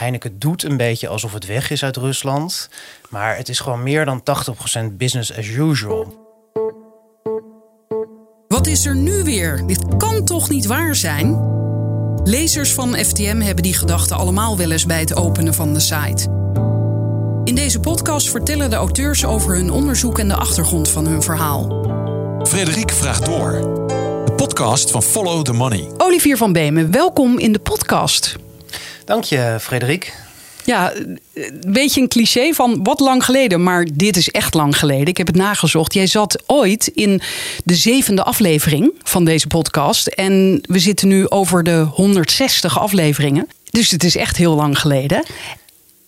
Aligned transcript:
Heineken 0.00 0.38
doet 0.38 0.62
een 0.62 0.76
beetje 0.76 1.08
alsof 1.08 1.32
het 1.32 1.46
weg 1.46 1.70
is 1.70 1.84
uit 1.84 1.96
Rusland. 1.96 2.68
Maar 3.08 3.36
het 3.36 3.48
is 3.48 3.60
gewoon 3.60 3.82
meer 3.82 4.04
dan 4.04 4.22
80% 4.90 4.96
business 4.96 5.36
as 5.36 5.46
usual. 5.46 6.28
Wat 8.48 8.66
is 8.66 8.86
er 8.86 8.96
nu 8.96 9.22
weer? 9.22 9.66
Dit 9.66 9.96
kan 9.96 10.24
toch 10.24 10.48
niet 10.48 10.66
waar 10.66 10.94
zijn? 10.94 11.58
Lezers 12.24 12.72
van 12.72 12.94
FTM 12.94 13.40
hebben 13.40 13.62
die 13.62 13.74
gedachten 13.74 14.16
allemaal 14.16 14.56
wel 14.56 14.70
eens 14.70 14.86
bij 14.86 15.00
het 15.00 15.16
openen 15.16 15.54
van 15.54 15.72
de 15.72 15.80
site. 15.80 16.28
In 17.44 17.54
deze 17.54 17.80
podcast 17.80 18.30
vertellen 18.30 18.70
de 18.70 18.76
auteurs 18.76 19.24
over 19.24 19.54
hun 19.54 19.70
onderzoek 19.70 20.18
en 20.18 20.28
de 20.28 20.36
achtergrond 20.36 20.88
van 20.88 21.06
hun 21.06 21.22
verhaal. 21.22 21.84
Frederik 22.42 22.90
vraagt 22.90 23.26
door. 23.26 23.52
De 24.24 24.32
podcast 24.36 24.90
van 24.90 25.02
Follow 25.02 25.44
the 25.44 25.52
Money. 25.52 25.88
Olivier 25.96 26.36
van 26.36 26.52
Beemen, 26.52 26.90
welkom 26.90 27.38
in 27.38 27.52
de 27.52 27.58
podcast. 27.58 28.36
Dank 29.10 29.24
je, 29.24 29.56
Frederik. 29.60 30.14
Ja, 30.64 30.92
een 31.34 31.64
beetje 31.68 32.00
een 32.00 32.08
cliché 32.08 32.52
van 32.52 32.82
wat 32.82 33.00
lang 33.00 33.24
geleden, 33.24 33.62
maar 33.62 33.86
dit 33.94 34.16
is 34.16 34.28
echt 34.28 34.54
lang 34.54 34.78
geleden. 34.78 35.06
Ik 35.06 35.16
heb 35.16 35.26
het 35.26 35.36
nagezocht. 35.36 35.94
Jij 35.94 36.06
zat 36.06 36.42
ooit 36.46 36.86
in 36.86 37.20
de 37.64 37.74
zevende 37.74 38.22
aflevering 38.22 38.92
van 39.02 39.24
deze 39.24 39.46
podcast. 39.46 40.06
En 40.06 40.60
we 40.62 40.78
zitten 40.78 41.08
nu 41.08 41.28
over 41.28 41.62
de 41.62 41.86
160 41.92 42.78
afleveringen. 42.78 43.48
Dus 43.70 43.90
het 43.90 44.04
is 44.04 44.16
echt 44.16 44.36
heel 44.36 44.54
lang 44.54 44.78
geleden. 44.78 45.22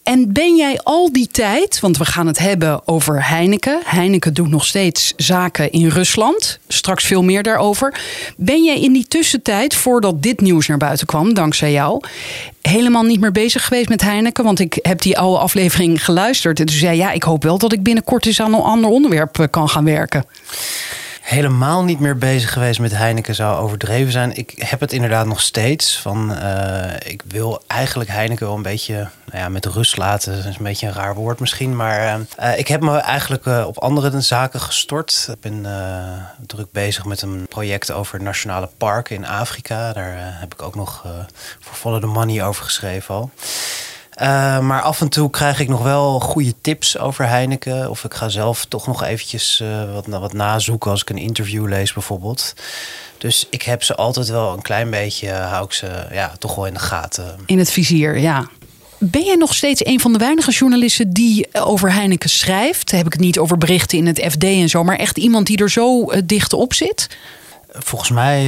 En 0.03 0.33
ben 0.33 0.57
jij 0.57 0.81
al 0.83 1.13
die 1.13 1.29
tijd, 1.29 1.81
want 1.81 1.97
we 1.97 2.05
gaan 2.05 2.27
het 2.27 2.39
hebben 2.39 2.89
over 2.89 3.29
Heineken. 3.29 3.81
Heineken 3.85 4.35
doet 4.35 4.51
nog 4.51 4.65
steeds 4.65 5.13
zaken 5.17 5.73
in 5.73 5.89
Rusland. 5.89 6.59
Straks 6.69 7.05
veel 7.05 7.23
meer 7.23 7.43
daarover. 7.43 8.01
Ben 8.37 8.65
jij 8.65 8.81
in 8.81 8.93
die 8.93 9.07
tussentijd, 9.09 9.75
voordat 9.75 10.23
dit 10.23 10.41
nieuws 10.41 10.67
naar 10.67 10.77
buiten 10.77 11.07
kwam, 11.07 11.35
dankzij 11.35 11.73
jou, 11.73 12.05
helemaal 12.63 13.03
niet 13.03 13.21
meer 13.21 13.33
bezig 13.33 13.65
geweest 13.65 13.89
met 13.89 14.03
Heineken? 14.03 14.45
Want 14.45 14.59
ik 14.59 14.79
heb 14.83 15.03
die 15.03 15.19
oude 15.19 15.39
aflevering 15.39 16.05
geluisterd. 16.05 16.61
En 16.61 16.67
toen 16.67 16.77
zei 16.77 16.97
ja, 16.97 17.11
ik 17.11 17.23
hoop 17.23 17.43
wel 17.43 17.59
dat 17.59 17.73
ik 17.73 17.83
binnenkort 17.83 18.27
eens 18.27 18.41
aan 18.41 18.55
een 18.55 18.61
ander 18.61 18.91
onderwerp 18.91 19.39
eh, 19.39 19.47
kan 19.51 19.69
gaan 19.69 19.85
werken 19.85 20.25
helemaal 21.23 21.85
niet 21.85 22.01
meer 22.01 22.19
bezig 22.19 22.53
geweest 22.53 22.81
met 22.81 22.97
Heineken 22.97 23.35
zou 23.35 23.59
overdreven 23.59 24.13
zijn. 24.13 24.37
Ik 24.37 24.55
heb 24.57 24.81
het 24.81 24.93
inderdaad 24.93 25.27
nog 25.27 25.41
steeds. 25.41 25.99
Van, 25.99 26.33
uh, 26.33 26.95
ik 27.05 27.23
wil 27.29 27.63
eigenlijk 27.67 28.11
Heineken 28.11 28.47
wel 28.47 28.57
een 28.57 28.63
beetje 28.63 28.95
nou 28.95 29.39
ja, 29.39 29.49
met 29.49 29.67
rust 29.67 29.97
laten. 29.97 30.37
Dat 30.37 30.45
is 30.45 30.57
een 30.57 30.65
beetje 30.65 30.87
een 30.87 30.93
raar 30.93 31.15
woord 31.15 31.41
misschien. 31.41 31.77
Maar 31.77 32.21
uh, 32.41 32.59
ik 32.59 32.69
heb 32.69 32.81
me 32.81 32.97
eigenlijk 32.97 33.47
op 33.47 33.79
andere 33.79 34.21
zaken 34.21 34.61
gestort. 34.61 35.29
Ik 35.31 35.41
ben 35.41 35.67
druk 36.47 36.73
bezig 36.73 37.05
met 37.05 37.23
een 37.23 37.47
project 37.49 37.93
over 37.93 38.23
nationale 38.23 38.69
parken 38.77 39.17
in 39.17 39.27
Afrika. 39.27 39.93
Daar 39.93 40.15
heb 40.17 40.53
ik 40.53 40.63
ook 40.63 40.75
nog 40.75 41.07
voor 41.61 41.75
Follow 41.75 42.01
the 42.01 42.07
Money 42.07 42.45
over 42.45 42.65
geschreven 42.65 43.15
al. 43.15 43.31
Uh, 44.21 44.59
maar 44.59 44.83
af 44.83 45.01
en 45.01 45.09
toe 45.09 45.31
krijg 45.31 45.61
ik 45.61 45.69
nog 45.69 45.83
wel 45.83 46.21
goede 46.21 46.55
tips 46.61 46.99
over 46.99 47.29
Heineken. 47.29 47.91
Of 47.91 48.05
ik 48.05 48.15
ga 48.15 48.29
zelf 48.29 48.65
toch 48.65 48.87
nog 48.87 49.03
eventjes 49.03 49.61
uh, 49.63 49.95
wat, 49.95 50.07
wat 50.07 50.33
nazoeken 50.33 50.91
als 50.91 51.01
ik 51.01 51.11
een 51.11 51.19
interview 51.19 51.69
lees 51.69 51.93
bijvoorbeeld. 51.93 52.55
Dus 53.19 53.47
ik 53.51 53.63
heb 53.63 53.83
ze 53.83 53.95
altijd 53.95 54.29
wel 54.29 54.53
een 54.53 54.63
klein 54.63 54.91
beetje, 54.91 55.29
uh, 55.29 55.51
hou 55.51 55.65
ik 55.65 55.73
ze 55.73 56.07
ja, 56.11 56.33
toch 56.39 56.55
wel 56.55 56.67
in 56.67 56.73
de 56.73 56.81
gaten. 56.81 57.39
In 57.47 57.59
het 57.59 57.71
vizier, 57.71 58.19
ja. 58.19 58.49
Ben 58.99 59.25
jij 59.25 59.35
nog 59.35 59.55
steeds 59.55 59.85
een 59.85 60.01
van 60.01 60.13
de 60.13 60.19
weinige 60.19 60.51
journalisten 60.51 61.11
die 61.11 61.49
over 61.53 61.93
Heineken 61.93 62.31
schrijft? 62.31 62.91
heb 62.91 63.07
ik 63.07 63.13
het 63.13 63.23
niet 63.23 63.39
over 63.39 63.59
berichten 63.59 63.99
in 63.99 64.07
het 64.07 64.27
FD 64.31 64.45
en 64.45 64.69
zo, 64.69 64.85
maar 64.85 64.97
echt 64.97 65.19
iemand 65.19 65.47
die 65.47 65.59
er 65.59 65.71
zo 65.71 66.13
dicht 66.25 66.53
op 66.53 66.75
zit? 66.75 67.09
Volgens 67.69 68.11
mij, 68.11 68.45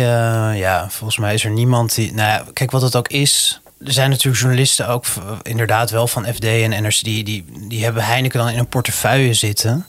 ja, 0.57 0.87
volgens 0.91 1.19
mij 1.19 1.35
is 1.35 1.45
er 1.45 1.51
niemand 1.51 1.95
die. 1.95 2.13
Nou 2.13 2.29
ja, 2.29 2.45
kijk 2.53 2.71
wat 2.71 2.83
het 2.83 2.97
ook 2.97 3.09
is 3.09 3.61
er 3.85 3.93
zijn 3.93 4.11
natuurlijk 4.11 4.43
journalisten 4.43 4.89
ook 4.89 5.07
inderdaad 5.43 5.91
wel 5.91 6.07
van 6.07 6.27
FD 6.35 6.45
en 6.45 6.83
NRC... 6.83 7.03
Die, 7.03 7.25
die, 7.25 7.45
die 7.69 7.85
hebben 7.85 8.05
Heineken 8.05 8.39
dan 8.39 8.49
in 8.49 8.59
een 8.59 8.67
portefeuille 8.67 9.35
zitten. 9.35 9.87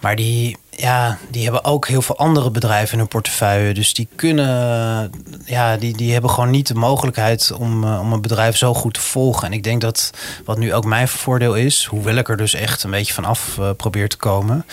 Maar 0.00 0.16
die, 0.16 0.56
ja, 0.70 1.18
die 1.30 1.42
hebben 1.42 1.64
ook 1.64 1.88
heel 1.88 2.02
veel 2.02 2.16
andere 2.16 2.50
bedrijven 2.50 2.92
in 2.92 2.98
hun 2.98 3.08
portefeuille. 3.08 3.74
Dus 3.74 3.94
die 3.94 4.08
kunnen, 4.16 5.10
ja, 5.44 5.76
die, 5.76 5.96
die 5.96 6.12
hebben 6.12 6.30
gewoon 6.30 6.50
niet 6.50 6.66
de 6.66 6.74
mogelijkheid 6.74 7.52
om, 7.52 7.84
uh, 7.84 8.00
om 8.00 8.12
een 8.12 8.20
bedrijf 8.20 8.56
zo 8.56 8.74
goed 8.74 8.94
te 8.94 9.00
volgen. 9.00 9.46
En 9.46 9.52
ik 9.52 9.62
denk 9.62 9.80
dat 9.80 10.10
wat 10.44 10.58
nu 10.58 10.74
ook 10.74 10.84
mijn 10.84 11.08
voordeel 11.08 11.54
is, 11.54 11.84
hoewel 11.84 12.14
ik 12.14 12.28
er 12.28 12.36
dus 12.36 12.54
echt 12.54 12.82
een 12.82 12.90
beetje 12.90 13.14
vanaf 13.14 13.56
uh, 13.60 13.70
probeer 13.76 14.08
te 14.08 14.16
komen, 14.16 14.66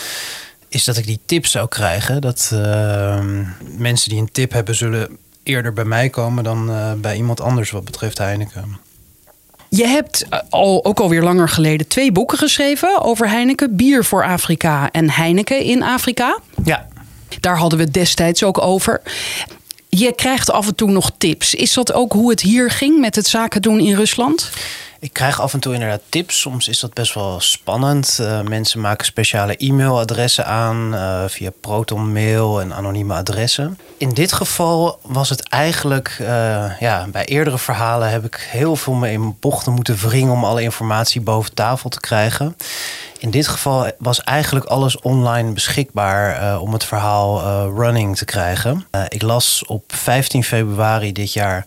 is 0.70 0.84
dat 0.84 0.98
ik 0.98 1.06
die 1.06 1.20
tips 1.26 1.52
zou 1.52 1.68
krijgen. 1.68 2.22
Dat 2.22 2.50
uh, 2.54 3.20
mensen 3.78 4.10
die 4.10 4.20
een 4.20 4.32
tip 4.32 4.52
hebben 4.52 4.76
zullen 4.76 5.18
eerder 5.50 5.74
bij 5.74 5.86
mij 5.86 6.10
komen 6.10 6.44
dan 6.44 6.70
uh, 6.70 6.92
bij 6.94 7.16
iemand 7.16 7.42
anders 7.42 7.72
wat 7.72 7.86
betreft 7.86 8.18
Heineken. 8.18 8.78
Je 9.70 9.88
hebt 9.88 10.26
al, 10.50 10.86
ook 10.86 11.00
alweer 11.00 11.24
langer 11.24 11.50
geleden 11.50 11.88
twee 11.88 12.12
boeken 12.12 12.38
geschreven 12.38 13.02
over 13.02 13.30
Heineken. 13.30 13.76
Bier 13.76 14.06
voor 14.06 14.26
Afrika 14.26 14.92
en 14.92 15.10
Heineken 15.10 15.60
in 15.64 15.84
Afrika. 15.84 16.40
Ja. 16.64 16.88
Daar 17.40 17.58
hadden 17.58 17.80
we 17.80 17.86
het 17.86 17.94
destijds 17.94 18.44
ook 18.44 18.62
over. 18.62 19.02
Je 19.90 20.14
krijgt 20.16 20.52
af 20.52 20.68
en 20.68 20.76
toe 20.76 20.92
nog 20.92 21.12
tips. 21.18 21.54
Is 21.54 21.74
dat 21.74 21.94
ook 21.94 22.14
hoe 22.14 22.30
het 22.30 22.42
hier 22.42 22.72
ging 22.72 23.00
met 23.00 23.16
het 23.16 23.28
zaken 23.28 23.62
doen 23.62 23.80
in 23.80 23.96
Rusland? 23.96 24.50
Ik 25.02 25.14
krijg 25.14 25.42
af 25.42 25.54
en 25.54 25.60
toe 25.60 25.74
inderdaad 25.74 26.02
tips. 26.10 26.40
Soms 26.40 26.68
is 26.68 26.80
dat 26.80 26.94
best 26.94 27.14
wel 27.14 27.40
spannend. 27.40 28.18
Uh, 28.22 28.42
mensen 28.42 28.80
maken 28.80 29.06
speciale 29.06 29.56
e-mailadressen 29.58 30.46
aan 30.46 30.94
uh, 30.94 31.24
via 31.28 31.50
Proton 31.62 32.12
Mail 32.12 32.62
en 32.62 32.74
anonieme 32.74 33.14
adressen. 33.14 33.80
In 33.98 34.10
dit 34.10 34.32
geval 34.32 35.00
was 35.02 35.30
het 35.30 35.50
eigenlijk, 35.50 36.18
uh, 36.22 36.80
ja, 36.80 37.08
bij 37.12 37.26
eerdere 37.26 37.58
verhalen 37.58 38.10
heb 38.10 38.26
ik 38.26 38.48
heel 38.50 38.76
veel 38.76 38.94
me 38.94 39.12
in 39.12 39.38
bochten 39.40 39.74
moeten 39.74 39.98
wringen 39.98 40.34
om 40.34 40.44
alle 40.46 40.62
informatie 40.62 41.22
boven 41.22 41.54
tafel 41.54 41.90
te 41.90 42.00
krijgen. 42.00 42.56
In 43.18 43.32
dit 43.32 43.48
geval 43.48 43.92
was 43.98 44.24
eigenlijk 44.24 44.66
alles 44.66 45.00
online 45.00 45.52
beschikbaar 45.52 46.60
om 46.60 46.74
het 46.74 46.84
verhaal 46.84 47.42
running 47.76 48.18
te 48.18 48.26
krijgen. 48.26 48.88
ik 49.08 49.22
las 49.22 49.64
op 49.66 49.84
15 49.88 50.44
februari 50.44 51.12
dit 51.12 51.34
jaar 51.34 51.66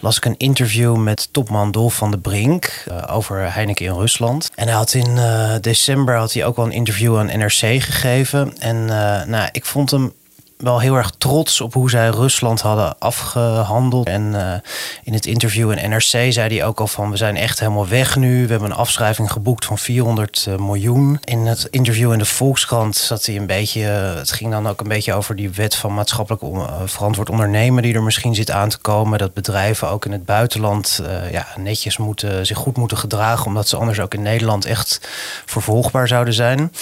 las 0.00 0.16
ik 0.16 0.24
een 0.24 0.36
interview 0.36 0.96
met 0.96 1.28
topman 1.32 1.70
Dolf 1.70 1.94
van 1.94 2.10
de 2.10 2.18
Brink 2.18 2.84
uh, 2.88 3.02
over 3.10 3.52
Heineken 3.52 3.86
in 3.86 3.92
Rusland. 3.92 4.50
En 4.54 4.66
hij 4.66 4.76
had 4.76 4.94
in 4.94 5.10
uh, 5.16 5.54
december 5.60 6.16
had 6.16 6.32
hij 6.32 6.44
ook 6.44 6.56
al 6.56 6.64
een 6.64 6.72
interview 6.72 7.18
aan 7.18 7.38
NRC 7.38 7.82
gegeven. 7.82 8.58
En 8.58 8.76
uh, 8.76 9.24
nou, 9.24 9.48
ik 9.52 9.64
vond 9.64 9.90
hem 9.90 10.12
wel 10.56 10.80
heel 10.80 10.94
erg 10.94 11.10
trots 11.10 11.60
op 11.60 11.72
hoe 11.72 11.90
zij 11.90 12.08
Rusland 12.08 12.60
hadden 12.60 12.98
afgehandeld. 12.98 14.06
En 14.06 14.22
uh, 14.22 14.54
in 15.02 15.12
het 15.12 15.26
interview 15.26 15.70
in 15.70 15.90
NRC 15.90 16.32
zei 16.32 16.56
hij 16.56 16.64
ook 16.64 16.80
al 16.80 16.86
van... 16.86 17.10
we 17.10 17.16
zijn 17.16 17.36
echt 17.36 17.60
helemaal 17.60 17.88
weg 17.88 18.16
nu. 18.16 18.44
We 18.44 18.50
hebben 18.50 18.70
een 18.70 18.76
afschrijving 18.76 19.32
geboekt 19.32 19.64
van 19.64 19.78
400 19.78 20.46
uh, 20.48 20.56
miljoen. 20.56 21.20
In 21.24 21.46
het 21.46 21.68
interview 21.70 22.12
in 22.12 22.18
de 22.18 22.24
Volkskrant 22.24 22.96
zat 22.96 23.26
hij 23.26 23.36
een 23.36 23.46
beetje... 23.46 23.80
het 23.80 24.32
ging 24.32 24.50
dan 24.50 24.68
ook 24.68 24.80
een 24.80 24.88
beetje 24.88 25.14
over 25.14 25.36
die 25.36 25.50
wet 25.50 25.74
van 25.74 25.94
maatschappelijk 25.94 26.42
verantwoord 26.84 27.30
ondernemen... 27.30 27.82
die 27.82 27.94
er 27.94 28.02
misschien 28.02 28.34
zit 28.34 28.50
aan 28.50 28.68
te 28.68 28.78
komen. 28.78 29.18
Dat 29.18 29.34
bedrijven 29.34 29.88
ook 29.88 30.04
in 30.04 30.12
het 30.12 30.24
buitenland 30.24 31.00
ja, 31.30 31.46
netjes 31.56 31.96
moeten, 31.96 32.46
zich 32.46 32.58
goed 32.58 32.76
moeten 32.76 32.98
gedragen... 32.98 33.46
omdat 33.46 33.68
ze 33.68 33.76
anders 33.76 34.00
ook 34.00 34.14
in 34.14 34.22
Nederland 34.22 34.64
echt 34.64 35.00
vervolgbaar 35.44 36.08
zouden 36.08 36.34
zijn. 36.34 36.72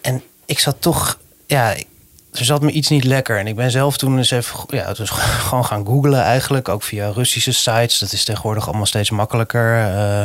En 0.00 0.22
ik 0.46 0.58
zat 0.58 0.76
toch... 0.78 1.18
Ja, 1.46 1.74
er 2.38 2.44
zat 2.44 2.62
me 2.62 2.70
iets 2.70 2.88
niet 2.88 3.04
lekker. 3.04 3.38
En 3.38 3.46
ik 3.46 3.56
ben 3.56 3.70
zelf 3.70 3.96
toen 3.96 4.16
eens 4.16 4.30
even 4.30 4.60
ja, 4.68 4.92
dus 4.92 5.10
gewoon 5.46 5.64
gaan 5.64 5.86
googlen 5.86 6.22
eigenlijk. 6.22 6.68
Ook 6.68 6.82
via 6.82 7.08
Russische 7.08 7.52
sites. 7.52 7.98
Dat 7.98 8.12
is 8.12 8.24
tegenwoordig 8.24 8.66
allemaal 8.66 8.86
steeds 8.86 9.10
makkelijker. 9.10 9.76
Uh, 9.76 10.22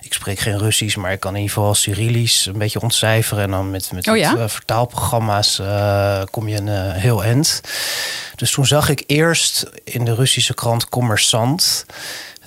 ik 0.00 0.12
spreek 0.12 0.38
geen 0.38 0.58
Russisch, 0.58 0.96
maar 0.96 1.12
ik 1.12 1.20
kan 1.20 1.34
in 1.34 1.40
ieder 1.40 1.54
geval 1.54 1.74
Cyrillisch 1.74 2.46
een 2.46 2.58
beetje 2.58 2.80
ontcijferen. 2.80 3.42
En 3.42 3.50
dan 3.50 3.70
met, 3.70 3.92
met 3.92 4.08
oh 4.08 4.16
ja? 4.16 4.34
uh, 4.34 4.48
vertaalprogramma's 4.48 5.58
uh, 5.58 6.22
kom 6.30 6.48
je 6.48 6.56
een 6.56 6.90
heel 6.90 7.24
eind. 7.24 7.60
Dus 8.36 8.50
toen 8.50 8.66
zag 8.66 8.88
ik 8.88 9.04
eerst 9.06 9.66
in 9.84 10.04
de 10.04 10.14
Russische 10.14 10.54
krant 10.54 10.86
Commerçant 10.88 11.84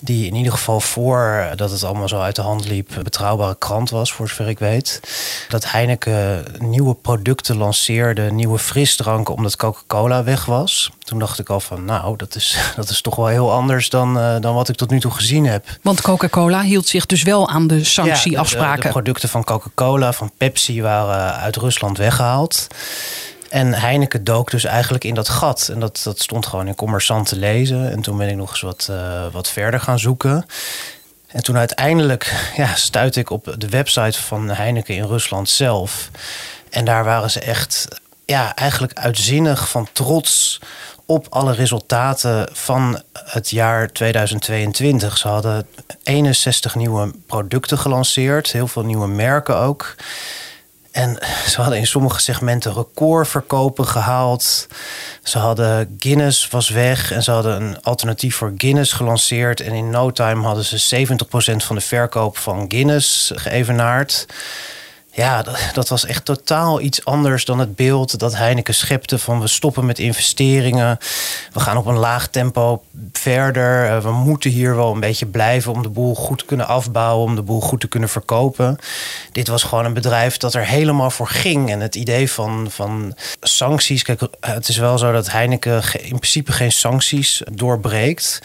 die 0.04 0.26
in 0.26 0.36
ieder 0.36 0.52
geval 0.52 0.80
voor 0.80 1.52
dat 1.56 1.72
het 1.72 1.84
allemaal 1.84 2.08
zo 2.08 2.20
uit 2.20 2.36
de 2.36 2.42
hand 2.42 2.68
liep, 2.68 2.96
een 2.96 3.04
betrouwbare 3.04 3.56
krant 3.58 3.90
was, 3.90 4.14
voor 4.14 4.28
zover 4.28 4.50
ik 4.50 4.60
weet. 4.60 5.00
Dat 5.50 5.72
Heineken 5.72 6.46
nieuwe 6.60 6.96
producten 6.96 7.58
lanceerde, 7.58 8.32
nieuwe 8.32 8.60
frisdranken, 8.60 9.34
omdat 9.34 9.56
Coca-Cola 9.56 10.24
weg 10.24 10.46
was. 10.46 10.92
Toen 11.00 11.20
dacht 11.20 11.40
ik 11.40 11.50
al 11.50 11.60
van, 11.60 11.86
nou, 11.86 12.18
dat 12.18 12.36
is, 12.36 12.58
dat 12.76 12.90
is 12.90 13.02
toch 13.02 13.16
wel 13.16 13.28
heel 13.28 13.52
anders 13.52 13.90
dan, 13.90 14.18
uh, 14.18 14.36
dan 14.40 14.56
wat 14.56 14.70
ik 14.70 14.76
tot 14.76 14.90
nu 14.90 15.00
toe 15.00 15.12
gezien 15.12 15.46
heb. 15.46 15.66
Want 15.82 16.02
Coca-Cola 16.02 16.62
hield 16.62 16.88
zich 16.88 17.06
dus 17.06 17.24
wel 17.24 17.50
aan 17.50 17.68
de 17.68 17.84
sanctieafspraken. 17.84 18.62
Ja, 18.62 18.76
de, 18.76 18.82
de, 18.82 18.88
de 18.88 18.92
producten 18.92 19.30
van 19.30 19.44
Coca-Cola, 19.44 20.14
van 20.14 20.32
Pepsi 20.38 20.82
waren 20.82 21.36
uit 21.36 21.56
Rusland 21.56 21.98
weggehaald. 21.98 22.68
En 23.54 23.74
Heineken 23.74 24.24
dook 24.24 24.52
dus 24.52 24.64
eigenlijk 24.64 25.04
in 25.04 25.14
dat 25.14 25.30
gat. 25.30 25.70
En 25.72 25.80
dat, 25.80 26.02
dat 26.04 26.20
stond 26.20 26.46
gewoon 26.46 26.68
in 26.68 26.76
commerçant 26.76 27.26
te 27.26 27.36
lezen. 27.36 27.92
En 27.92 28.02
toen 28.02 28.18
ben 28.18 28.30
ik 28.30 28.36
nog 28.36 28.50
eens 28.50 28.62
wat, 28.62 28.88
uh, 28.92 29.26
wat 29.32 29.50
verder 29.50 29.80
gaan 29.80 30.00
zoeken. 30.00 30.46
En 31.28 31.44
toen 31.44 31.58
uiteindelijk 31.58 32.52
ja, 32.56 32.76
stuitte 32.76 33.20
ik 33.20 33.30
op 33.30 33.56
de 33.58 33.70
website 33.70 34.22
van 34.22 34.50
Heineken 34.50 34.96
in 34.96 35.06
Rusland 35.06 35.50
zelf. 35.50 36.10
En 36.70 36.86
daar 36.86 37.04
waren 37.04 37.32
ze 37.32 37.40
echt 37.40 37.88
ja, 38.26 38.56
eigenlijk 38.56 38.94
uitzinnig 38.94 39.70
van 39.70 39.88
trots 39.92 40.60
op 41.06 41.28
alle 41.30 41.54
resultaten 41.54 42.50
van 42.52 43.02
het 43.14 43.50
jaar 43.50 43.92
2022. 43.92 45.18
Ze 45.18 45.28
hadden 45.28 45.68
61 46.04 46.76
nieuwe 46.76 47.12
producten 47.28 47.78
gelanceerd, 47.78 48.52
heel 48.52 48.68
veel 48.68 48.84
nieuwe 48.84 49.08
merken 49.08 49.58
ook. 49.58 49.96
En 50.94 51.18
ze 51.48 51.62
hadden 51.62 51.80
in 51.80 51.88
sommige 51.88 52.22
segmenten 52.22 52.74
recordverkopen 52.74 53.88
gehaald. 53.88 54.68
Ze 55.24 55.38
hadden 55.38 55.96
Guinness 56.00 56.48
was 56.48 56.70
weg 56.70 57.12
en 57.12 57.24
ze 57.24 57.32
hadden 57.32 57.62
een 57.62 57.82
alternatief 57.82 58.36
voor 58.36 58.54
Guinness 58.58 58.94
gelanceerd. 58.94 59.62
En 59.62 59.74
in 59.74 59.90
no 59.90 60.12
time 60.12 60.46
hadden 60.46 60.64
ze 60.64 61.06
70% 61.08 61.56
van 61.56 61.76
de 61.76 61.82
verkoop 61.82 62.38
van 62.38 62.66
Guinness 62.68 63.32
geëvenaard. 63.36 64.26
Ja, 65.16 65.44
dat, 65.74 65.90
was 65.90 66.06
echt 66.06 66.26
totaal 66.26 66.82
iets 66.82 67.06
anders 67.06 67.46
dan 67.46 67.60
het 67.60 67.76
beeld 67.76 68.20
dat 68.20 68.36
Heineken 68.36 68.74
schepte 68.74 69.20
van 69.20 69.40
we 69.40 69.48
stoppen 69.48 69.86
met 69.86 70.00
investeringen. 70.00 70.98
We 71.52 71.60
gaan 71.60 71.78
op 71.78 71.86
een 71.86 71.98
laag 71.98 72.28
tempo 72.28 72.84
verder. 73.12 73.90
Eh, 73.90 74.00
we 74.00 74.12
moeten 74.12 74.52
hier 74.52 74.76
wel 74.76 74.94
een 74.94 75.00
beetje 75.00 75.26
blijven 75.26 75.72
om 75.72 75.82
de 75.82 75.90
boel 75.90 76.16
goed 76.16 76.38
te 76.38 76.46
kunnen 76.46 76.68
afbouwen, 76.68 77.26
om 77.26 77.36
de 77.36 77.42
boel 77.42 77.62
goed 77.62 77.80
te 77.80 77.88
kunnen 77.88 78.10
verkopen. 78.10 78.78
Dit 79.32 79.48
was 79.48 79.64
gewoon 79.64 79.86
een 79.86 79.94
bedrijf 79.94 80.38
dat 80.38 80.54
er 80.54 80.66
helemaal 80.66 81.12
voor 81.12 81.28
ging. 81.28 81.70
En 81.70 81.80
het 81.80 81.96
idee 81.96 82.32
van, 82.32 82.68
van 82.70 83.16
sancties. 83.42 84.04
Kijk, 84.04 84.22
het 84.40 84.68
is 84.68 84.78
wel 84.78 84.98
zo 84.98 85.12
dat 85.12 85.32
Heineken 85.32 85.84
in 86.02 86.20
principe 86.20 86.52
geen 86.52 86.72
sancties 86.72 87.42
doorbreekt 87.52 88.42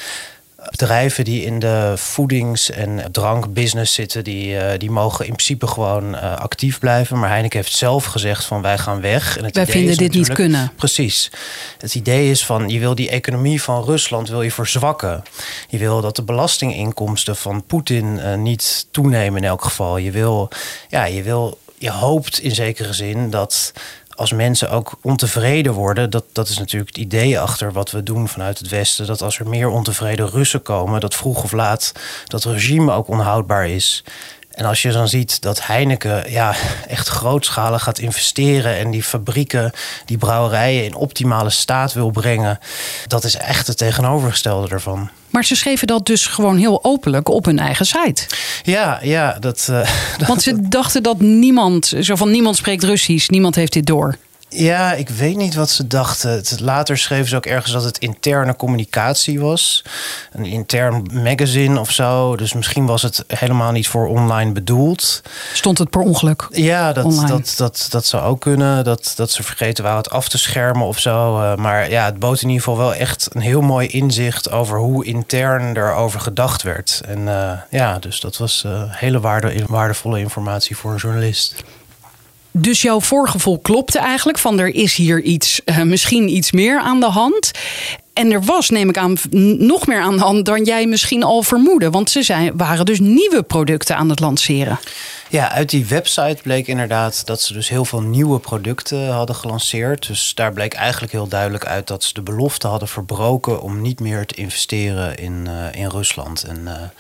bedrijven 0.64 1.24
die 1.24 1.44
in 1.44 1.58
de 1.58 1.92
voedings- 1.96 2.70
en 2.70 3.12
drankbusiness 3.12 3.94
zitten, 3.94 4.24
die, 4.24 4.54
uh, 4.54 4.70
die 4.78 4.90
mogen 4.90 5.26
in 5.26 5.32
principe 5.32 5.66
gewoon 5.66 6.14
uh, 6.14 6.36
actief 6.36 6.78
blijven. 6.78 7.18
Maar 7.18 7.30
Heineken 7.30 7.58
heeft 7.58 7.76
zelf 7.76 8.04
gezegd 8.04 8.44
van 8.44 8.62
wij 8.62 8.78
gaan 8.78 9.00
weg. 9.00 9.38
En 9.38 9.44
het 9.44 9.54
wij 9.54 9.66
vinden 9.66 9.96
dit 9.96 10.12
niet 10.12 10.32
kunnen. 10.32 10.72
Precies. 10.76 11.30
Het 11.78 11.94
idee 11.94 12.30
is 12.30 12.44
van 12.44 12.68
je 12.68 12.78
wil 12.78 12.94
die 12.94 13.10
economie 13.10 13.62
van 13.62 13.84
Rusland 13.84 14.28
wil 14.28 14.42
je 14.42 14.52
verzwakken. 14.52 15.22
Je 15.68 15.78
wil 15.78 16.00
dat 16.00 16.16
de 16.16 16.22
belastinginkomsten 16.22 17.36
van 17.36 17.64
Poetin 17.66 18.16
uh, 18.16 18.34
niet 18.34 18.86
toenemen 18.90 19.42
in 19.42 19.48
elk 19.48 19.64
geval. 19.64 19.96
Je 19.96 20.10
wil, 20.10 20.48
ja, 20.88 21.04
je 21.04 21.22
wil, 21.22 21.58
je 21.78 21.90
hoopt 21.90 22.38
in 22.38 22.54
zekere 22.54 22.92
zin 22.92 23.30
dat 23.30 23.72
als 24.18 24.32
mensen 24.32 24.70
ook 24.70 24.98
ontevreden 25.02 25.72
worden, 25.72 26.10
dat, 26.10 26.24
dat 26.32 26.48
is 26.48 26.58
natuurlijk 26.58 26.96
het 26.96 27.04
idee 27.04 27.40
achter 27.40 27.72
wat 27.72 27.90
we 27.90 28.02
doen 28.02 28.28
vanuit 28.28 28.58
het 28.58 28.68
Westen, 28.68 29.06
dat 29.06 29.22
als 29.22 29.38
er 29.38 29.48
meer 29.48 29.68
ontevreden 29.68 30.28
Russen 30.28 30.62
komen, 30.62 31.00
dat 31.00 31.14
vroeg 31.14 31.42
of 31.42 31.52
laat 31.52 31.92
dat 32.26 32.44
regime 32.44 32.92
ook 32.92 33.08
onhoudbaar 33.08 33.68
is. 33.68 34.04
En 34.58 34.64
als 34.64 34.82
je 34.82 34.92
dan 34.92 35.08
ziet 35.08 35.42
dat 35.42 35.66
Heineken 35.66 36.30
ja, 36.30 36.54
echt 36.88 37.08
grootschalig 37.08 37.82
gaat 37.82 37.98
investeren 37.98 38.76
en 38.76 38.90
die 38.90 39.02
fabrieken, 39.02 39.72
die 40.04 40.18
brouwerijen 40.18 40.84
in 40.84 40.94
optimale 40.94 41.50
staat 41.50 41.92
wil 41.92 42.10
brengen, 42.10 42.58
dat 43.06 43.24
is 43.24 43.36
echt 43.36 43.66
het 43.66 43.78
tegenovergestelde 43.78 44.68
ervan. 44.68 45.10
Maar 45.30 45.44
ze 45.44 45.56
schreven 45.56 45.86
dat 45.86 46.06
dus 46.06 46.26
gewoon 46.26 46.56
heel 46.56 46.84
openlijk 46.84 47.28
op 47.28 47.44
hun 47.44 47.58
eigen 47.58 47.86
site. 47.86 48.26
Ja, 48.62 48.98
ja. 49.02 49.36
Dat, 49.40 49.68
uh, 49.70 49.88
Want 50.28 50.42
ze 50.42 50.68
dachten 50.68 51.02
dat 51.02 51.20
niemand, 51.20 51.92
zo 52.00 52.16
van 52.16 52.30
niemand 52.30 52.56
spreekt 52.56 52.84
Russisch, 52.84 53.28
niemand 53.28 53.54
heeft 53.54 53.72
dit 53.72 53.86
door. 53.86 54.16
Ja, 54.48 54.92
ik 54.92 55.08
weet 55.08 55.36
niet 55.36 55.54
wat 55.54 55.70
ze 55.70 55.86
dachten. 55.86 56.42
Later 56.60 56.98
schreven 56.98 57.28
ze 57.28 57.36
ook 57.36 57.46
ergens 57.46 57.72
dat 57.72 57.84
het 57.84 57.98
interne 57.98 58.56
communicatie 58.56 59.40
was. 59.40 59.84
Een 60.32 60.44
intern 60.44 61.06
magazine 61.12 61.80
of 61.80 61.90
zo. 61.90 62.36
Dus 62.36 62.52
misschien 62.52 62.86
was 62.86 63.02
het 63.02 63.24
helemaal 63.26 63.72
niet 63.72 63.88
voor 63.88 64.06
online 64.06 64.52
bedoeld. 64.52 65.22
Stond 65.52 65.78
het 65.78 65.90
per 65.90 66.00
ongeluk? 66.00 66.48
Ja, 66.50 66.92
dat, 66.92 67.24
dat, 67.26 67.54
dat, 67.56 67.86
dat 67.90 68.06
zou 68.06 68.24
ook 68.24 68.40
kunnen. 68.40 68.84
Dat, 68.84 69.12
dat 69.16 69.30
ze 69.30 69.42
vergeten 69.42 69.84
waren 69.84 69.98
het 69.98 70.10
af 70.10 70.28
te 70.28 70.38
schermen 70.38 70.86
of 70.86 70.98
zo. 70.98 71.40
Eh, 71.40 71.56
maar 71.56 71.90
ja, 71.90 72.04
het 72.04 72.18
bood 72.18 72.42
in 72.42 72.48
ieder 72.48 72.64
geval 72.64 72.78
wel 72.78 72.94
echt 72.94 73.28
een 73.32 73.40
heel 73.40 73.60
mooi 73.60 73.88
inzicht 73.88 74.50
over 74.50 74.78
hoe 74.78 75.04
intern 75.04 75.76
erover 75.76 76.20
gedacht 76.20 76.62
werd. 76.62 77.00
En 77.06 77.18
uh, 77.18 77.52
ja, 77.70 77.98
dus 77.98 78.20
dat 78.20 78.36
was 78.36 78.62
uh, 78.66 78.82
hele 78.86 79.20
waarde, 79.20 79.64
waardevolle 79.66 80.18
informatie 80.18 80.76
voor 80.76 80.90
een 80.90 80.96
journalist. 80.96 81.54
Dus 82.58 82.82
jouw 82.82 83.00
voorgevoel 83.00 83.58
klopte 83.58 83.98
eigenlijk 83.98 84.38
van 84.38 84.58
er 84.58 84.74
is 84.74 84.94
hier 84.94 85.22
iets, 85.22 85.60
uh, 85.64 85.82
misschien 85.82 86.36
iets 86.36 86.52
meer 86.52 86.80
aan 86.80 87.00
de 87.00 87.06
hand. 87.06 87.50
En 88.12 88.32
er 88.32 88.44
was, 88.44 88.70
neem 88.70 88.88
ik 88.88 88.98
aan, 88.98 89.16
nog 89.58 89.86
meer 89.86 90.00
aan 90.00 90.16
de 90.16 90.22
hand 90.22 90.46
dan 90.46 90.64
jij 90.64 90.86
misschien 90.86 91.22
al 91.22 91.42
vermoedde. 91.42 91.90
Want 91.90 92.10
ze 92.10 92.22
zijn, 92.22 92.56
waren 92.56 92.86
dus 92.86 93.00
nieuwe 93.00 93.42
producten 93.42 93.96
aan 93.96 94.08
het 94.08 94.20
lanceren. 94.20 94.78
Ja, 95.30 95.52
uit 95.52 95.70
die 95.70 95.86
website 95.86 96.38
bleek 96.42 96.66
inderdaad 96.66 97.26
dat 97.26 97.40
ze 97.40 97.52
dus 97.52 97.68
heel 97.68 97.84
veel 97.84 98.00
nieuwe 98.00 98.38
producten 98.38 99.08
hadden 99.08 99.36
gelanceerd. 99.36 100.06
Dus 100.06 100.32
daar 100.34 100.52
bleek 100.52 100.74
eigenlijk 100.74 101.12
heel 101.12 101.28
duidelijk 101.28 101.66
uit 101.66 101.86
dat 101.86 102.04
ze 102.04 102.14
de 102.14 102.22
belofte 102.22 102.66
hadden 102.66 102.88
verbroken 102.88 103.62
om 103.62 103.82
niet 103.82 104.00
meer 104.00 104.26
te 104.26 104.34
investeren 104.34 105.16
in, 105.16 105.46
uh, 105.48 105.80
in 105.82 105.88
Rusland. 105.88 106.42
En 106.42 106.58
uh, 106.58 106.64
nou 106.64 106.90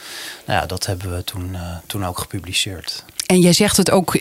ja, 0.46 0.66
dat 0.66 0.86
hebben 0.86 1.16
we 1.16 1.24
toen, 1.24 1.48
uh, 1.52 1.60
toen 1.86 2.06
ook 2.06 2.18
gepubliceerd. 2.18 3.04
En 3.26 3.40
jij 3.40 3.52
zegt 3.52 3.76
het 3.76 3.90
ook 3.90 4.20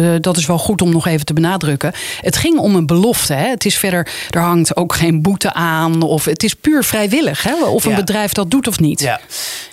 uh, 0.00 0.14
dat 0.20 0.36
is 0.36 0.46
wel 0.46 0.58
goed 0.58 0.82
om 0.82 0.90
nog 0.90 1.06
even 1.06 1.26
te 1.26 1.32
benadrukken. 1.32 1.92
Het 2.20 2.36
ging 2.36 2.58
om 2.58 2.74
een 2.74 2.86
belofte. 2.86 3.34
Hè? 3.34 3.48
Het 3.48 3.64
is 3.64 3.78
verder, 3.78 4.08
er 4.30 4.40
hangt 4.40 4.76
ook 4.76 4.94
geen 4.94 5.22
boete 5.22 5.52
aan. 5.52 6.02
Of 6.02 6.24
het 6.24 6.42
is 6.42 6.54
puur 6.54 6.84
vrijwillig. 6.84 7.42
Hè? 7.42 7.64
Of 7.64 7.84
een 7.84 7.94
bedrijf 7.94 8.32
dat 8.32 8.50
doet 8.50 8.68
of 8.68 8.80
niet. 8.80 9.00
Ja, 9.00 9.20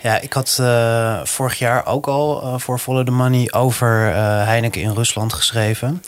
ja 0.03 0.19
ik 0.19 0.33
had 0.33 0.57
uh, 0.61 1.19
vorig 1.23 1.59
jaar 1.59 1.85
ook 1.85 2.07
al 2.07 2.43
uh, 2.43 2.53
voor 2.57 2.79
Follow 2.79 3.05
the 3.05 3.11
Money 3.11 3.51
over 3.51 3.87
Heineken 4.45 4.81
in 4.81 4.93
Rusland 4.93 5.33
geschreven. 5.33 6.01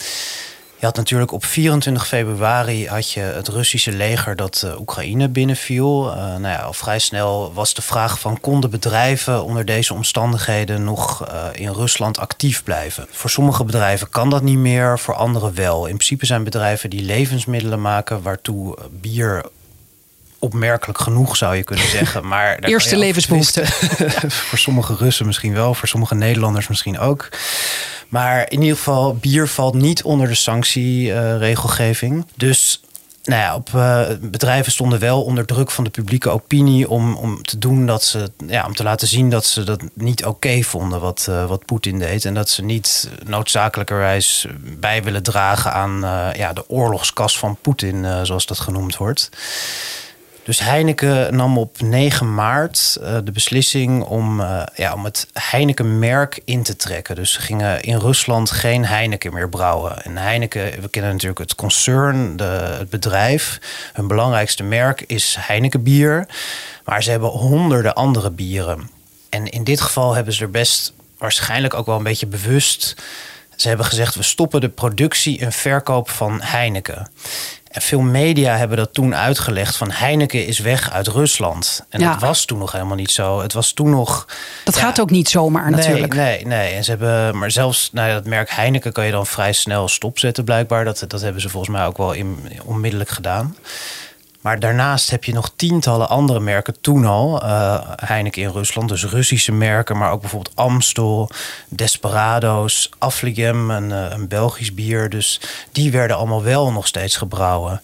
Je 0.79 0.85
had 0.85 0.95
natuurlijk 0.95 1.31
op 1.31 1.45
24 1.45 2.07
februari 2.07 2.87
had 2.87 3.11
je 3.11 3.19
het 3.19 3.47
Russische 3.47 3.91
leger 3.91 4.35
dat 4.35 4.61
uh, 4.65 4.79
Oekraïne 4.79 5.29
binnenviel. 5.29 6.07
Uh, 6.07 6.15
nou 6.15 6.41
ja, 6.41 6.57
al 6.57 6.73
vrij 6.73 6.99
snel 6.99 7.53
was 7.53 7.73
de 7.73 7.81
vraag 7.81 8.19
van 8.19 8.39
konden 8.39 8.69
bedrijven 8.69 9.43
onder 9.43 9.65
deze 9.65 9.93
omstandigheden 9.93 10.83
nog 10.83 11.27
uh, 11.27 11.45
in 11.53 11.71
Rusland 11.71 12.19
actief 12.19 12.63
blijven. 12.63 13.07
Voor 13.11 13.29
sommige 13.29 13.63
bedrijven 13.63 14.09
kan 14.09 14.29
dat 14.29 14.41
niet 14.41 14.57
meer, 14.57 14.99
voor 14.99 15.15
anderen 15.15 15.55
wel. 15.55 15.85
In 15.85 15.95
principe 15.95 16.25
zijn 16.25 16.43
bedrijven 16.43 16.89
die 16.89 17.01
levensmiddelen 17.01 17.81
maken 17.81 18.21
waartoe 18.21 18.77
bier 18.91 19.45
opmerkelijk 20.39 20.99
genoeg, 20.99 21.37
zou 21.37 21.55
je 21.55 21.63
kunnen 21.63 21.87
zeggen. 21.87 22.27
Maar 22.27 22.59
Eerste 22.59 22.97
levensbehoefte. 22.97 23.65
voor 24.47 24.57
sommige 24.57 24.95
Russen 24.95 25.25
misschien 25.25 25.53
wel, 25.53 25.73
voor 25.73 25.87
sommige 25.87 26.15
Nederlanders 26.15 26.67
misschien 26.67 26.99
ook. 26.99 27.29
Maar 28.09 28.51
in 28.51 28.61
ieder 28.61 28.77
geval, 28.77 29.15
bier 29.15 29.47
valt 29.47 29.73
niet 29.73 30.03
onder 30.03 30.27
de 30.27 30.35
sanctieregelgeving. 30.35 32.25
dus 32.35 32.81
nou 33.23 33.41
ja, 33.41 33.56
op, 33.56 33.69
uh, 33.75 34.07
bedrijven 34.21 34.71
stonden 34.71 35.00
wel 35.00 35.23
onder 35.23 35.45
druk 35.45 35.71
van 35.71 35.83
de 35.83 35.89
publieke 35.89 36.29
opinie 36.29 36.89
om, 36.89 37.15
om 37.15 37.44
te 37.44 37.57
doen 37.57 37.85
dat 37.85 38.03
ze, 38.03 38.31
ja, 38.47 38.65
om 38.65 38.75
te 38.75 38.83
laten 38.83 39.07
zien 39.07 39.29
dat 39.29 39.45
ze 39.45 39.63
dat 39.63 39.81
niet 39.94 40.25
oké 40.25 40.61
vonden 40.61 41.00
wat, 41.00 41.27
uh, 41.29 41.47
wat 41.47 41.65
Poetin 41.65 42.00
deed. 42.00 42.25
En 42.25 42.33
dat 42.33 42.50
ze 42.50 42.63
niet 42.63 43.10
noodzakelijkerwijs 43.25 44.48
bij 44.79 45.03
willen 45.03 45.24
dragen 45.24 45.74
aan 45.74 46.03
uh, 46.03 46.27
ja, 46.34 46.53
de 46.53 46.69
oorlogskas 46.69 47.39
van 47.39 47.57
Poetin, 47.62 48.25
zoals 48.25 48.45
dat 48.45 48.60
genoemd 48.60 48.98
wordt. 48.98 49.29
Dus 50.50 50.60
Heineken 50.60 51.36
nam 51.36 51.58
op 51.58 51.82
9 51.82 52.34
maart 52.34 52.98
uh, 53.01 53.18
de 53.24 53.32
beslissing 53.32 54.03
om, 54.03 54.39
uh, 54.39 54.63
ja, 54.75 54.94
om 54.94 55.06
het 55.06 55.27
Heineken-merk 55.34 56.41
in 56.46 56.63
te 56.63 56.75
trekken. 56.75 57.15
Dus 57.15 57.32
ze 57.32 57.41
gingen 57.41 57.82
in 57.82 57.98
Rusland 57.98 58.51
geen 58.51 58.86
Heineken 58.86 59.34
meer 59.34 59.50
brouwen. 59.50 60.03
En 60.03 60.18
Heineken, 60.18 60.82
we 60.82 60.89
kennen 60.89 61.12
natuurlijk 61.12 61.39
het 61.39 61.56
concern, 61.56 62.38
de, 62.38 62.44
het 62.77 62.89
bedrijf. 62.89 63.60
Hun 63.94 64.08
belangrijkste 64.08 64.63
merk 64.63 65.01
is 65.01 65.36
Heineken 65.39 65.84
bier. 65.84 66.27
Maar 66.86 67.03
ze 67.03 67.12
hebben 67.12 67.29
honderden 67.29 67.94
andere 67.94 68.32
bieren. 68.32 68.89
En 69.29 69.48
in 69.48 69.63
dit 69.63 69.82
geval 69.82 70.13
hebben 70.15 70.34
ze 70.34 70.44
er 70.44 70.51
best 70.51 70.94
waarschijnlijk 71.18 71.74
ook 71.74 71.86
wel 71.86 71.98
een 71.98 72.03
beetje 72.03 72.27
bewust. 72.27 72.96
Ze 73.56 73.68
hebben 73.68 73.86
gezegd: 73.86 74.15
we 74.15 74.24
stoppen 74.24 74.62
de 74.62 74.70
productie 74.70 75.39
en 75.39 75.51
verkoop 75.51 76.10
van 76.10 76.41
Heineken. 76.41 77.12
En 77.69 77.81
veel 77.81 78.01
media 78.01 78.57
hebben 78.57 78.77
dat 78.77 78.93
toen 78.93 79.15
uitgelegd 79.15 79.77
van 79.77 79.91
Heineken 79.91 80.45
is 80.45 80.59
weg 80.59 80.91
uit 80.91 81.07
Rusland. 81.07 81.85
En 81.89 81.99
dat 81.99 82.19
was 82.19 82.45
toen 82.45 82.57
nog 82.57 82.71
helemaal 82.71 82.95
niet 82.95 83.11
zo. 83.11 83.41
Het 83.41 83.53
was 83.53 83.71
toen 83.71 83.89
nog. 83.89 84.27
Dat 84.63 84.75
gaat 84.75 85.01
ook 85.01 85.09
niet 85.09 85.29
zomaar 85.29 85.71
natuurlijk. 85.71 86.13
Nee, 86.13 86.45
nee. 86.45 86.73
En 86.73 86.83
ze 86.83 86.89
hebben, 86.89 87.38
maar 87.38 87.51
zelfs 87.51 87.89
nou 87.91 88.07
ja, 88.07 88.13
dat 88.13 88.25
merk 88.25 88.49
Heineken 88.49 88.91
kan 88.91 89.05
je 89.05 89.11
dan 89.11 89.25
vrij 89.25 89.53
snel 89.53 89.88
stopzetten, 89.88 90.43
blijkbaar. 90.43 90.85
Dat, 90.85 91.03
dat 91.07 91.21
hebben 91.21 91.41
ze 91.41 91.49
volgens 91.49 91.75
mij 91.77 91.85
ook 91.85 91.97
wel 91.97 92.13
in, 92.13 92.38
onmiddellijk 92.63 93.09
gedaan. 93.09 93.55
Maar 94.41 94.60
daarnaast 94.60 95.10
heb 95.10 95.24
je 95.24 95.34
nog 95.34 95.51
tientallen 95.55 96.10
andere 96.10 96.39
merken 96.39 96.81
toen 96.81 97.05
al. 97.05 97.43
Uh, 97.43 97.81
Heineken 97.96 98.41
in 98.41 98.51
Rusland, 98.51 98.89
dus 98.89 99.05
Russische 99.05 99.51
merken, 99.51 99.98
maar 99.98 100.12
ook 100.12 100.22
bijvoorbeeld 100.22 100.55
Amstel, 100.55 101.29
Desperado's, 101.69 102.89
Affligem, 102.98 103.69
een, 103.69 103.89
uh, 103.89 104.05
een 104.10 104.27
Belgisch 104.27 104.74
bier. 104.74 105.10
Dus 105.10 105.41
die 105.72 105.91
werden 105.91 106.17
allemaal 106.17 106.43
wel 106.43 106.72
nog 106.72 106.88
steeds 106.88 107.17
gebrouwen. 107.17 107.81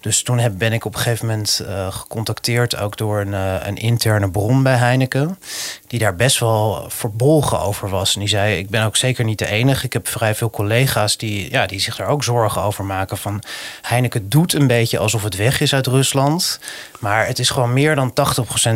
Dus 0.00 0.22
toen 0.22 0.38
heb, 0.38 0.52
ben 0.58 0.72
ik 0.72 0.84
op 0.84 0.94
een 0.94 1.00
gegeven 1.00 1.26
moment 1.26 1.60
uh, 1.62 1.92
gecontacteerd, 1.92 2.76
ook 2.76 2.96
door 2.96 3.20
een, 3.20 3.32
uh, 3.32 3.54
een, 3.66 3.76
interne 3.76 4.30
bron 4.30 4.62
bij 4.62 4.74
Heineken, 4.74 5.38
die 5.86 5.98
daar 5.98 6.16
best 6.16 6.38
wel 6.38 6.84
verbolgen 6.88 7.60
over 7.60 7.88
was. 7.88 8.14
En 8.14 8.20
die 8.20 8.28
zei: 8.28 8.58
Ik 8.58 8.70
ben 8.70 8.84
ook 8.84 8.96
zeker 8.96 9.24
niet 9.24 9.38
de 9.38 9.46
enige. 9.46 9.86
Ik 9.86 9.92
heb 9.92 10.08
vrij 10.08 10.34
veel 10.34 10.50
collega's 10.50 11.16
die, 11.16 11.50
ja, 11.50 11.66
die 11.66 11.80
zich 11.80 11.96
daar 11.96 12.08
ook 12.08 12.24
zorgen 12.24 12.62
over 12.62 12.84
maken. 12.84 13.18
Van 13.18 13.42
Heineken 13.82 14.28
doet 14.28 14.52
een 14.52 14.66
beetje 14.66 14.98
alsof 14.98 15.22
het 15.22 15.36
weg 15.36 15.60
is 15.60 15.74
uit 15.74 15.86
Rusland, 15.86 16.60
maar 16.98 17.26
het 17.26 17.38
is 17.38 17.50
gewoon 17.50 17.72
meer 17.72 17.94
dan 17.94 18.12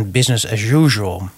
80% 0.05 0.11
business 0.11 0.51
as 0.51 0.61
usual. 0.61 1.29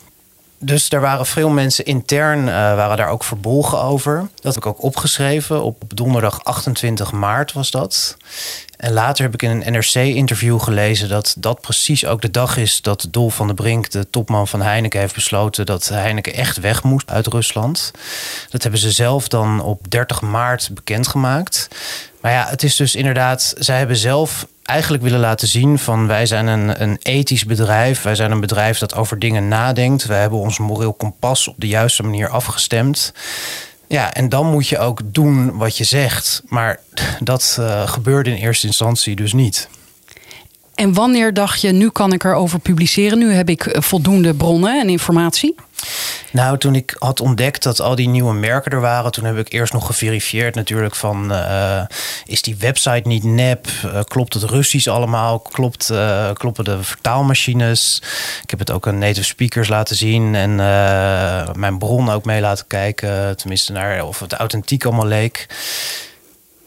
Dus 0.58 0.90
er 0.90 1.00
waren 1.00 1.26
veel 1.26 1.50
mensen 1.50 1.84
intern, 1.84 2.38
uh, 2.38 2.46
waren 2.46 2.96
daar 2.96 3.08
ook 3.08 3.24
verbolgen 3.24 3.80
over. 3.80 4.28
Dat 4.34 4.54
heb 4.54 4.56
ik 4.56 4.66
ook 4.66 4.82
opgeschreven. 4.82 5.62
Op 5.62 5.82
donderdag 5.94 6.44
28 6.44 7.12
maart 7.12 7.52
was 7.52 7.70
dat. 7.70 8.16
En 8.76 8.92
later 8.92 9.24
heb 9.24 9.34
ik 9.34 9.42
in 9.42 9.50
een 9.50 9.72
NRC-interview 9.72 10.60
gelezen 10.60 11.08
dat 11.08 11.34
dat 11.38 11.60
precies 11.60 12.06
ook 12.06 12.20
de 12.20 12.30
dag 12.30 12.56
is 12.56 12.82
dat 12.82 13.08
Dolf 13.10 13.34
van 13.34 13.46
der 13.46 13.56
Brink, 13.56 13.90
de 13.90 14.10
topman 14.10 14.48
van 14.48 14.62
Heineken, 14.62 15.00
heeft 15.00 15.14
besloten 15.14 15.66
dat 15.66 15.88
Heineken 15.88 16.34
echt 16.34 16.60
weg 16.60 16.82
moest 16.82 17.10
uit 17.10 17.26
Rusland. 17.26 17.90
Dat 18.50 18.62
hebben 18.62 18.80
ze 18.80 18.90
zelf 18.90 19.28
dan 19.28 19.60
op 19.60 19.90
30 19.90 20.20
maart 20.20 20.70
bekendgemaakt. 20.72 21.68
Maar 22.20 22.32
ja, 22.32 22.46
het 22.48 22.62
is 22.62 22.76
dus 22.76 22.94
inderdaad, 22.94 23.54
zij 23.58 23.78
hebben 23.78 23.96
zelf 23.96 24.46
eigenlijk 24.62 25.02
willen 25.02 25.20
laten 25.20 25.48
zien 25.48 25.78
van 25.78 26.06
wij 26.06 26.26
zijn 26.26 26.46
een, 26.46 26.82
een 26.82 26.98
ethisch 27.02 27.44
bedrijf. 27.44 28.02
Wij 28.02 28.14
zijn 28.14 28.30
een 28.30 28.40
bedrijf 28.40 28.78
dat 28.78 28.94
over 28.94 29.18
dingen 29.18 29.48
nadenkt. 29.48 30.04
Wij 30.04 30.20
hebben 30.20 30.38
ons 30.38 30.58
moreel 30.58 30.92
kompas 30.92 31.48
op 31.48 31.54
de 31.58 31.68
juiste 31.68 32.02
manier 32.02 32.28
afgestemd. 32.28 33.12
Ja, 33.88 34.12
en 34.12 34.28
dan 34.28 34.50
moet 34.50 34.68
je 34.68 34.78
ook 34.78 35.00
doen 35.04 35.56
wat 35.56 35.76
je 35.76 35.84
zegt. 35.84 36.42
Maar 36.48 36.80
dat 37.20 37.56
uh, 37.60 37.88
gebeurde 37.88 38.30
in 38.30 38.36
eerste 38.36 38.66
instantie 38.66 39.16
dus 39.16 39.32
niet. 39.32 39.68
En 40.74 40.94
wanneer 40.94 41.34
dacht 41.34 41.60
je, 41.60 41.72
nu 41.72 41.90
kan 41.90 42.12
ik 42.12 42.24
erover 42.24 42.58
publiceren? 42.58 43.18
Nu 43.18 43.32
heb 43.32 43.48
ik 43.48 43.76
voldoende 43.78 44.34
bronnen 44.34 44.80
en 44.80 44.88
informatie? 44.88 45.54
Nou, 46.36 46.58
toen 46.58 46.74
ik 46.74 46.96
had 46.98 47.20
ontdekt 47.20 47.62
dat 47.62 47.80
al 47.80 47.94
die 47.94 48.08
nieuwe 48.08 48.34
merken 48.34 48.72
er 48.72 48.80
waren, 48.80 49.12
toen 49.12 49.24
heb 49.24 49.36
ik 49.36 49.52
eerst 49.52 49.72
nog 49.72 49.86
geverifieerd 49.86 50.54
natuurlijk 50.54 50.94
van 50.94 51.32
uh, 51.32 51.82
is 52.24 52.42
die 52.42 52.56
website 52.56 53.08
niet 53.08 53.24
nep? 53.24 53.66
Uh, 53.84 54.00
klopt 54.02 54.34
het 54.34 54.42
Russisch 54.42 54.88
allemaal? 54.88 55.38
Klopt, 55.38 55.90
uh, 55.92 56.30
kloppen 56.32 56.64
de 56.64 56.82
vertaalmachines? 56.82 58.02
Ik 58.42 58.50
heb 58.50 58.58
het 58.58 58.70
ook 58.70 58.86
aan 58.86 58.98
native 58.98 59.26
speakers 59.26 59.68
laten 59.68 59.96
zien 59.96 60.34
en 60.34 60.54
mijn 61.58 61.78
bron 61.78 62.10
ook 62.10 62.24
mee 62.24 62.40
laten 62.40 62.66
kijken, 62.66 63.36
tenminste 63.36 63.72
naar 63.72 64.04
of 64.04 64.20
het 64.20 64.32
authentiek 64.32 64.84
allemaal 64.84 65.06
leek. 65.06 65.46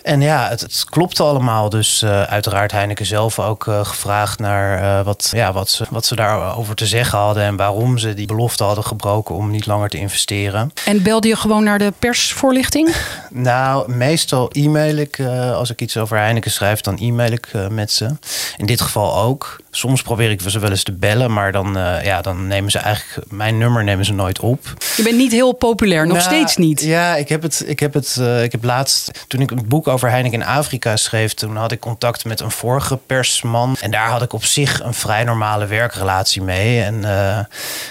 En 0.02 0.22
ja, 0.22 0.50
het, 0.50 0.62
het 0.62 0.86
klopte 0.90 1.24
allemaal. 1.24 1.70
Dus 1.70 2.02
uh, 2.04 2.24
uiteraard 2.24 2.72
Heineken 2.72 3.06
zelf 3.06 3.40
ook 3.40 3.66
uh, 3.66 3.86
gevraagd 3.86 4.40
naar 4.40 4.82
uh, 4.82 5.06
wat, 5.06 5.30
ja, 5.34 5.54
wat, 5.54 5.70
ze, 5.70 5.86
wat 5.90 6.06
ze 6.06 6.16
daarover 6.16 6.76
te 6.76 6.86
zeggen 6.86 7.20
hadden. 7.20 7.44
En 7.44 7.56
waarom 7.56 7.98
ze 7.98 8.14
die 8.14 8.28
belofte 8.28 8.64
hadden 8.64 8.84
gebroken 8.84 9.36
om 9.36 9.52
niet 9.52 9.66
langer 9.66 9.90
te 9.90 9.98
investeren. 9.98 10.72
En 10.86 11.04
belde 11.04 11.28
je 11.28 11.36
gewoon 11.36 11.64
naar 11.64 11.80
de 11.80 11.94
persvoorlichting? 12.00 12.96
nou, 13.30 13.92
meestal 13.92 14.50
e-mail 14.52 14.96
ik. 14.96 15.20
als 15.54 15.70
ik 15.70 15.82
iets 15.82 15.98
over 15.98 16.18
Heineken 16.18 16.52
schrijf, 16.52 16.82
dan 16.82 16.98
e-mail 16.98 17.32
ik 17.32 17.52
met 17.70 17.92
ze. 17.92 18.16
In 18.58 18.66
dit 18.66 18.82
geval 18.82 19.16
ook. 19.16 19.60
Soms 19.72 20.02
probeer 20.02 20.32
ik 20.32 20.42
ze 20.42 20.60
wel 20.60 20.70
eens 20.70 20.84
te 20.84 20.92
bellen, 20.92 21.34
maar 21.34 21.52
dan, 21.52 21.78
uh, 21.78 22.04
ja, 22.04 22.22
dan 22.22 22.48
nemen 22.48 22.72
ze 22.72 22.80
eigenlijk 22.80 23.32
mijn 23.32 23.58
nummer 23.58 23.84
nemen 23.84 24.06
ze 24.06 24.14
nooit 24.14 24.40
op. 24.40 24.74
Je 24.98 25.04
bent 25.04 25.18
niet 25.18 25.32
heel 25.32 25.54
populair, 25.54 26.08
nog 26.08 26.18
nou, 26.18 26.30
steeds 26.30 26.58
niet. 26.58 26.82
Ja, 26.82 27.16
ik 27.16 27.30
heb 27.30 27.42
het. 27.42 27.64
Ik 27.66 27.80
heb 27.80 27.94
het. 27.94 28.18
Uh, 28.20 28.44
ik 28.44 28.52
heb 28.52 28.64
laatst 28.64 29.26
toen 29.28 29.42
ik 29.42 29.52
een 29.52 29.68
boek 29.68 29.88
over 29.88 30.10
Heineken 30.10 30.42
in 30.42 30.48
Afrika 30.48 30.96
schreef, 30.96 31.34
toen 31.34 31.56
had 31.56 31.72
ik 31.72 31.80
contact 31.80 32.26
met 32.26 32.40
een 32.40 32.52
vorige 32.52 32.98
persman 32.98 33.76
en 33.80 33.92
daar 33.92 34.10
had 34.10 34.22
ik 34.22 34.34
op 34.34 34.44
zich 34.44 34.84
een 34.84 34.94
vrij 34.94 35.24
normale 35.24 35.66
werkrelatie 35.66 36.42
mee. 36.42 36.82
En 36.82 36.96
uh, 36.96 37.40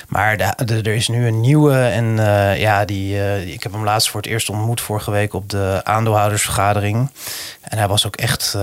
maar 0.08 0.36
de, 0.36 0.64
de, 0.64 0.74
er 0.74 0.94
is 0.94 1.08
nu 1.08 1.26
een 1.26 1.40
nieuwe 1.40 1.74
en 1.74 2.16
ja, 2.58 2.84
die. 2.84 3.16
ik 3.52 3.62
heb 3.62 3.72
hem 3.72 3.84
laatst 3.84 4.10
voor 4.10 4.20
het 4.20 4.30
eerst 4.30 4.50
ontmoet 4.50 4.80
vorige 4.80 5.10
week 5.10 5.34
op 5.34 5.50
de 5.50 5.80
aandeelhoudersvergadering. 5.84 7.10
En 7.68 7.78
hij 7.78 7.88
was 7.88 8.06
ook 8.06 8.16
echt 8.16 8.56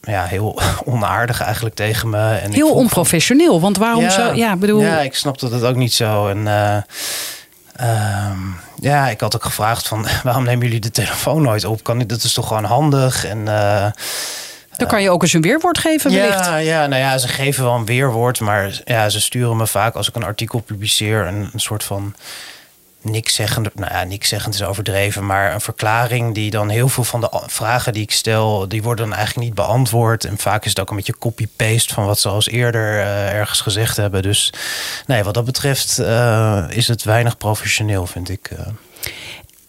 ja, 0.00 0.24
heel 0.24 0.60
onaardig 0.84 1.40
eigenlijk 1.40 1.74
tegen 1.74 2.10
me. 2.10 2.34
En 2.34 2.52
Heel 2.52 2.72
onprofessioneel, 2.72 3.60
want 3.60 3.76
waarom 3.76 4.02
ja, 4.02 4.10
zo? 4.10 4.34
Ja, 4.34 4.56
bedoel... 4.56 4.80
ja, 4.80 5.00
ik 5.00 5.14
snapte 5.14 5.48
dat 5.48 5.62
ook 5.62 5.76
niet 5.76 5.92
zo. 5.92 6.28
En 6.28 6.38
uh, 6.38 6.76
uh, 7.80 8.30
ja, 8.80 9.08
ik 9.08 9.20
had 9.20 9.34
ook 9.34 9.44
gevraagd 9.44 9.88
van 9.88 10.06
waarom 10.24 10.44
nemen 10.44 10.64
jullie 10.64 10.80
de 10.80 10.90
telefoon 10.90 11.42
nooit 11.42 11.64
op? 11.64 11.84
Kan 11.84 11.98
dat 11.98 12.22
is 12.22 12.32
toch 12.32 12.46
gewoon 12.46 12.64
handig? 12.64 13.26
En 13.26 13.38
uh, 13.38 13.86
dan 14.76 14.88
kan 14.88 15.02
je 15.02 15.10
ook 15.10 15.22
eens 15.22 15.32
een 15.32 15.42
weerwoord 15.42 15.78
geven, 15.78 16.12
wellicht. 16.12 16.44
Ja, 16.44 16.56
ja, 16.56 16.86
nou 16.86 17.02
ja, 17.02 17.18
ze 17.18 17.28
geven 17.28 17.64
wel 17.64 17.74
een 17.74 17.84
weerwoord, 17.84 18.40
maar 18.40 18.80
ja, 18.84 19.08
ze 19.08 19.20
sturen 19.20 19.56
me 19.56 19.66
vaak 19.66 19.94
als 19.94 20.08
ik 20.08 20.14
een 20.14 20.24
artikel 20.24 20.58
publiceer 20.58 21.26
een, 21.26 21.50
een 21.52 21.60
soort 21.60 21.84
van 21.84 22.14
niks 23.02 23.34
zeggend, 23.34 23.74
nou 23.74 23.92
ja, 23.92 24.04
niks 24.04 24.28
zeggend 24.28 24.54
is 24.54 24.62
overdreven, 24.62 25.26
maar 25.26 25.54
een 25.54 25.60
verklaring 25.60 26.34
die 26.34 26.50
dan 26.50 26.68
heel 26.68 26.88
veel 26.88 27.04
van 27.04 27.20
de 27.20 27.42
vragen 27.46 27.92
die 27.92 28.02
ik 28.02 28.12
stel, 28.12 28.68
die 28.68 28.82
worden 28.82 29.08
dan 29.08 29.16
eigenlijk 29.16 29.46
niet 29.46 29.56
beantwoord. 29.56 30.24
En 30.24 30.38
vaak 30.38 30.64
is 30.64 30.70
het 30.70 30.80
ook 30.80 30.90
een 30.90 30.96
beetje 30.96 31.18
copy-paste 31.18 31.94
van 31.94 32.06
wat 32.06 32.18
ze 32.18 32.28
als 32.28 32.48
eerder 32.48 32.92
uh, 32.94 33.32
ergens 33.32 33.60
gezegd 33.60 33.96
hebben. 33.96 34.22
Dus 34.22 34.52
nee, 35.06 35.22
wat 35.22 35.34
dat 35.34 35.44
betreft 35.44 35.98
uh, 36.00 36.64
is 36.68 36.88
het 36.88 37.02
weinig 37.02 37.36
professioneel, 37.36 38.06
vind 38.06 38.28
ik. 38.28 38.50
Uh. 38.52 38.66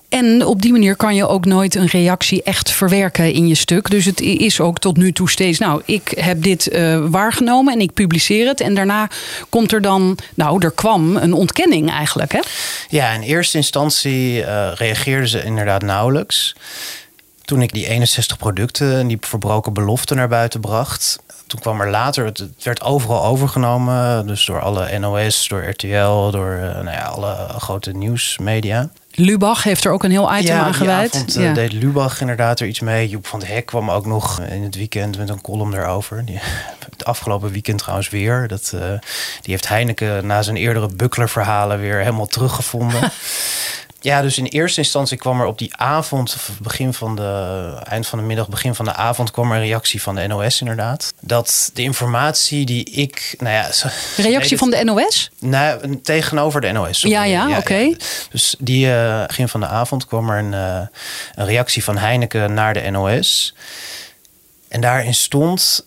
En 0.09 0.45
op 0.45 0.61
die 0.61 0.71
manier 0.71 0.95
kan 0.95 1.15
je 1.15 1.27
ook 1.27 1.45
nooit 1.45 1.75
een 1.75 1.85
reactie 1.85 2.43
echt 2.43 2.71
verwerken 2.71 3.33
in 3.33 3.47
je 3.47 3.55
stuk. 3.55 3.89
Dus 3.89 4.05
het 4.05 4.21
is 4.21 4.59
ook 4.59 4.79
tot 4.79 4.97
nu 4.97 5.11
toe 5.11 5.29
steeds, 5.29 5.59
nou, 5.59 5.81
ik 5.85 6.11
heb 6.15 6.43
dit 6.43 6.73
uh, 6.73 7.05
waargenomen 7.09 7.73
en 7.73 7.79
ik 7.79 7.93
publiceer 7.93 8.47
het. 8.47 8.61
En 8.61 8.75
daarna 8.75 9.09
komt 9.49 9.71
er 9.71 9.81
dan, 9.81 10.17
nou, 10.33 10.65
er 10.65 10.71
kwam 10.71 11.15
een 11.15 11.33
ontkenning 11.33 11.89
eigenlijk. 11.89 12.31
Hè? 12.31 12.39
Ja, 12.89 13.11
in 13.11 13.21
eerste 13.21 13.57
instantie 13.57 14.39
uh, 14.39 14.71
reageerden 14.73 15.27
ze 15.27 15.43
inderdaad 15.43 15.81
nauwelijks. 15.81 16.55
Toen 17.45 17.61
ik 17.61 17.73
die 17.73 17.87
61 17.87 18.37
producten 18.37 18.97
en 18.97 19.07
die 19.07 19.17
verbroken 19.21 19.73
beloften 19.73 20.15
naar 20.15 20.27
buiten 20.27 20.59
bracht, 20.59 21.19
toen 21.47 21.59
kwam 21.59 21.81
er 21.81 21.89
later, 21.89 22.25
het, 22.25 22.43
werd 22.63 22.81
overal 22.81 23.25
overgenomen. 23.25 24.27
Dus 24.27 24.45
door 24.45 24.61
alle 24.61 24.99
NOS, 24.99 25.47
door 25.47 25.63
RTL, 25.63 26.29
door 26.29 26.51
uh, 26.53 26.61
nou 26.61 26.91
ja, 26.91 27.05
alle 27.05 27.47
grote 27.57 27.91
nieuwsmedia. 27.91 28.89
Lubach 29.19 29.63
heeft 29.63 29.85
er 29.85 29.91
ook 29.91 30.03
een 30.03 30.11
heel 30.11 30.35
item 30.35 30.55
ja, 30.55 30.63
aan 30.63 30.73
gewijd. 30.73 31.15
Avond, 31.15 31.33
ja, 31.33 31.53
deed 31.53 31.73
Lubach 31.73 32.21
inderdaad 32.21 32.59
er 32.59 32.67
iets 32.67 32.79
mee. 32.79 33.09
Joep 33.09 33.27
van 33.27 33.39
het 33.39 33.47
Hek 33.47 33.65
kwam 33.65 33.91
ook 33.91 34.05
nog 34.05 34.41
in 34.41 34.63
het 34.63 34.75
weekend 34.75 35.17
met 35.17 35.29
een 35.29 35.41
column 35.41 35.73
erover. 35.73 36.25
Die, 36.25 36.39
het 36.89 37.05
afgelopen 37.05 37.51
weekend 37.51 37.77
trouwens 37.77 38.09
weer. 38.09 38.47
Dat, 38.47 38.71
uh, 38.75 38.81
die 39.41 39.53
heeft 39.53 39.67
Heineken 39.67 40.25
na 40.25 40.41
zijn 40.41 40.57
eerdere 40.57 40.89
buckler-verhalen 40.95 41.79
weer 41.79 41.97
helemaal 41.97 42.27
teruggevonden. 42.27 43.01
Ja, 44.01 44.21
dus 44.21 44.37
in 44.37 44.45
eerste 44.45 44.81
instantie 44.81 45.17
kwam 45.17 45.41
er 45.41 45.47
op 45.47 45.57
die 45.57 45.75
avond, 45.75 46.35
begin 46.61 46.93
van 46.93 47.15
de 47.15 47.73
eind 47.83 48.07
van 48.07 48.19
de 48.19 48.25
middag, 48.25 48.49
begin 48.49 48.75
van 48.75 48.85
de 48.85 48.93
avond, 48.93 49.31
kwam 49.31 49.51
er 49.51 49.57
een 49.57 49.63
reactie 49.63 50.01
van 50.01 50.15
de 50.15 50.27
NOS 50.27 50.59
inderdaad. 50.59 51.13
Dat 51.19 51.71
de 51.73 51.81
informatie 51.81 52.65
die 52.65 52.83
ik, 52.89 53.35
nou 53.37 53.53
ja. 53.53 53.69
Reactie 54.29 54.57
van 54.57 54.69
de 54.69 54.83
NOS? 54.83 55.31
Nou, 55.39 55.99
tegenover 56.01 56.61
de 56.61 56.71
NOS. 56.71 57.01
Ja, 57.01 57.23
ja, 57.23 57.47
ja 57.47 57.57
oké. 57.57 57.75
Ja. 57.75 57.95
Dus 58.29 58.55
die 58.59 58.87
uh, 58.87 59.25
begin 59.25 59.47
van 59.47 59.59
de 59.59 59.67
avond 59.67 60.05
kwam 60.05 60.29
er 60.29 60.37
een, 60.37 60.53
uh, 60.53 60.87
een 61.35 61.45
reactie 61.45 61.83
van 61.83 61.97
Heineken 61.97 62.53
naar 62.53 62.73
de 62.73 62.89
NOS. 62.89 63.55
En 64.67 64.81
daarin 64.81 65.13
stond 65.13 65.85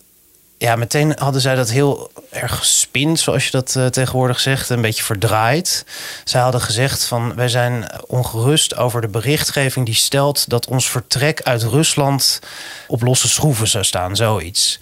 ja, 0.63 0.77
meteen 0.77 1.15
hadden 1.19 1.41
zij 1.41 1.55
dat 1.55 1.71
heel 1.71 2.11
erg 2.31 2.59
gespind, 2.59 3.21
zoals 3.21 3.45
je 3.45 3.51
dat 3.51 3.75
uh, 3.79 3.87
tegenwoordig 3.87 4.41
zegt, 4.41 4.69
een 4.69 4.81
beetje 4.81 5.03
verdraaid. 5.03 5.85
Zij 6.25 6.41
hadden 6.41 6.61
gezegd 6.61 7.05
van 7.05 7.35
wij 7.35 7.49
zijn 7.49 7.91
ongerust 8.07 8.77
over 8.77 9.01
de 9.01 9.09
berichtgeving 9.09 9.87
die 9.87 9.95
stelt 9.95 10.49
dat 10.49 10.67
ons 10.67 10.91
vertrek 10.91 11.43
uit 11.43 11.63
Rusland 11.63 12.41
op 12.87 13.03
losse 13.03 13.29
schroeven 13.29 13.69
zou 13.69 13.85
staan, 13.85 14.17
zoiets. 14.17 14.79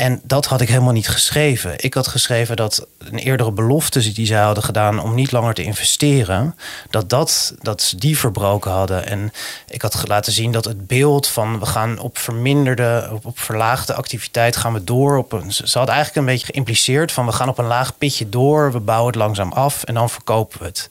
En 0.00 0.20
dat 0.22 0.46
had 0.46 0.60
ik 0.60 0.68
helemaal 0.68 0.92
niet 0.92 1.08
geschreven. 1.08 1.74
Ik 1.76 1.94
had 1.94 2.06
geschreven 2.06 2.56
dat 2.56 2.86
een 2.98 3.18
eerdere 3.18 3.52
belofte 3.52 4.12
die 4.12 4.26
zij 4.26 4.40
hadden 4.40 4.64
gedaan 4.64 5.02
om 5.02 5.14
niet 5.14 5.32
langer 5.32 5.54
te 5.54 5.62
investeren, 5.62 6.56
dat, 6.90 7.10
dat, 7.10 7.54
dat 7.58 7.82
ze 7.82 7.96
die 7.96 8.18
verbroken 8.18 8.70
hadden. 8.70 9.06
En 9.06 9.32
ik 9.68 9.82
had 9.82 10.08
laten 10.08 10.32
zien 10.32 10.52
dat 10.52 10.64
het 10.64 10.86
beeld 10.86 11.26
van 11.26 11.58
we 11.58 11.66
gaan 11.66 11.98
op 11.98 12.18
verminderde, 12.18 13.08
op, 13.12 13.26
op 13.26 13.38
verlaagde 13.38 13.94
activiteit 13.94 14.56
gaan 14.56 14.72
we 14.72 14.84
door. 14.84 15.16
Op 15.16 15.32
een, 15.32 15.52
ze 15.52 15.78
had 15.78 15.88
eigenlijk 15.88 16.18
een 16.18 16.32
beetje 16.32 16.52
geïmpliceerd 16.52 17.12
van 17.12 17.26
we 17.26 17.32
gaan 17.32 17.48
op 17.48 17.58
een 17.58 17.66
laag 17.66 17.98
pitje 17.98 18.28
door, 18.28 18.72
we 18.72 18.80
bouwen 18.80 19.06
het 19.06 19.20
langzaam 19.20 19.52
af 19.52 19.84
en 19.84 19.94
dan 19.94 20.10
verkopen 20.10 20.58
we 20.58 20.64
het. 20.64 20.88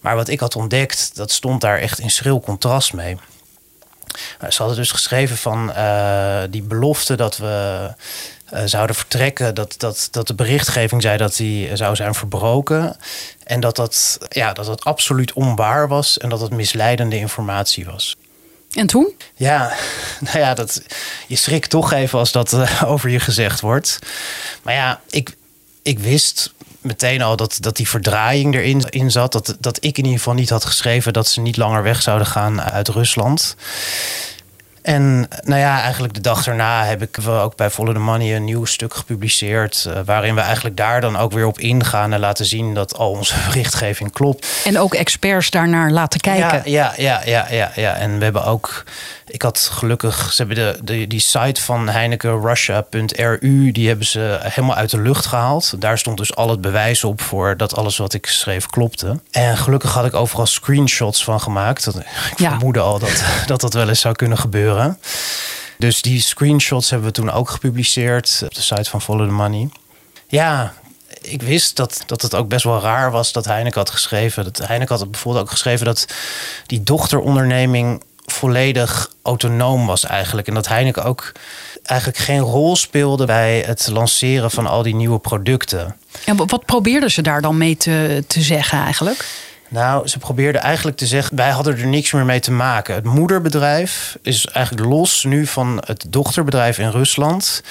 Maar 0.00 0.16
wat 0.16 0.28
ik 0.28 0.40
had 0.40 0.56
ontdekt, 0.56 1.10
dat 1.16 1.30
stond 1.30 1.60
daar 1.60 1.78
echt 1.78 1.98
in 1.98 2.10
schril 2.10 2.40
contrast 2.40 2.92
mee. 2.92 3.16
Nou, 4.40 4.52
ze 4.52 4.58
hadden 4.58 4.76
dus 4.76 4.90
geschreven 4.90 5.36
van 5.36 5.70
uh, 5.76 6.42
die 6.50 6.62
belofte 6.62 7.16
dat 7.16 7.36
we 7.36 7.88
uh, 8.54 8.60
zouden 8.64 8.96
vertrekken, 8.96 9.54
dat, 9.54 9.74
dat, 9.78 10.08
dat 10.10 10.26
de 10.26 10.34
berichtgeving 10.34 11.02
zei 11.02 11.16
dat 11.16 11.36
die 11.36 11.76
zou 11.76 11.96
zijn 11.96 12.14
verbroken. 12.14 12.96
En 13.44 13.60
dat 13.60 13.76
dat, 13.76 14.18
ja, 14.28 14.52
dat 14.52 14.66
dat 14.66 14.84
absoluut 14.84 15.32
onwaar 15.32 15.88
was 15.88 16.18
en 16.18 16.28
dat 16.28 16.40
het 16.40 16.50
misleidende 16.50 17.16
informatie 17.16 17.84
was. 17.84 18.16
En 18.72 18.86
toen? 18.86 19.14
Ja, 19.34 19.72
nou 20.20 20.38
ja, 20.38 20.54
dat, 20.54 20.82
je 21.26 21.36
schrikt 21.36 21.70
toch 21.70 21.92
even 21.92 22.18
als 22.18 22.32
dat 22.32 22.52
eh, 22.52 22.82
over 22.92 23.10
je 23.10 23.20
gezegd 23.20 23.60
wordt. 23.60 23.98
Maar 24.62 24.74
ja, 24.74 25.00
ik, 25.10 25.36
ik 25.82 25.98
wist 25.98 26.52
meteen 26.80 27.22
al 27.22 27.36
dat, 27.36 27.56
dat 27.60 27.76
die 27.76 27.88
verdraaiing 27.88 28.54
erin 28.54 28.84
in 28.88 29.10
zat. 29.10 29.32
Dat, 29.32 29.56
dat 29.60 29.76
ik 29.76 29.98
in 29.98 30.04
ieder 30.04 30.18
geval 30.18 30.34
niet 30.34 30.50
had 30.50 30.64
geschreven 30.64 31.12
dat 31.12 31.28
ze 31.28 31.40
niet 31.40 31.56
langer 31.56 31.82
weg 31.82 32.02
zouden 32.02 32.26
gaan 32.26 32.62
uit 32.62 32.88
Rusland. 32.88 33.56
En 34.88 35.28
nou 35.42 35.60
ja, 35.60 35.80
eigenlijk 35.82 36.14
de 36.14 36.20
dag 36.20 36.44
daarna 36.44 36.84
heb 36.84 37.02
ik 37.02 37.18
ook 37.28 37.56
bij 37.56 37.70
Follow 37.70 37.94
the 37.94 38.00
Money 38.00 38.36
een 38.36 38.44
nieuw 38.44 38.64
stuk 38.64 38.94
gepubliceerd. 38.94 39.84
Uh, 39.88 39.98
waarin 40.04 40.34
we 40.34 40.40
eigenlijk 40.40 40.76
daar 40.76 41.00
dan 41.00 41.16
ook 41.16 41.32
weer 41.32 41.46
op 41.46 41.58
ingaan 41.58 42.12
en 42.12 42.20
laten 42.20 42.46
zien 42.46 42.74
dat 42.74 42.96
al 42.96 43.10
onze 43.10 43.34
berichtgeving 43.48 44.12
klopt. 44.12 44.46
En 44.64 44.78
ook 44.78 44.94
experts 44.94 45.50
daarnaar 45.50 45.90
laten 45.90 46.20
kijken. 46.20 46.70
Ja, 46.70 46.92
ja, 46.96 47.20
ja, 47.22 47.22
ja, 47.24 47.46
ja. 47.50 47.72
ja. 47.74 47.94
En 47.94 48.18
we 48.18 48.24
hebben 48.24 48.44
ook 48.44 48.84
ik 49.28 49.42
had 49.42 49.58
gelukkig, 49.72 50.32
ze 50.32 50.44
hebben 50.44 50.64
de, 50.64 50.78
de, 50.82 51.06
die 51.06 51.20
site 51.20 51.62
van 51.62 51.88
Heineken 51.88 52.40
Russia.ru, 52.40 53.72
die 53.72 53.88
hebben 53.88 54.06
ze 54.06 54.38
helemaal 54.42 54.76
uit 54.76 54.90
de 54.90 55.00
lucht 55.00 55.26
gehaald. 55.26 55.80
Daar 55.80 55.98
stond 55.98 56.18
dus 56.18 56.34
al 56.34 56.50
het 56.50 56.60
bewijs 56.60 57.04
op 57.04 57.20
voor 57.20 57.56
dat 57.56 57.76
alles 57.76 57.96
wat 57.96 58.14
ik 58.14 58.26
schreef 58.26 58.66
klopte. 58.66 59.20
En 59.30 59.56
gelukkig 59.56 59.92
had 59.92 60.04
ik 60.04 60.14
overal 60.14 60.46
screenshots 60.46 61.24
van 61.24 61.40
gemaakt. 61.40 61.86
Ik 61.86 62.38
ja. 62.38 62.50
vermoedde 62.50 62.80
al 62.80 62.98
dat, 62.98 63.24
dat 63.46 63.60
dat 63.60 63.74
wel 63.74 63.88
eens 63.88 64.00
zou 64.00 64.14
kunnen 64.14 64.38
gebeuren. 64.38 64.98
Dus 65.78 66.02
die 66.02 66.20
screenshots 66.20 66.90
hebben 66.90 67.08
we 67.08 67.14
toen 67.14 67.30
ook 67.30 67.50
gepubliceerd 67.50 68.40
op 68.44 68.54
de 68.54 68.62
site 68.62 68.90
van 68.90 69.02
Follow 69.02 69.26
the 69.26 69.32
Money. 69.32 69.68
Ja, 70.28 70.72
ik 71.20 71.42
wist 71.42 71.76
dat, 71.76 72.02
dat 72.06 72.22
het 72.22 72.34
ook 72.34 72.48
best 72.48 72.64
wel 72.64 72.80
raar 72.80 73.10
was 73.10 73.32
dat 73.32 73.44
Heineken 73.44 73.78
had 73.78 73.90
geschreven. 73.90 74.44
Dat 74.44 74.58
Heineken 74.66 74.96
had 74.96 75.10
bijvoorbeeld 75.10 75.44
ook 75.44 75.50
geschreven 75.50 75.86
dat 75.86 76.06
die 76.66 76.82
dochteronderneming 76.82 78.02
volledig 78.38 79.10
autonoom 79.22 79.86
was 79.86 80.04
eigenlijk. 80.04 80.48
En 80.48 80.54
dat 80.54 80.68
Heineken 80.68 81.04
ook 81.04 81.32
eigenlijk 81.82 82.18
geen 82.18 82.40
rol 82.40 82.76
speelde 82.76 83.26
bij 83.26 83.64
het 83.66 83.88
lanceren 83.92 84.50
van 84.50 84.66
al 84.66 84.82
die 84.82 84.94
nieuwe 84.94 85.18
producten. 85.18 85.96
En 86.24 86.36
wat 86.36 86.64
probeerden 86.64 87.10
ze 87.10 87.22
daar 87.22 87.40
dan 87.40 87.58
mee 87.58 87.76
te, 87.76 88.24
te 88.26 88.40
zeggen 88.40 88.78
eigenlijk? 88.78 89.24
Nou, 89.68 90.08
ze 90.08 90.18
probeerden 90.18 90.60
eigenlijk 90.60 90.96
te 90.96 91.06
zeggen: 91.06 91.36
wij 91.36 91.50
hadden 91.50 91.78
er 91.78 91.86
niks 91.86 92.12
meer 92.12 92.24
mee 92.24 92.40
te 92.40 92.52
maken. 92.52 92.94
Het 92.94 93.04
moederbedrijf 93.04 94.18
is 94.22 94.46
eigenlijk 94.46 94.86
los 94.86 95.24
nu 95.24 95.46
van 95.46 95.82
het 95.86 96.06
dochterbedrijf 96.08 96.78
in 96.78 96.90
Rusland. 96.90 97.62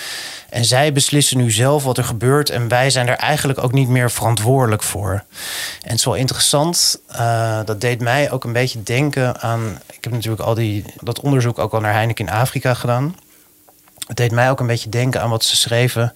En 0.50 0.66
zij 0.66 0.94
beslissen 0.94 1.38
nu 1.38 1.51
zelf 1.51 1.84
wat 1.84 1.98
er 1.98 2.04
gebeurt. 2.04 2.50
En 2.50 2.68
wij 2.68 2.89
zijn 2.89 3.08
er 3.08 3.16
eigenlijk 3.16 3.63
ook 3.63 3.72
niet 3.72 3.88
meer 3.88 4.12
verantwoordelijk 4.12 4.84
voor. 4.84 5.12
En 5.82 5.89
het 5.89 5.98
is 5.98 6.06
wel 6.06 6.16
interessant. 6.16 7.00
Uh, 7.12 7.60
dat 7.66 7.82
deed 7.82 8.01
mij 8.01 8.32
ook 8.32 8.44
een 8.44 8.54
beetje 8.54 8.84
denken 8.84 9.42
aan. 9.42 9.80
Ik 9.92 10.04
heb 10.04 10.13
natuurlijk 10.13 10.42
al 10.42 10.54
die, 10.54 10.86
dat 11.01 11.20
onderzoek 11.20 11.60
ook 11.60 11.74
al 11.74 11.80
naar 11.80 11.94
Heineken 11.94 12.25
in 12.25 12.34
Afrika 12.34 12.74
gedaan. 12.74 13.16
Het 14.08 14.18
deed 14.18 14.32
mij 14.32 14.50
ook 14.50 14.60
een 14.60 14.68
beetje 14.68 14.90
denken 14.90 15.22
aan 15.22 15.30
wat 15.30 15.44
ze 15.44 15.56
schreven 15.56 16.14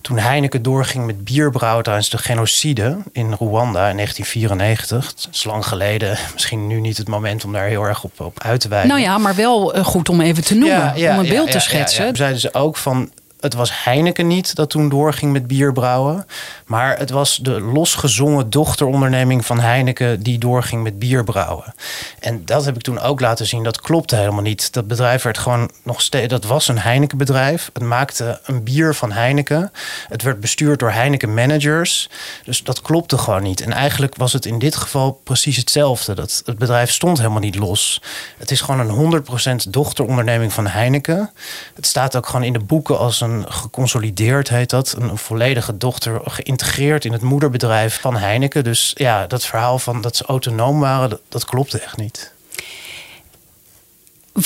toen 0.00 0.18
Heineken 0.18 0.62
doorging 0.62 1.06
met 1.06 1.24
bierbrouwen 1.24 1.84
tijdens 1.84 2.10
de 2.10 2.18
genocide 2.18 2.98
in 3.12 3.32
Rwanda 3.32 3.88
in 3.88 3.96
1994. 3.96 5.14
Dat 5.14 5.28
is 5.32 5.44
lang 5.44 5.66
geleden. 5.66 6.18
Misschien 6.32 6.66
nu 6.66 6.80
niet 6.80 6.96
het 6.96 7.08
moment 7.08 7.44
om 7.44 7.52
daar 7.52 7.66
heel 7.66 7.82
erg 7.82 8.04
op, 8.04 8.20
op 8.20 8.42
uit 8.42 8.60
te 8.60 8.68
wijden. 8.68 8.88
Nou 8.88 9.00
ja, 9.00 9.18
maar 9.18 9.34
wel 9.34 9.74
eh, 9.74 9.84
goed 9.84 10.08
om 10.08 10.20
even 10.20 10.44
te 10.44 10.54
noemen, 10.54 10.94
om 10.94 11.18
een 11.18 11.28
beeld 11.28 11.50
te 11.50 11.58
schetsen. 11.60 12.06
Ja, 12.06 12.14
zeiden 12.14 12.40
ze 12.40 12.54
ook 12.54 12.76
van 12.76 13.10
het 13.40 13.54
was 13.54 13.84
Heineken 13.84 14.26
niet 14.26 14.54
dat 14.54 14.70
toen 14.70 14.88
doorging 14.88 15.32
met 15.32 15.46
bierbrouwen. 15.46 16.26
Maar 16.66 16.98
het 16.98 17.10
was 17.10 17.36
de 17.36 17.60
losgezongen 17.60 18.50
dochteronderneming 18.50 19.46
van 19.46 19.60
Heineken 19.60 20.22
die 20.22 20.38
doorging 20.38 20.82
met 20.82 20.98
bierbrouwen. 20.98 21.74
En 22.18 22.44
dat 22.44 22.64
heb 22.64 22.76
ik 22.76 22.82
toen 22.82 23.00
ook 23.00 23.20
laten 23.20 23.46
zien. 23.46 23.62
Dat 23.62 23.80
klopte 23.80 24.16
helemaal 24.16 24.42
niet. 24.42 24.72
Dat 24.72 24.86
bedrijf 24.86 25.22
werd 25.22 25.38
gewoon 25.38 25.70
nog 25.82 26.00
steeds. 26.00 26.28
Dat 26.28 26.44
was 26.44 26.68
een 26.68 26.78
Heineken 26.78 27.18
bedrijf. 27.18 27.70
Het 27.72 27.82
maakte 27.82 28.40
een 28.44 28.62
bier 28.62 28.94
van 28.94 29.12
Heineken. 29.12 29.72
Het 30.08 30.22
werd 30.22 30.40
bestuurd 30.40 30.78
door 30.78 30.90
Heineken 30.90 31.34
managers. 31.34 32.10
Dus 32.44 32.64
dat 32.64 32.82
klopte 32.82 33.18
gewoon 33.18 33.42
niet. 33.42 33.60
En 33.60 33.72
eigenlijk 33.72 34.16
was 34.16 34.32
het 34.32 34.46
in 34.46 34.58
dit 34.58 34.76
geval 34.76 35.20
precies 35.24 35.56
hetzelfde. 35.56 36.14
Dat 36.14 36.42
het 36.44 36.58
bedrijf 36.58 36.90
stond 36.90 37.18
helemaal 37.18 37.40
niet 37.40 37.56
los. 37.56 38.02
Het 38.38 38.50
is 38.50 38.60
gewoon 38.60 38.88
een 38.88 39.22
100% 39.66 39.70
dochteronderneming 39.70 40.52
van 40.52 40.66
Heineken. 40.66 41.30
Het 41.74 41.86
staat 41.86 42.16
ook 42.16 42.26
gewoon 42.26 42.44
in 42.44 42.52
de 42.52 42.58
boeken 42.58 42.98
als 42.98 43.20
een 43.20 43.27
geconsolideerd, 43.48 44.48
heet 44.48 44.70
dat. 44.70 44.94
Een 44.98 45.18
volledige 45.18 45.76
dochter 45.76 46.20
geïntegreerd 46.24 47.04
in 47.04 47.12
het 47.12 47.22
moederbedrijf 47.22 48.00
van 48.00 48.16
Heineken. 48.16 48.64
Dus 48.64 48.92
ja, 48.94 49.26
dat 49.26 49.44
verhaal 49.44 49.78
van 49.78 50.00
dat 50.00 50.16
ze 50.16 50.24
autonoom 50.24 50.80
waren, 50.80 51.10
dat, 51.10 51.20
dat 51.28 51.44
klopte 51.44 51.78
echt 51.78 51.96
niet. 51.96 52.32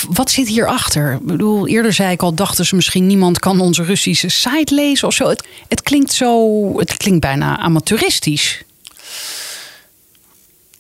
Wat 0.09 0.31
zit 0.31 0.49
hierachter? 0.49 1.13
Ik 1.13 1.27
bedoel, 1.27 1.69
eerder 1.69 1.93
zei 1.93 2.11
ik 2.11 2.23
al, 2.23 2.35
dachten 2.35 2.65
ze 2.65 2.75
misschien 2.75 3.07
niemand 3.07 3.39
kan 3.39 3.61
onze 3.61 3.83
Russische 3.83 4.29
site 4.29 4.75
lezen 4.75 5.09
of 5.09 5.15
zo. 5.15 5.29
Het, 5.29 5.47
het 5.69 5.83
klinkt 5.83 6.13
zo, 6.13 6.79
het 6.79 6.97
klinkt 6.97 7.21
bijna 7.21 7.59
amateuristisch. 7.59 8.63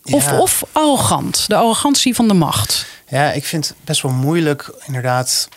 Of, 0.05 0.33
of 0.33 0.65
arrogant, 0.73 1.45
de 1.49 1.55
arrogantie 1.55 2.15
van 2.15 2.29
de 2.29 2.35
macht. 2.35 2.87
Ja, 3.09 3.33
ik 3.33 3.45
vind 3.45 3.69
het 3.69 3.77
best 3.85 4.03
wel 4.03 4.13
moeilijk, 4.13 4.71
inderdaad 4.87 5.49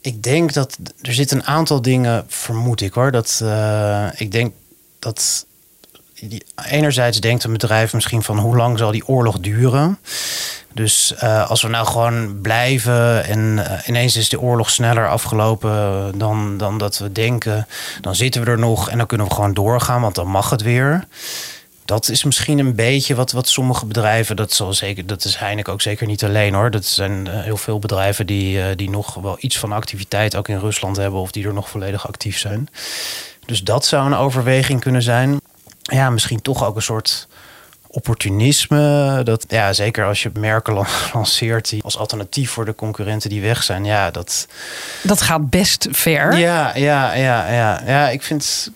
ik 0.00 0.22
denk 0.22 0.52
dat 0.52 0.78
er 1.02 1.14
zit 1.14 1.30
een 1.30 1.46
aantal 1.46 1.82
dingen, 1.82 2.24
vermoed 2.28 2.80
ik 2.80 2.92
hoor. 2.92 3.10
Dat 3.10 3.40
uh, 3.42 4.06
ik 4.16 4.32
denk 4.32 4.52
dat 4.98 5.46
enerzijds 6.68 7.20
denkt 7.20 7.44
een 7.44 7.52
bedrijf 7.52 7.92
misschien 7.92 8.22
van 8.22 8.38
hoe 8.38 8.56
lang 8.56 8.78
zal 8.78 8.90
die 8.90 9.08
oorlog 9.08 9.38
duren. 9.38 9.98
Dus 10.72 11.14
uh, 11.22 11.50
als 11.50 11.62
we 11.62 11.68
nou 11.68 11.86
gewoon 11.86 12.40
blijven 12.40 13.24
en 13.24 13.56
uh, 13.58 13.72
ineens 13.86 14.16
is 14.16 14.28
de 14.28 14.40
oorlog 14.40 14.70
sneller 14.70 15.08
afgelopen 15.08 16.12
dan, 16.18 16.56
dan 16.56 16.78
dat 16.78 16.98
we 16.98 17.12
denken, 17.12 17.66
dan 18.00 18.14
zitten 18.14 18.44
we 18.44 18.50
er 18.50 18.58
nog 18.58 18.90
en 18.90 18.98
dan 18.98 19.06
kunnen 19.06 19.26
we 19.26 19.34
gewoon 19.34 19.54
doorgaan, 19.54 20.00
want 20.00 20.14
dan 20.14 20.26
mag 20.26 20.50
het 20.50 20.62
weer 20.62 21.06
dat 21.90 22.08
is 22.08 22.24
misschien 22.24 22.58
een 22.58 22.74
beetje 22.74 23.14
wat, 23.14 23.32
wat 23.32 23.48
sommige 23.48 23.86
bedrijven, 23.86 24.36
dat, 24.36 24.52
zal 24.52 24.74
zeker, 24.74 25.06
dat 25.06 25.24
is 25.24 25.36
Heineken 25.36 25.72
ook 25.72 25.82
zeker 25.82 26.06
niet 26.06 26.24
alleen 26.24 26.54
hoor. 26.54 26.70
Dat 26.70 26.84
zijn 26.84 27.26
uh, 27.26 27.40
heel 27.40 27.56
veel 27.56 27.78
bedrijven 27.78 28.26
die, 28.26 28.56
uh, 28.56 28.64
die 28.76 28.90
nog 28.90 29.14
wel 29.14 29.36
iets 29.40 29.58
van 29.58 29.72
activiteit 29.72 30.36
ook 30.36 30.48
in 30.48 30.58
Rusland 30.58 30.96
hebben 30.96 31.20
of 31.20 31.30
die 31.30 31.46
er 31.46 31.52
nog 31.52 31.70
volledig 31.70 32.06
actief 32.06 32.38
zijn. 32.38 32.68
Dus 33.46 33.62
dat 33.62 33.86
zou 33.86 34.06
een 34.06 34.14
overweging 34.14 34.80
kunnen 34.80 35.02
zijn. 35.02 35.40
Ja, 35.82 36.10
misschien 36.10 36.42
toch 36.42 36.64
ook 36.64 36.76
een 36.76 36.82
soort 36.82 37.28
opportunisme. 37.86 39.20
Dat, 39.24 39.44
ja, 39.48 39.72
zeker 39.72 40.06
als 40.06 40.22
je 40.22 40.30
merken 40.38 40.74
lanceert 41.12 41.68
die 41.68 41.82
als 41.82 41.98
alternatief 41.98 42.50
voor 42.50 42.64
de 42.64 42.74
concurrenten 42.74 43.30
die 43.30 43.42
weg 43.42 43.62
zijn. 43.62 43.84
Ja, 43.84 44.10
dat. 44.10 44.46
Dat 45.02 45.22
gaat 45.22 45.50
best 45.50 45.88
ver. 45.90 46.38
Ja, 46.38 46.76
ja, 46.76 47.14
ja, 47.14 47.46
ja. 47.46 47.82
Ja, 47.86 48.08
ik 48.08 48.22
vind. 48.22 48.70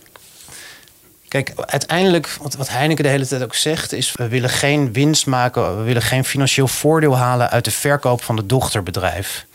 Kijk, 1.35 1.53
uiteindelijk, 1.57 2.37
wat, 2.57 2.69
Heineken 2.69 3.05
de 3.05 3.11
hele 3.11 3.27
tijd 3.27 3.43
ook 3.43 3.55
zegt, 3.55 3.93
is: 3.93 4.13
we 4.13 4.29
willen 4.29 4.51
geen 4.51 4.93
winst 4.93 5.27
maken, 5.27 5.79
we 5.79 5.83
willen 5.83 6.03
geen 6.03 6.25
financieel 6.25 6.69
voordeel 6.69 7.17
halen 7.17 7.51
uit 7.51 7.65
de 7.65 7.71
verkoop 7.71 8.23
van 8.23 8.37
het 8.37 8.49
dochterbedrijf. 8.49 9.47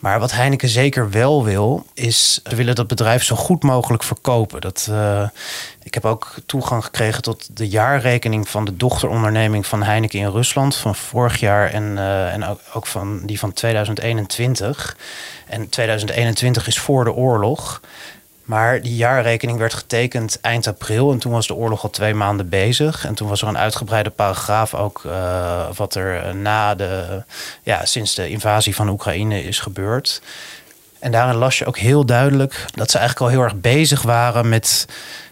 Maar 0.00 0.20
wat 0.20 0.32
Heineken 0.32 0.68
zeker 0.68 1.10
wel 1.10 1.44
wil, 1.44 1.86
is 1.94 2.40
we 2.42 2.56
willen 2.56 2.74
dat 2.74 2.86
bedrijf 2.86 3.24
zo 3.24 3.36
goed 3.36 3.62
mogelijk 3.62 4.02
verkopen. 4.02 4.60
Dat, 4.60 4.86
uh, 4.90 5.28
ik 5.82 5.94
heb 5.94 6.04
ook 6.04 6.34
toegang 6.46 6.84
gekregen 6.84 7.22
tot 7.22 7.56
de 7.56 7.68
jaarrekening 7.68 8.48
van 8.48 8.64
de 8.64 8.76
dochteronderneming 8.76 9.66
van 9.66 9.82
Heineken 9.82 10.18
in 10.18 10.30
Rusland 10.30 10.76
van 10.76 10.94
vorig 10.94 11.40
jaar 11.40 11.70
en, 11.70 11.92
uh, 11.92 12.32
en 12.32 12.58
ook 12.72 12.86
van 12.86 13.26
die 13.26 13.38
van 13.38 13.52
2021. 13.52 14.96
En 15.46 15.68
2021 15.68 16.66
is 16.66 16.78
voor 16.78 17.04
de 17.04 17.12
oorlog. 17.12 17.80
Maar 18.46 18.82
die 18.82 18.94
jaarrekening 18.94 19.58
werd 19.58 19.74
getekend 19.74 20.40
eind 20.40 20.66
april. 20.66 21.12
En 21.12 21.18
toen 21.18 21.32
was 21.32 21.46
de 21.46 21.54
oorlog 21.54 21.82
al 21.82 21.90
twee 21.90 22.14
maanden 22.14 22.48
bezig. 22.48 23.04
En 23.04 23.14
toen 23.14 23.28
was 23.28 23.42
er 23.42 23.48
een 23.48 23.58
uitgebreide 23.58 24.10
paragraaf 24.10 24.74
ook. 24.74 25.02
Uh, 25.06 25.66
wat 25.76 25.94
er 25.94 26.34
na 26.34 26.74
de. 26.74 27.22
Ja, 27.62 27.84
sinds 27.84 28.14
de 28.14 28.28
invasie 28.28 28.74
van 28.74 28.88
Oekraïne 28.88 29.44
is 29.44 29.58
gebeurd. 29.58 30.22
En 30.98 31.10
daarin 31.12 31.36
las 31.36 31.58
je 31.58 31.66
ook 31.66 31.78
heel 31.78 32.04
duidelijk 32.04 32.64
dat 32.74 32.90
ze 32.90 32.98
eigenlijk 32.98 33.26
al 33.26 33.36
heel 33.36 33.44
erg 33.44 33.60
bezig 33.60 34.02
waren 34.02 34.48
met. 34.48 34.86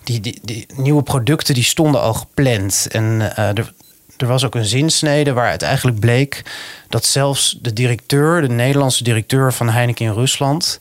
Die, 0.05 0.21
die, 0.21 0.41
die 0.43 0.67
nieuwe 0.77 1.03
producten 1.03 1.55
die 1.55 1.65
stonden 1.65 2.01
al 2.01 2.15
gepland. 2.15 2.89
En 2.91 3.05
uh, 3.05 3.39
er, 3.39 3.73
er 4.17 4.27
was 4.27 4.45
ook 4.45 4.55
een 4.55 4.65
zinsnede 4.65 5.33
waar 5.33 5.51
het 5.51 5.63
eigenlijk 5.63 6.01
bleek 6.01 6.43
dat 6.89 7.05
zelfs 7.05 7.59
de 7.61 7.73
directeur, 7.73 8.41
de 8.41 8.49
Nederlandse 8.49 9.05
directeur 9.05 9.53
van 9.53 9.69
Heineken 9.69 10.05
in 10.05 10.13
Rusland 10.13 10.79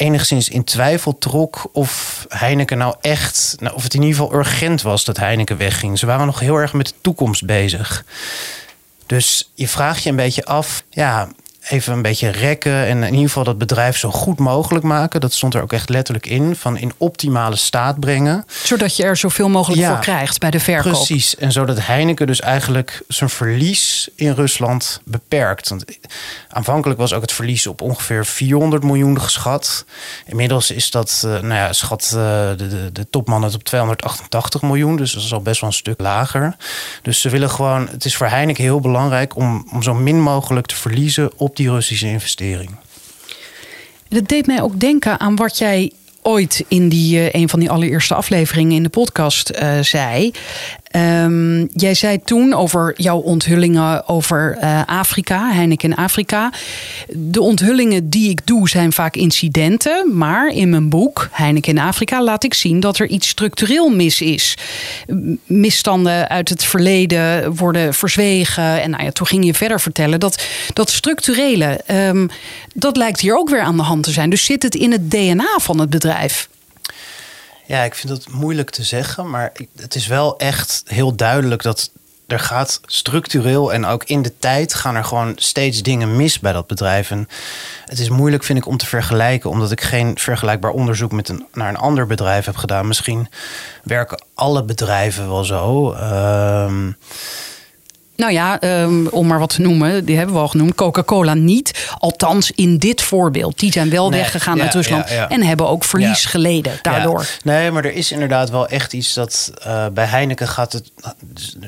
enigszins 0.00 0.48
in 0.48 0.64
twijfel 0.64 1.18
trok 1.18 1.68
of 1.72 2.24
Heineken 2.28 2.78
nou 2.78 2.94
echt, 3.00 3.56
nou, 3.58 3.74
of 3.74 3.82
het 3.82 3.94
in 3.94 4.02
ieder 4.02 4.16
geval 4.16 4.38
urgent 4.38 4.82
was 4.82 5.04
dat 5.04 5.16
Heineken 5.16 5.56
wegging. 5.56 5.98
Ze 5.98 6.06
waren 6.06 6.26
nog 6.26 6.40
heel 6.40 6.56
erg 6.56 6.72
met 6.72 6.86
de 6.86 6.94
toekomst 7.00 7.44
bezig. 7.44 8.04
Dus 9.06 9.50
je 9.54 9.68
vraagt 9.68 10.02
je 10.02 10.10
een 10.10 10.16
beetje 10.16 10.44
af, 10.44 10.82
ja, 10.90 11.28
even 11.70 11.92
een 11.92 12.02
beetje 12.02 12.28
rekken 12.28 12.86
en 12.86 13.02
in 13.02 13.12
ieder 13.12 13.26
geval 13.26 13.44
dat 13.44 13.58
bedrijf 13.58 13.96
zo 13.96 14.10
goed 14.10 14.38
mogelijk 14.38 14.84
maken. 14.84 15.20
Dat 15.20 15.32
stond 15.32 15.54
er 15.54 15.62
ook 15.62 15.72
echt 15.72 15.88
letterlijk 15.88 16.26
in, 16.26 16.56
van 16.56 16.76
in 16.76 16.92
optimale 16.96 17.56
staat 17.56 18.00
brengen. 18.00 18.44
Zodat 18.62 18.96
je 18.96 19.02
er 19.04 19.16
zoveel 19.16 19.48
mogelijk 19.48 19.80
Ja. 19.80 19.88
voor 19.88 19.98
krijgt 20.00 20.38
bij 20.38 20.50
de 20.50 20.60
verkoop. 20.60 20.92
Precies, 20.92 21.36
en 21.36 21.52
zodat 21.52 21.78
Heineken 21.80 22.26
dus 22.26 22.40
eigenlijk 22.40 23.02
zijn 23.08 23.30
verlies 23.30 24.08
in 24.14 24.32
Rusland 24.32 25.00
beperkt. 25.04 25.68
Want 25.68 25.84
aanvankelijk 26.48 27.00
was 27.00 27.12
ook 27.12 27.22
het 27.22 27.32
verlies 27.32 27.66
op 27.66 27.80
ongeveer 27.80 28.26
400 28.26 28.82
miljoen 28.82 29.20
geschat. 29.20 29.84
Inmiddels 30.26 30.70
is 30.70 30.90
dat, 30.90 31.22
eh, 31.24 31.30
nou 31.30 31.54
ja, 31.54 31.72
schat 31.72 32.04
eh, 32.04 32.10
de, 32.10 32.68
de, 32.68 32.92
de 32.92 33.10
topman 33.10 33.42
het 33.42 33.54
op 33.54 33.62
288 33.64 34.62
miljoen. 34.62 34.96
Dus 34.96 35.12
dat 35.12 35.22
is 35.22 35.32
al 35.32 35.42
best 35.42 35.60
wel 35.60 35.70
een 35.70 35.76
stuk 35.76 36.00
lager. 36.00 36.56
Dus 37.02 37.20
ze 37.20 37.28
willen 37.28 37.50
gewoon, 37.50 37.88
het 37.88 38.04
is 38.04 38.16
voor 38.16 38.26
Heineken 38.26 38.62
heel 38.64 38.80
belangrijk 38.80 39.36
om, 39.36 39.68
om 39.72 39.82
zo 39.82 39.94
min 39.94 40.20
mogelijk 40.20 40.66
te 40.66 40.76
verliezen 40.76 41.30
op 41.36 41.56
die 41.60 41.70
Russische 41.70 42.06
investering. 42.06 42.70
Dat 44.08 44.28
deed 44.28 44.46
mij 44.46 44.62
ook 44.62 44.80
denken 44.80 45.20
aan 45.20 45.36
wat 45.36 45.58
jij 45.58 45.92
ooit 46.22 46.64
in 46.68 46.88
die, 46.88 47.18
eh, 47.18 47.40
een 47.40 47.48
van 47.48 47.60
die 47.60 47.70
allereerste 47.70 48.14
afleveringen 48.14 48.76
in 48.76 48.82
de 48.82 48.88
podcast 48.88 49.48
eh, 49.48 49.80
zei. 49.80 50.30
Ehm, 50.90 51.66
jij 51.74 51.94
zei 51.94 52.22
toen 52.24 52.54
over 52.54 52.94
jouw 52.96 53.18
onthullingen 53.18 54.08
over 54.08 54.56
eh, 54.60 54.82
Afrika, 54.86 55.52
Heineken 55.52 55.90
in 55.90 55.96
Afrika. 55.96 56.52
De 57.08 57.40
onthullingen 57.40 58.08
die 58.08 58.30
ik 58.30 58.46
doe 58.46 58.68
zijn 58.68 58.92
vaak 58.92 59.16
incidenten. 59.16 60.16
Maar 60.16 60.48
in 60.48 60.70
mijn 60.70 60.88
boek 60.88 61.28
Heineken 61.30 61.72
in 61.72 61.78
Afrika 61.78 62.22
laat 62.22 62.44
ik 62.44 62.54
zien 62.54 62.80
dat 62.80 62.98
er 62.98 63.06
iets 63.06 63.28
structureel 63.28 63.88
mis 63.88 64.20
is. 64.20 64.56
Misstanden 65.46 66.28
uit 66.28 66.48
het 66.48 66.64
verleden 66.64 67.54
worden 67.54 67.94
verzwegen. 67.94 68.82
En 68.82 68.90
nou 68.90 69.04
ja, 69.04 69.10
toen 69.10 69.26
ging 69.26 69.44
je 69.44 69.54
verder 69.54 69.80
vertellen 69.80 70.20
dat 70.20 70.46
dat 70.72 70.90
structurele, 70.90 71.80
ehm, 71.86 72.26
dat 72.74 72.96
lijkt 72.96 73.20
hier 73.20 73.38
ook 73.38 73.50
weer 73.50 73.62
aan 73.62 73.76
de 73.76 73.82
hand 73.82 74.02
te 74.02 74.10
zijn. 74.10 74.30
Dus 74.30 74.44
zit 74.44 74.62
het 74.62 74.74
in 74.74 74.92
het 74.92 75.10
DNA 75.10 75.58
van 75.58 75.80
het 75.80 75.90
bedrijf? 75.90 76.48
Ja, 77.70 77.82
ik 77.82 77.94
vind 77.94 78.12
het 78.12 78.32
moeilijk 78.32 78.70
te 78.70 78.82
zeggen, 78.82 79.30
maar 79.30 79.52
het 79.80 79.94
is 79.94 80.06
wel 80.06 80.38
echt 80.38 80.82
heel 80.86 81.14
duidelijk 81.14 81.62
dat 81.62 81.90
er 82.26 82.40
gaat 82.40 82.80
structureel 82.84 83.72
en 83.72 83.84
ook 83.84 84.04
in 84.04 84.22
de 84.22 84.38
tijd 84.38 84.74
gaan 84.74 84.94
er 84.94 85.04
gewoon 85.04 85.32
steeds 85.36 85.82
dingen 85.82 86.16
mis 86.16 86.38
bij 86.38 86.52
dat 86.52 86.66
bedrijf. 86.66 87.10
En 87.10 87.28
het 87.84 87.98
is 87.98 88.08
moeilijk, 88.08 88.44
vind 88.44 88.58
ik, 88.58 88.66
om 88.66 88.76
te 88.76 88.86
vergelijken, 88.86 89.50
omdat 89.50 89.70
ik 89.70 89.80
geen 89.80 90.18
vergelijkbaar 90.18 90.70
onderzoek 90.70 91.12
met 91.12 91.28
een, 91.28 91.46
naar 91.52 91.68
een 91.68 91.76
ander 91.76 92.06
bedrijf 92.06 92.44
heb 92.44 92.56
gedaan. 92.56 92.86
Misschien 92.86 93.28
werken 93.82 94.24
alle 94.34 94.64
bedrijven 94.64 95.28
wel 95.28 95.44
zo. 95.44 95.92
Ehm, 95.92 96.92
Nou 98.20 98.32
ja, 98.32 98.60
ehm, 98.60 99.06
om 99.06 99.26
maar 99.26 99.38
wat 99.38 99.54
te 99.54 99.60
noemen, 99.60 100.04
die 100.04 100.16
hebben 100.16 100.34
we 100.34 100.40
al 100.40 100.48
genoemd. 100.48 100.74
Coca-Cola 100.74 101.34
niet. 101.34 101.88
Althans, 101.98 102.50
in 102.50 102.78
dit 102.78 103.02
voorbeeld. 103.02 103.58
Die 103.58 103.72
zijn 103.72 103.90
wel 103.90 104.08
Nee, 104.08 104.20
weggegaan 104.20 104.56
ja, 104.56 104.62
uit 104.62 104.74
Rusland. 104.74 105.08
ja, 105.08 105.14
ja. 105.14 105.28
En 105.28 105.42
hebben 105.42 105.68
ook 105.68 105.84
verlies 105.84 106.24
geleden 106.24 106.78
daardoor. 106.82 107.26
Nee, 107.44 107.70
maar 107.70 107.84
er 107.84 107.92
is 107.92 108.12
inderdaad 108.12 108.50
wel 108.50 108.68
echt 108.68 108.92
iets 108.92 109.14
dat 109.14 109.52
eh, 109.62 109.86
bij 109.92 110.04
Heineken 110.04 110.48
gaat, 110.48 110.72
het, 110.72 110.92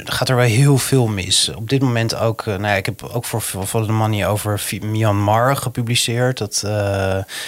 gaat 0.05 0.29
er 0.29 0.37
wel 0.37 0.45
heel 0.45 0.79
veel 0.79 1.07
mis. 1.07 1.51
Op 1.55 1.69
dit 1.69 1.83
moment 1.83 2.15
ook, 2.15 2.41
eh, 2.41 2.47
nou 2.47 2.67
ja, 2.67 2.75
ik 2.75 2.87
heb 2.87 3.03
ook 3.03 3.25
voor 3.25 3.87
the 3.87 3.93
Money 3.93 4.27
over 4.27 4.63
Myanmar 4.81 5.57
gepubliceerd. 5.57 6.39
Dat, 6.39 6.63
eh, 6.65 6.71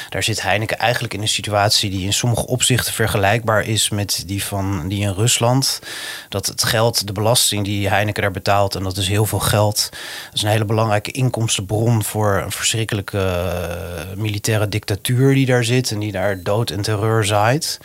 daar 0.08 0.22
zit 0.22 0.42
Heineken 0.42 0.78
eigenlijk 0.78 1.14
in 1.14 1.20
een 1.20 1.28
situatie 1.28 1.90
die 1.90 2.04
in 2.04 2.12
sommige 2.12 2.46
opzichten 2.46 2.92
vergelijkbaar 2.92 3.64
is 3.64 3.88
met 3.88 4.22
die 4.26 4.44
van 4.44 4.88
die 4.88 5.02
in 5.02 5.12
Rusland. 5.12 5.80
Dat 6.28 6.46
het 6.46 6.64
geld, 6.64 7.06
de 7.06 7.12
belasting 7.12 7.64
die 7.64 7.88
Heineken 7.88 8.22
daar 8.22 8.30
betaalt, 8.30 8.74
en 8.74 8.82
dat 8.82 8.93
is 8.96 9.08
heel 9.08 9.26
veel 9.26 9.38
geld. 9.38 9.88
Dat 9.90 10.34
is 10.34 10.42
een 10.42 10.48
hele 10.48 10.64
belangrijke 10.64 11.10
inkomstenbron 11.10 12.04
voor 12.04 12.42
een 12.44 12.52
verschrikkelijke 12.52 13.18
eh, 13.18 14.16
militaire 14.16 14.68
dictatuur 14.68 15.34
die 15.34 15.46
daar 15.46 15.64
zit 15.64 15.90
en 15.90 15.98
die 15.98 16.12
daar 16.12 16.42
dood 16.42 16.70
en 16.70 16.82
terreur 16.82 17.24
zaait. 17.24 17.80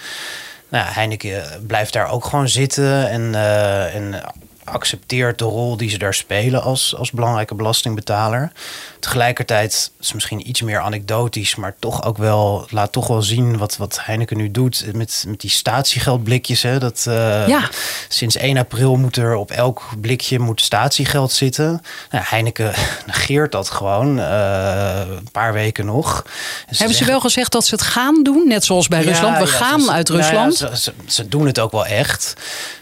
Nou, 0.70 0.86
Heineken 0.86 1.44
blijft 1.68 1.94
daar 1.94 2.10
ook 2.10 2.26
gewoon 2.26 2.50
zitten 2.50 3.10
en, 3.10 3.36
eh, 3.36 3.96
en 3.96 4.22
accepteert 4.64 5.38
de 5.38 5.46
rol 5.46 5.78
die 5.78 5.90
ze 5.90 5.98
daar 5.98 6.14
spelen 6.14 6.62
als, 6.62 6.96
als 6.96 7.12
belangrijke 7.12 7.56
belastingbetaler. 7.56 8.52
Tegelijkertijd 9.00 9.92
is 10.00 10.14
misschien 10.14 10.50
iets 10.50 10.62
meer 10.62 10.80
anekdotisch, 10.80 11.56
maar 11.56 11.76
toch 11.80 12.04
ook 12.04 12.18
wel, 12.18 12.68
laat 12.70 12.92
toch 12.92 13.08
wel 13.08 13.22
zien 13.22 13.58
wat, 13.58 13.78
wat 13.78 14.00
Heineken 14.02 14.38
nu 14.38 14.52
doet 14.52 14.86
met, 14.94 15.24
met 15.28 15.40
die 15.40 15.50
statiegeldblikjes. 15.50 16.62
Hè, 16.62 16.80
dat, 16.80 17.06
eh, 17.08 17.48
Ja. 17.48 17.70
Sinds 18.08 18.36
1 18.38 18.58
april 18.58 18.96
moet 18.96 19.18
er 19.18 19.36
op 19.36 19.52
elk 19.52 19.84
blikje 20.02 20.40
moet 20.40 20.62
statiegeld 20.62 21.32
zitten. 21.32 21.82
Nou, 22.12 22.24
Heineken 22.28 22.74
negeert 23.06 23.52
dat 23.52 23.70
gewoon, 23.70 24.20
eh, 24.20 25.02
een 25.08 25.32
paar 25.32 25.54
weken 25.54 25.86
nog. 25.86 26.24
En 26.68 26.76
Hebben 26.78 26.98
ze 26.98 27.06
wel 27.06 27.20
gezegd 27.20 27.52
dat 27.52 27.66
ze 27.66 27.76
het 27.76 27.84
gaan 27.84 28.24
doen? 28.24 28.48
Net 28.48 28.64
zoals 28.66 28.88
bij 28.88 29.00
ja, 29.00 29.06
Rusland. 29.06 29.38
We 29.38 29.44
ja, 29.46 29.50
gaan 29.52 29.82
ze- 29.82 29.92
uit 29.92 30.08
nou 30.10 30.20
ja, 30.22 30.26
Rusland. 30.28 30.56
ze, 30.58 30.70
ze, 30.82 30.94
ze 31.08 31.28
doen 31.28 31.46
het 31.46 31.60
ook 31.60 31.72
wel 31.72 31.86
echt. 31.86 32.34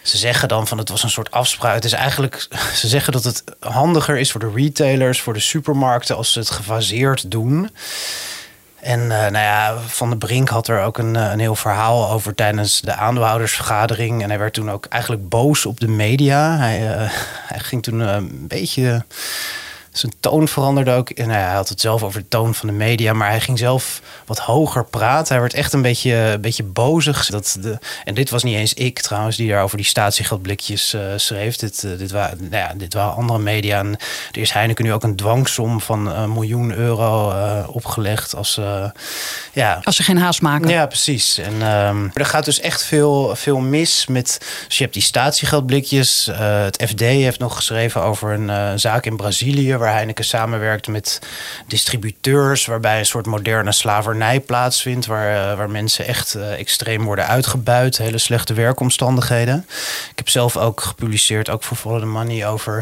Ze 0.01 0.17
zeggen 0.17 0.47
dan 0.47 0.67
van 0.67 0.77
het 0.77 0.89
was 0.89 1.03
een 1.03 1.10
soort 1.10 1.32
afspraak. 1.32 1.73
Het 1.75 1.86
is 1.86 1.91
eigenlijk, 1.91 2.47
ze 2.82 2.88
zeggen 2.88 3.13
dat 3.13 3.23
het 3.23 3.43
handiger 3.60 4.17
is 4.17 4.32
voor 4.32 4.39
de 4.39 4.51
retailers, 4.56 5.21
voor 5.21 5.34
de 5.34 5.39
als 6.15 6.32
ze 6.32 6.39
het 6.39 6.50
gefaseerd 6.50 7.32
doen. 7.32 7.70
En 8.80 9.02
eh, 9.02 9.32
nou 9.32 9.38
ja, 9.38 9.78
Van 9.78 10.10
der 10.10 10.17
Brink 10.17 10.50
had 10.50 10.67
er 10.67 10.82
ook 10.82 10.98
een, 10.98 11.15
eh, 11.15 11.32
een 11.32 11.39
heel 11.39 11.56
verhaal 11.56 12.10
over 12.10 12.36
tijdens 12.36 12.82
de 12.82 12.93
aandeelhoudersvergadering. 12.93 14.24
En 14.24 14.30
hij 14.30 14.39
werd 14.39 14.54
toen 14.54 14.72
ook 14.72 14.86
eigenlijk 14.86 15.30
boos 15.30 15.65
op 15.65 15.80
de 15.80 15.88
media. 15.88 16.58
Hij, 16.58 16.93
eh, 16.93 17.10
hij 17.48 17.60
ging 17.60 17.84
toen 17.84 18.00
een 18.00 18.48
beetje 18.48 19.06
zijn 19.97 20.13
toon 20.19 20.47
veranderde 20.47 20.91
ook. 20.91 21.10
En 21.10 21.29
hij 21.29 21.43
had 21.43 21.69
het 21.69 21.81
zelf 21.81 22.03
over 22.03 22.19
de 22.19 22.27
toon 22.27 22.55
van 22.55 22.67
de 22.67 22.73
media, 22.73 23.13
maar 23.13 23.29
hij 23.29 23.39
ging 23.39 23.57
zelf 23.57 24.01
wat 24.25 24.39
hoger 24.39 24.86
praten. 24.86 25.33
Hij 25.33 25.41
werd 25.41 25.53
echt 25.53 25.73
een 25.73 25.81
beetje, 25.81 26.13
een 26.13 26.41
beetje 26.41 26.63
bozig. 26.63 27.25
Dat 27.25 27.57
de, 27.62 27.77
en 28.03 28.13
dit 28.13 28.29
was 28.29 28.43
niet 28.43 28.55
eens 28.55 28.73
ik 28.73 28.99
trouwens, 28.99 29.38
die 29.38 29.49
daar 29.49 29.63
over 29.63 29.77
die 29.77 29.86
statiegeldblikjes 29.86 30.93
eh, 30.93 31.01
schreef. 31.15 31.55
Dit, 31.55 31.83
eh, 31.83 31.97
dit, 31.97 32.12
waren, 32.12 32.38
nou 32.38 32.55
ja, 32.55 32.73
dit 32.75 32.93
waren 32.93 33.15
andere 33.15 33.39
media. 33.39 33.79
En 33.79 33.97
er 34.31 34.41
is 34.41 34.51
Heineken 34.51 34.86
nu 34.86 34.93
ook 34.93 35.03
een 35.03 35.15
dwangsom 35.15 35.81
van 35.81 36.07
een 36.07 36.33
miljoen 36.33 36.73
euro 36.73 37.31
eh, 37.31 37.67
opgelegd. 37.71 38.36
Als, 38.36 38.60
ja, 39.53 39.79
Als 39.83 39.95
ze 39.95 40.03
geen 40.03 40.17
haast 40.17 40.41
maken. 40.41 40.69
ja, 40.69 40.86
precies. 40.86 41.38
En 41.38 41.62
ehm, 41.62 42.07
er 42.13 42.25
gaat 42.25 42.45
dus 42.45 42.60
echt 42.60 42.83
veel, 42.83 43.36
veel 43.36 43.57
mis 43.60 44.07
met. 44.07 44.38
Dus 44.67 44.77
je 44.77 44.83
hebt 44.83 44.95
die 44.95 45.03
statiegeldblikjes. 45.03 46.29
Het 46.33 46.83
FD 46.88 46.99
heeft 46.99 47.39
nog 47.39 47.55
geschreven 47.55 48.01
over 48.01 48.31
een 48.31 48.79
zaak 48.79 49.05
in 49.05 49.17
Brazilië. 49.17 49.77
waar 49.77 49.87
Heineken 49.91 50.26
samenwerkt 50.26 50.88
met 50.88 51.21
distributeurs. 51.67 52.65
waarbij 52.65 53.00
een 53.00 53.06
soort 53.06 53.26
moderne 53.26 53.71
slavernij 53.71 54.39
plaatsvindt. 54.39 55.06
Waar, 55.06 55.52
eh, 55.52 55.58
waar 55.58 55.69
mensen 55.69 56.06
echt 56.08 56.36
eh, 56.36 56.60
extreem 56.60 57.04
worden 57.04 57.28
uitgebuit. 57.28 57.97
Hele 57.97 58.17
slechte 58.17 58.54
werkomstandigheden. 58.54 59.65
Ik 60.12 60.17
heb 60.17 60.30
zelf 60.30 60.58
ook 60.58 60.82
gepubliceerd, 60.82 61.50
ook 61.50 61.63
voor 61.63 61.78
Follow 61.78 62.00
the 62.00 62.06
Money, 62.06 62.47
over. 62.47 62.76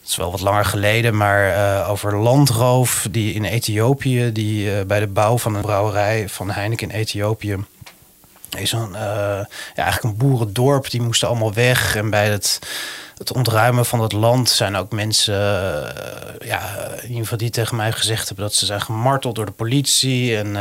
Het 0.00 0.08
is 0.08 0.16
wel 0.16 0.30
wat 0.30 0.40
langer 0.40 0.64
geleden, 0.64 1.16
maar 1.16 1.52
eh, 1.52 1.90
over 1.90 2.18
landroof 2.18 3.06
die 3.10 3.34
in 3.34 3.44
Ethiopië, 3.44 4.32
die 4.32 4.84
bij 4.84 5.00
de 5.00 5.06
bouw 5.06 5.38
van 5.38 5.54
een 5.54 5.62
brouwerij 5.62 6.28
van 6.28 6.50
Heineken 6.50 6.90
in 6.90 6.96
Ethiopië 6.96 7.56
is 8.58 8.72
een, 8.72 8.92
ja, 8.92 9.46
eigenlijk 9.74 10.02
een 10.02 10.28
boerendorp. 10.28 10.90
Die 10.90 11.02
moesten 11.02 11.28
allemaal 11.28 11.54
weg. 11.54 11.96
En 11.96 12.10
bij 12.10 12.28
het, 12.28 12.58
het 13.18 13.32
ontruimen 13.32 13.86
van 13.86 14.00
het 14.00 14.12
land 14.12 14.48
zijn 14.50 14.76
ook 14.76 14.92
mensen, 14.92 15.34
eh, 15.34 16.48
ja, 16.48 16.60
in 17.00 17.08
ieder 17.08 17.22
geval 17.22 17.38
die 17.38 17.50
tegen 17.50 17.76
mij 17.76 17.92
gezegd 17.92 18.26
hebben 18.26 18.44
dat 18.44 18.54
ze 18.54 18.66
zijn 18.66 18.80
gemarteld 18.80 19.34
door 19.34 19.46
de 19.46 19.52
politie. 19.52 20.36
En 20.36 20.52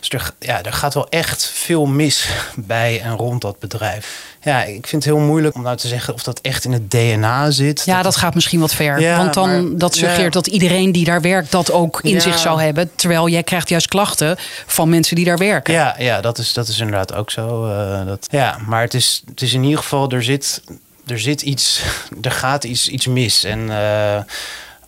dus 0.00 0.08
er, 0.08 0.30
ja, 0.38 0.62
er 0.62 0.72
gaat 0.72 0.94
wel 0.94 1.08
echt 1.08 1.44
veel 1.54 1.86
mis 1.86 2.28
bij 2.56 3.00
en 3.00 3.16
rond 3.16 3.40
dat 3.42 3.58
bedrijf. 3.58 4.34
Ja, 4.42 4.62
ik 4.62 4.86
vind 4.86 5.04
het 5.04 5.14
heel 5.14 5.22
moeilijk 5.22 5.54
om 5.54 5.62
nou 5.62 5.76
te 5.76 5.88
zeggen 5.88 6.14
of 6.14 6.22
dat 6.22 6.40
echt 6.40 6.64
in 6.64 6.72
het 6.72 6.90
DNA 6.90 7.50
zit. 7.50 7.82
Ja, 7.84 8.02
dat 8.02 8.16
gaat 8.16 8.34
misschien 8.34 8.60
wat 8.60 8.74
ver. 8.74 9.00
Ja, 9.00 9.16
Want 9.16 9.34
dan 9.34 9.48
maar- 9.68 9.78
dat 9.78 9.94
suggereert 9.94 10.34
ja. 10.34 10.40
dat 10.40 10.46
iedereen 10.46 10.92
die 10.92 11.04
daar 11.04 11.20
werkt 11.20 11.50
dat 11.50 11.72
ook 11.72 12.00
in 12.02 12.14
Ja. 12.14 12.20
zich 12.20 12.38
zou 12.38 12.62
hebben. 12.62 12.90
Terwijl 12.94 13.28
jij 13.28 13.42
krijgt 13.42 13.68
juist 13.68 13.88
klachten 13.88 14.36
van 14.66 14.88
mensen 14.88 15.16
die 15.16 15.24
daar 15.24 15.38
werken. 15.38 15.74
Ja, 15.74 15.94
ja 15.98 16.20
dat, 16.20 16.38
is, 16.38 16.52
dat 16.52 16.68
is 16.68 16.78
inderdaad 16.78 17.14
ook 17.14 17.30
zo. 17.30 17.66
eh, 17.66 18.06
dat, 18.06 18.26
ja, 18.30 18.58
maar 18.66 18.80
het 18.82 18.94
is, 18.94 19.22
het 19.26 19.42
is 19.42 19.52
in 19.52 19.62
ieder 19.64 19.78
geval, 19.78 20.10
er 20.10 20.22
zit, 20.22 20.62
er 21.06 21.18
zit 21.18 21.42
iets, 21.42 21.82
er 22.22 22.30
gaat 22.30 22.64
iets, 22.64 22.88
iets 22.88 23.06
mis. 23.06 23.44
En 23.44 23.70
eh, 23.70 24.22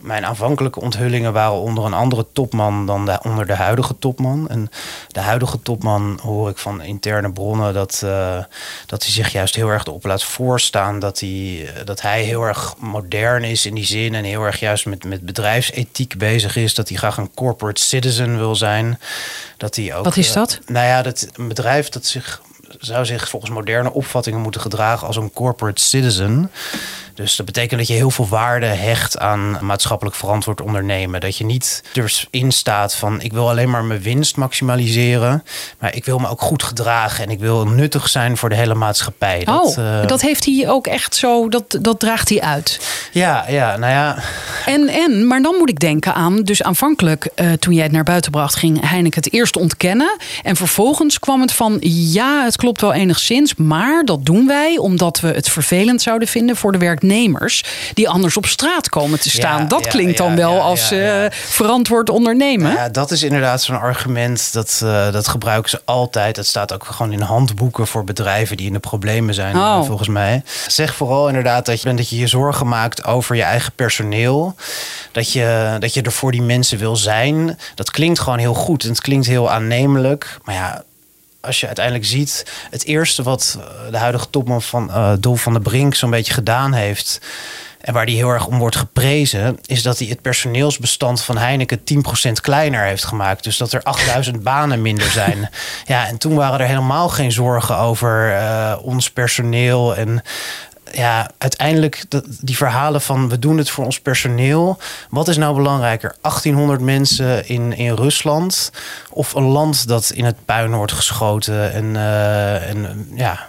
mijn 0.00 0.26
aanvankelijke 0.26 0.80
onthullingen 0.80 1.32
waren 1.32 1.60
onder 1.60 1.84
een 1.84 1.94
andere 1.94 2.26
topman 2.32 2.86
dan 2.86 3.06
de, 3.06 3.20
onder 3.22 3.46
de 3.46 3.54
huidige 3.54 3.98
topman. 3.98 4.48
En 4.48 4.70
de 5.08 5.20
huidige 5.20 5.62
topman 5.62 6.18
hoor 6.22 6.50
ik 6.50 6.58
van 6.58 6.82
interne 6.82 7.32
bronnen 7.32 7.74
dat, 7.74 8.00
eh, 8.04 8.38
dat 8.86 9.02
hij 9.02 9.12
zich 9.12 9.32
juist 9.32 9.54
heel 9.54 9.68
erg 9.68 9.84
erop 9.84 10.04
laat 10.04 10.24
voorstaan. 10.24 10.98
Dat 10.98 11.20
hij, 11.20 11.70
dat 11.84 12.00
hij 12.00 12.22
heel 12.22 12.42
erg 12.42 12.74
modern 12.78 13.44
is 13.44 13.66
in 13.66 13.74
die 13.74 13.84
zin 13.84 14.14
en 14.14 14.24
heel 14.24 14.44
erg 14.44 14.60
juist 14.60 14.86
met, 14.86 15.04
met 15.04 15.26
bedrijfsethiek 15.26 16.18
bezig 16.18 16.56
is. 16.56 16.74
Dat 16.74 16.88
hij 16.88 16.98
graag 16.98 17.16
een 17.16 17.34
corporate 17.34 17.82
citizen 17.82 18.38
wil 18.38 18.56
zijn. 18.56 19.00
Dat 19.56 19.76
hij 19.76 19.94
ook, 19.94 20.04
Wat 20.04 20.16
is 20.16 20.28
eh, 20.28 20.34
dat? 20.34 20.60
nou 20.66 20.86
ja, 20.86 21.02
dat 21.02 21.28
een 21.34 21.48
bedrijf 21.48 21.88
dat 21.88 22.06
zich 22.06 22.42
zou 22.78 23.04
zich 23.04 23.28
volgens 23.28 23.52
moderne 23.52 23.92
opvattingen 23.92 24.40
moeten 24.40 24.60
gedragen 24.60 25.06
als 25.06 25.16
een 25.16 25.32
corporate 25.32 25.82
citizen. 25.82 26.50
Dus 27.18 27.36
dat 27.36 27.46
betekent 27.46 27.78
dat 27.78 27.88
je 27.88 27.94
heel 27.94 28.10
veel 28.10 28.28
waarde 28.28 28.66
hecht 28.66 29.18
aan 29.18 29.58
maatschappelijk 29.60 30.16
verantwoord 30.16 30.60
ondernemen. 30.60 31.20
Dat 31.20 31.36
je 31.36 31.44
niet 31.44 31.82
erin 32.30 32.52
staat 32.52 32.94
van 32.94 33.20
ik 33.20 33.32
wil 33.32 33.48
alleen 33.48 33.70
maar 33.70 33.84
mijn 33.84 34.00
winst 34.00 34.36
maximaliseren. 34.36 35.44
Maar 35.78 35.94
ik 35.94 36.04
wil 36.04 36.18
me 36.18 36.28
ook 36.28 36.40
goed 36.40 36.62
gedragen 36.62 37.24
en 37.24 37.30
ik 37.30 37.38
wil 37.38 37.66
nuttig 37.66 38.08
zijn 38.08 38.36
voor 38.36 38.48
de 38.48 38.54
hele 38.54 38.74
maatschappij. 38.74 39.44
Dat, 39.44 39.76
oh, 39.76 39.84
uh... 39.84 40.06
dat 40.06 40.20
heeft 40.20 40.44
hij 40.44 40.68
ook 40.68 40.86
echt 40.86 41.14
zo, 41.14 41.48
dat, 41.48 41.78
dat 41.80 42.00
draagt 42.00 42.28
hij 42.28 42.40
uit. 42.40 42.80
Ja, 43.12 43.44
ja, 43.48 43.76
nou 43.76 43.92
ja. 43.92 44.18
En, 44.66 44.88
en, 44.88 45.26
maar 45.26 45.42
dan 45.42 45.54
moet 45.58 45.70
ik 45.70 45.78
denken 45.78 46.14
aan, 46.14 46.42
dus 46.42 46.62
aanvankelijk 46.62 47.30
uh, 47.36 47.52
toen 47.52 47.74
jij 47.74 47.82
het 47.82 47.92
naar 47.92 48.04
buiten 48.04 48.30
bracht, 48.30 48.54
ging 48.54 48.88
Heineken 48.88 49.22
het 49.22 49.32
eerst 49.32 49.56
ontkennen. 49.56 50.16
En 50.42 50.56
vervolgens 50.56 51.18
kwam 51.18 51.40
het 51.40 51.52
van 51.52 51.76
ja, 51.90 52.44
het 52.44 52.56
klopt 52.56 52.80
wel 52.80 52.92
enigszins, 52.92 53.54
maar 53.54 54.04
dat 54.04 54.24
doen 54.24 54.46
wij 54.46 54.76
omdat 54.76 55.20
we 55.20 55.28
het 55.28 55.48
vervelend 55.48 56.02
zouden 56.02 56.28
vinden 56.28 56.56
voor 56.56 56.72
de 56.72 56.78
werknemers 56.78 57.06
ondernemers 57.08 57.64
die 57.94 58.08
anders 58.08 58.36
op 58.36 58.46
straat 58.46 58.88
komen 58.88 59.20
te 59.20 59.30
staan. 59.30 59.68
dat 59.68 59.86
klinkt 59.86 60.18
dan 60.18 60.36
wel 60.36 60.60
als 60.60 60.92
uh, 60.92 61.24
verantwoord 61.30 62.10
ondernemen. 62.10 62.72
Ja, 62.72 62.88
dat 62.88 63.10
is 63.10 63.22
inderdaad 63.22 63.62
zo'n 63.62 63.80
argument. 63.80 64.52
Dat, 64.52 64.80
uh, 64.84 65.12
dat 65.12 65.28
gebruiken 65.28 65.70
ze 65.70 65.80
altijd. 65.84 66.34
Dat 66.34 66.46
staat 66.46 66.72
ook 66.72 66.84
gewoon 66.84 67.12
in 67.12 67.20
handboeken 67.20 67.86
voor 67.86 68.04
bedrijven 68.04 68.56
die 68.56 68.66
in 68.66 68.72
de 68.72 68.78
problemen 68.78 69.34
zijn, 69.34 69.56
oh. 69.56 69.84
volgens 69.84 70.08
mij. 70.08 70.42
Zeg 70.66 70.94
vooral 70.94 71.28
inderdaad 71.28 71.66
dat 71.66 71.82
je, 71.82 71.94
dat 71.94 72.08
je 72.08 72.16
je 72.16 72.26
zorgen 72.26 72.68
maakt 72.68 73.04
over 73.04 73.36
je 73.36 73.42
eigen 73.42 73.72
personeel. 73.72 74.54
Dat 75.12 75.32
je, 75.32 75.76
dat 75.78 75.94
je 75.94 76.02
er 76.02 76.12
voor 76.12 76.32
die 76.32 76.42
mensen 76.42 76.78
wil 76.78 76.96
zijn. 76.96 77.58
Dat 77.74 77.90
klinkt 77.90 78.18
gewoon 78.18 78.38
heel 78.38 78.54
goed. 78.54 78.82
En 78.82 78.88
het 78.88 79.00
klinkt 79.00 79.26
heel 79.26 79.50
aannemelijk. 79.50 80.38
Maar 80.44 80.54
ja, 80.54 80.82
als 81.40 81.60
je 81.60 81.66
uiteindelijk 81.66 82.06
ziet, 82.06 82.46
het 82.70 82.84
eerste 82.84 83.22
wat 83.22 83.58
eh, 83.58 83.90
de 83.90 83.98
huidige 83.98 84.30
topman 84.30 84.62
van 84.62 84.88
uh, 84.90 85.12
Dolf 85.20 85.42
van 85.42 85.52
der 85.52 85.62
Brink 85.62 85.94
zo'n 85.94 86.10
beetje 86.10 86.32
gedaan 86.32 86.72
heeft. 86.72 87.20
En 87.80 87.92
waar 87.92 88.06
die 88.06 88.16
heel 88.16 88.28
erg 88.28 88.46
om 88.46 88.58
wordt 88.58 88.76
geprezen, 88.76 89.58
is 89.66 89.82
dat 89.82 89.98
hij 89.98 90.08
het 90.08 90.22
personeelsbestand 90.22 91.22
van 91.22 91.38
Heineken 91.38 91.80
10% 92.28 92.32
kleiner 92.32 92.84
heeft 92.84 93.04
gemaakt. 93.04 93.44
Dus 93.44 93.56
dat 93.56 93.72
er 93.72 93.82
8000 93.82 94.42
banen 94.52 94.82
minder 94.82 95.10
zijn. 95.10 95.50
Ja, 95.86 96.06
en 96.06 96.18
toen 96.18 96.34
waren 96.34 96.60
er 96.60 96.66
helemaal 96.66 97.08
geen 97.08 97.32
zorgen 97.32 97.76
over 97.76 98.30
uh, 98.32 98.76
ons 98.82 99.10
personeel. 99.10 99.96
En 99.96 100.22
ja, 100.92 101.30
uiteindelijk 101.38 102.04
die 102.40 102.56
verhalen 102.56 103.00
van 103.00 103.28
we 103.28 103.38
doen 103.38 103.58
het 103.58 103.70
voor 103.70 103.84
ons 103.84 104.00
personeel. 104.00 104.78
Wat 105.10 105.28
is 105.28 105.36
nou 105.36 105.54
belangrijker? 105.54 106.16
1800 106.20 106.80
mensen 106.80 107.48
in, 107.48 107.72
in 107.72 107.94
Rusland 107.94 108.72
of 109.10 109.34
een 109.34 109.42
land 109.42 109.88
dat 109.88 110.10
in 110.10 110.24
het 110.24 110.44
puin 110.44 110.74
wordt 110.74 110.92
geschoten 110.92 111.72
en, 111.72 111.84
uh, 111.84 112.68
en 112.68 113.08
ja, 113.14 113.48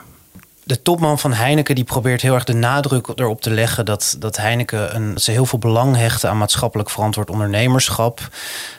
de 0.69 0.81
topman 0.81 1.19
van 1.19 1.33
Heineken 1.33 1.75
die 1.75 1.83
probeert 1.83 2.21
heel 2.21 2.33
erg 2.33 2.43
de 2.43 2.53
nadruk 2.53 3.07
erop 3.15 3.41
te 3.41 3.49
leggen 3.49 3.85
dat, 3.85 4.15
dat 4.19 4.37
Heineken 4.37 4.95
een, 4.95 5.17
ze 5.17 5.31
heel 5.31 5.45
veel 5.45 5.59
belang 5.59 5.95
hechten 5.95 6.29
aan 6.29 6.37
maatschappelijk 6.37 6.89
verantwoord 6.89 7.29
ondernemerschap. 7.29 8.29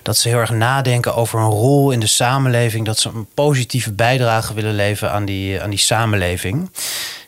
Dat 0.03 0.17
ze 0.17 0.29
heel 0.29 0.39
erg 0.39 0.51
nadenken 0.51 1.15
over 1.15 1.39
een 1.39 1.51
rol 1.51 1.91
in 1.91 2.01
de 2.01 2.07
samenleving. 2.07 2.87
Dat 2.87 2.99
ze 2.99 3.09
een 3.09 3.27
positieve 3.35 3.93
bijdrage 3.93 4.55
willen 4.55 4.75
leveren 4.75 5.13
aan 5.13 5.25
die, 5.25 5.63
aan 5.63 5.71
die 5.71 5.79
samenleving 5.79 6.71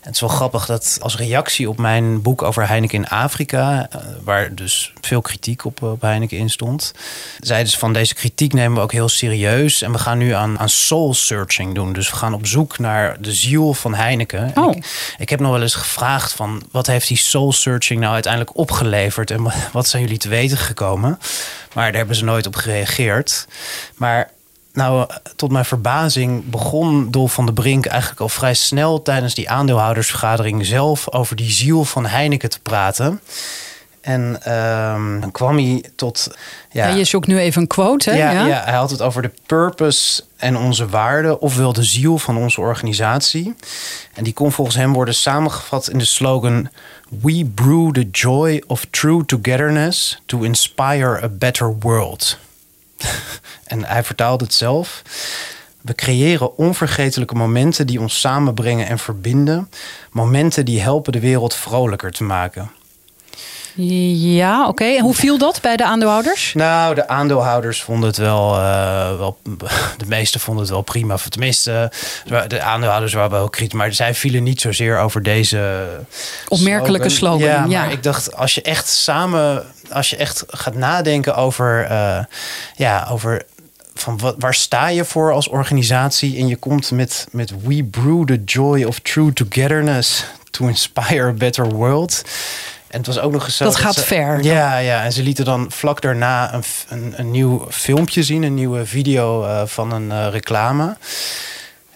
het 0.03 0.15
is 0.15 0.21
wel 0.21 0.29
grappig 0.29 0.67
dat 0.67 0.99
als 1.01 1.17
reactie 1.17 1.69
op 1.69 1.79
mijn 1.79 2.23
boek 2.23 2.43
over 2.43 2.69
Heineken 2.69 2.99
in 2.99 3.09
Afrika, 3.09 3.89
eh, 3.91 4.01
waar 4.25 4.55
dus 4.55 4.93
veel 5.01 5.21
kritiek 5.21 5.65
op, 5.65 5.83
op 5.83 6.01
Heineken 6.01 6.39
in 6.39 6.51
stond, 6.51 6.93
zeiden 7.41 7.73
ze 7.73 7.79
van 7.79 7.93
deze 7.93 8.15
kritiek 8.15 8.53
nemen 8.53 8.77
we 8.77 8.83
ook 8.83 8.93
heel 8.93 9.09
serieus. 9.09 9.83
En 9.83 9.93
we 9.93 9.99
gaan 9.99 10.19
nu 10.19 10.33
aan, 10.33 10.59
aan 10.59 10.69
soul 10.69 11.15
searching 11.15 11.75
doen. 11.75 11.93
Dus 11.93 12.11
we 12.11 12.17
gaan 12.17 12.35
op 12.35 12.47
zoek 12.47 12.79
naar 12.79 13.21
de 13.21 13.33
ziel 13.33 13.75
van 13.75 13.95
Heineken. 13.95 14.53
Oh. 14.55 14.77
Ik, 14.77 15.15
ik, 15.19 15.29
heb 15.29 15.41
nog 15.41 15.51
wel 15.51 15.63
eens 15.63 15.75
gevraagd 15.75 16.33
van 16.33 16.63
wat 16.71 16.87
heeft 16.87 17.09
die 17.09 17.17
soul 17.17 17.53
searching 17.53 18.01
nou 18.01 18.13
uiteindelijk 18.13 18.57
opgeleverd 18.57 19.31
en 19.31 19.53
wat 19.73 19.89
zijn 19.89 20.03
jullie 20.03 20.19
te 20.19 20.29
weten 20.29 20.59
gekomen? 20.59 21.19
Maar 21.75 21.87
daar 21.87 21.97
hebben 21.99 22.17
ze 22.17 22.25
nooit 22.25 22.47
op 22.47 22.57
gereageerd. 22.57 23.47
Maar 23.95 24.31
nou, 24.73 25.07
tot 25.37 25.51
mijn 25.51 25.65
verbazing 25.65 26.51
begon 26.51 27.11
Dolf 27.11 27.33
van 27.33 27.47
de 27.47 27.53
Brink 27.53 27.87
eigenlijk 27.87 28.21
al 28.21 28.29
vrij 28.29 28.55
snel 28.55 29.03
tijdens 29.03 29.35
die 29.35 29.51
aandeelhoudersvergadering 29.51 30.67
zelf 30.67 31.13
over 31.13 31.37
die 31.37 31.51
ziel 31.51 31.85
van 31.85 32.07
Heineken 32.07 32.51
te 32.51 32.61
praten. 32.61 33.21
En 34.03 34.53
um, 34.93 35.21
dan 35.21 35.31
kwam 35.31 35.57
hij 35.57 35.85
tot. 35.97 36.29
Ja, 36.71 36.87
ja, 36.89 36.95
je 36.95 37.05
zoekt 37.05 37.27
nu 37.27 37.39
even 37.39 37.63
een 37.63 37.67
quote. 37.69 38.11
Hè? 38.11 38.17
Ja, 38.17 38.31
ja? 38.31 38.47
ja, 38.47 38.63
hij 38.65 38.75
had 38.75 38.91
het 38.91 39.03
over 39.03 39.23
de 39.23 39.31
purpose 39.47 40.23
en 40.37 40.57
onze 40.57 40.87
waarden, 40.87 41.41
ofwel 41.41 41.73
de 41.73 41.83
ziel 41.83 42.19
van 42.19 42.37
onze 42.37 42.61
organisatie. 42.61 43.55
En 44.15 44.25
die 44.25 44.33
kon 44.33 44.53
volgens 44.53 44.77
hem 44.77 44.93
worden 44.93 45.15
samengevat 45.15 45.89
in 45.89 45.99
de 45.99 46.05
slogan: 46.05 46.69
We 47.21 47.51
brew 47.55 47.93
the 47.93 48.09
joy 48.11 48.63
of 48.67 48.87
true 48.91 49.25
togetherness 49.25 50.23
to 50.27 50.41
inspire 50.41 51.23
a 51.23 51.29
better 51.29 51.77
world. 51.79 52.39
en 53.65 53.85
hij 53.85 54.05
vertaalde 54.05 54.45
het 54.45 54.55
zelf. 54.55 55.03
We 55.81 55.95
creëren 55.95 56.57
onvergetelijke 56.57 57.35
momenten 57.35 57.87
die 57.87 58.01
ons 58.01 58.21
samenbrengen 58.21 58.87
en 58.87 58.99
verbinden. 58.99 59.71
Momenten 60.11 60.65
die 60.65 60.81
helpen 60.81 61.13
de 61.13 61.21
wereld 61.21 61.55
vrolijker 61.55 62.13
te 62.13 62.25
maken. 62.25 62.71
Ja, 63.75 64.69
oké. 64.69 64.85
En 64.85 65.03
hoe 65.03 65.15
viel 65.15 65.39
dat 65.39 65.61
bij 65.61 65.77
de 65.77 65.85
aandeelhouders? 65.85 66.55
Nou, 66.55 66.95
de 66.95 67.09
aandeelhouders 67.09 67.83
vonden 67.83 68.09
het 68.09 68.19
wel, 68.19 68.55
uh, 68.55 69.19
wel 69.19 69.39
de 70.03 70.07
meeste 70.07 70.39
vonden 70.39 70.63
het 70.63 70.73
wel 70.73 70.83
prima. 70.83 71.17
Tenminste, 71.29 71.93
de 72.49 72.61
aandeelhouders 72.61 73.13
waren 73.13 73.31
wel 73.31 73.51
kritisch, 73.51 73.79
maar 73.79 73.93
zij 73.93 74.15
vielen 74.15 74.43
niet 74.43 74.61
zozeer 74.61 74.99
over 74.99 75.23
deze 75.23 75.87
opmerkelijke 76.49 77.09
slogan. 77.09 77.41
slogan. 77.41 77.71
Ja, 77.71 77.83
maar 77.83 77.93
ik 77.93 78.03
dacht, 78.03 78.37
als 78.37 78.55
je 78.55 78.63
echt 78.63 78.89
samen, 78.89 79.65
als 79.91 80.11
je 80.11 80.17
echt 80.17 80.45
gaat 80.49 80.75
nadenken 80.75 81.37
over, 81.37 81.91
uh, 81.91 82.19
ja, 82.77 83.07
over 83.11 83.43
van 83.95 84.19
wat, 84.19 84.35
waar 84.39 84.55
sta 84.55 84.89
je 84.89 85.05
voor 85.05 85.33
als 85.33 85.49
organisatie? 85.49 86.39
En 86.39 86.47
je 86.47 86.57
komt 86.57 86.91
met, 86.91 87.27
met 87.31 87.53
We 87.63 87.85
Brew 87.85 88.25
the 88.25 88.43
Joy 88.45 88.85
of 88.85 88.99
True 88.99 89.33
Togetherness 89.33 90.25
to 90.51 90.67
Inspire 90.67 91.27
a 91.27 91.33
Better 91.33 91.69
World. 91.69 92.23
En 92.93 92.99
het 92.99 93.07
was 93.07 93.19
ook 93.19 93.33
nog 93.33 93.45
eens 93.45 93.59
Dat 93.59 93.77
gaat 93.77 94.05
ver. 94.05 94.43
Ja, 94.43 94.79
ja, 94.79 95.05
en 95.05 95.13
ze 95.13 95.23
lieten 95.23 95.45
dan 95.45 95.67
vlak 95.71 96.01
daarna 96.01 96.55
een, 96.55 96.63
een, 96.89 97.15
een 97.17 97.31
nieuw 97.31 97.67
filmpje 97.71 98.23
zien, 98.23 98.43
een 98.43 98.55
nieuwe 98.55 98.87
video 98.87 99.45
uh, 99.45 99.63
van 99.67 99.93
een 99.93 100.09
uh, 100.09 100.27
reclame. 100.31 100.97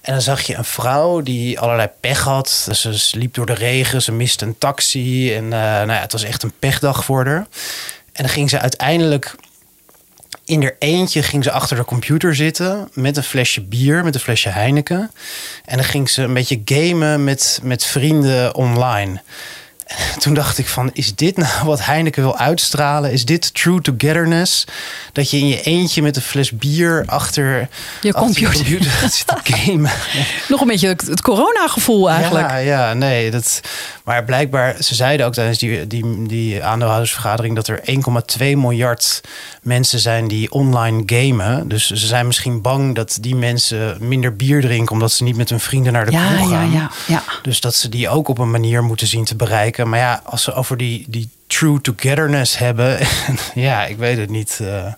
En 0.01 0.13
dan 0.13 0.23
zag 0.23 0.41
je 0.41 0.55
een 0.55 0.65
vrouw 0.65 1.21
die 1.21 1.61
allerlei 1.61 1.89
pech 2.01 2.23
had. 2.23 2.49
Ze 2.71 3.11
liep 3.13 3.35
door 3.35 3.47
de 3.47 3.55
regen, 3.55 4.03
ze 4.03 4.13
miste 4.13 4.45
een 4.45 4.59
taxi. 4.59 5.35
En 5.35 5.45
uh, 5.45 5.51
nou 5.51 5.93
ja, 5.93 6.01
het 6.01 6.13
was 6.13 6.23
echt 6.23 6.43
een 6.43 6.53
pechdag 6.59 7.05
voor 7.05 7.27
haar. 7.27 7.47
En 8.13 8.23
dan 8.23 8.29
ging 8.29 8.51
ze 8.51 8.61
uiteindelijk 8.61 9.35
in 10.45 10.63
er 10.63 10.77
eentje 10.79 11.23
ging 11.23 11.45
ze 11.45 11.51
achter 11.51 11.77
de 11.77 11.85
computer 11.85 12.35
zitten 12.35 12.89
met 12.93 13.17
een 13.17 13.23
flesje 13.23 13.63
bier, 13.63 14.05
met 14.05 14.15
een 14.15 14.21
flesje 14.21 14.49
Heineken. 14.49 15.11
En 15.65 15.77
dan 15.77 15.87
ging 15.87 16.11
ze 16.11 16.23
een 16.23 16.35
beetje 16.35 16.61
gamen 16.65 17.25
met, 17.25 17.61
met 17.63 17.85
vrienden 17.85 18.55
online. 18.55 19.21
toen 20.23 20.35
dacht 20.35 20.59
ik 20.59 20.69
van, 20.69 20.91
is 20.93 21.15
dit 21.15 21.37
nou 21.37 21.65
wat 21.65 21.85
Heineken 21.85 22.23
wil 22.23 22.39
uitstralen? 22.39 23.13
Is 23.13 23.25
dit 23.25 23.55
true 23.55 23.81
togetherness? 23.81 24.65
Dat 25.13 25.31
je 25.31 25.39
in 25.39 25.49
je 25.49 25.63
eentje 25.63 26.03
met 26.03 26.17
een 26.17 26.23
fles 26.23 26.51
bier 26.51 27.03
achter 27.07 27.69
je 28.03 28.13
computer, 28.13 28.55
computer 28.55 28.91
zit 29.11 29.27
te 29.27 29.37
gamen. 29.43 29.91
Nog 30.49 30.61
een 30.61 30.67
beetje 30.67 30.89
het 30.89 31.21
corona-gevoel 31.21 32.11
eigenlijk. 32.11 32.51
Ja, 32.51 32.57
ja, 32.57 32.95
nee. 32.95 33.31
Dat, 33.31 33.61
maar 34.07 34.25
blijkbaar, 34.25 34.77
ze 34.83 34.95
zeiden 34.95 35.27
ook 35.27 35.33
tijdens 35.33 35.59
die, 35.59 35.87
die, 35.87 36.27
die 36.27 36.65
aandeelhoudersvergadering... 36.65 37.55
dat 37.55 37.69
er 37.69 37.81
1,2 38.39 38.39
miljard 38.39 39.21
mensen 39.63 39.99
zijn 39.99 40.29
die 40.29 40.53
online 40.53 41.03
gamen. 41.07 41.69
Dus 41.69 41.87
ze 41.87 42.07
zijn 42.07 42.27
misschien 42.27 42.61
bang 42.61 42.95
dat 42.95 43.19
die 43.21 43.35
mensen 43.35 43.97
minder 44.01 44.37
bier 44.37 44.61
drinken... 44.61 44.93
omdat 44.93 45.13
ze 45.13 45.23
niet 45.23 45.37
met 45.37 45.51
hun 45.51 45.61
vrienden 45.61 45.93
naar 45.93 46.05
de 46.05 46.13
ja, 46.13 46.27
kroeg 46.27 46.49
gaan. 46.49 46.71
Ja, 46.71 46.79
ja, 46.79 46.91
ja. 47.07 47.23
Dus 47.43 47.61
dat 47.61 47.75
ze 47.75 47.89
die 47.89 48.09
ook 48.09 48.29
op 48.29 48.39
een 48.39 48.51
manier 48.51 48.85
moeten 48.85 49.07
zien 49.07 49.25
te 49.25 49.37
bereiken. 49.37 49.89
Maar 49.89 49.99
ja, 49.99 50.21
als 50.25 50.43
ze 50.43 50.55
over 50.55 50.77
die, 50.77 51.05
die 51.09 51.29
true 51.47 51.81
togetherness 51.81 52.59
hebben... 52.59 52.99
ja, 53.55 53.85
ik 53.85 53.97
weet 53.97 54.19
het 54.19 54.31
niet... 54.31 54.59
Uh, 54.63 54.93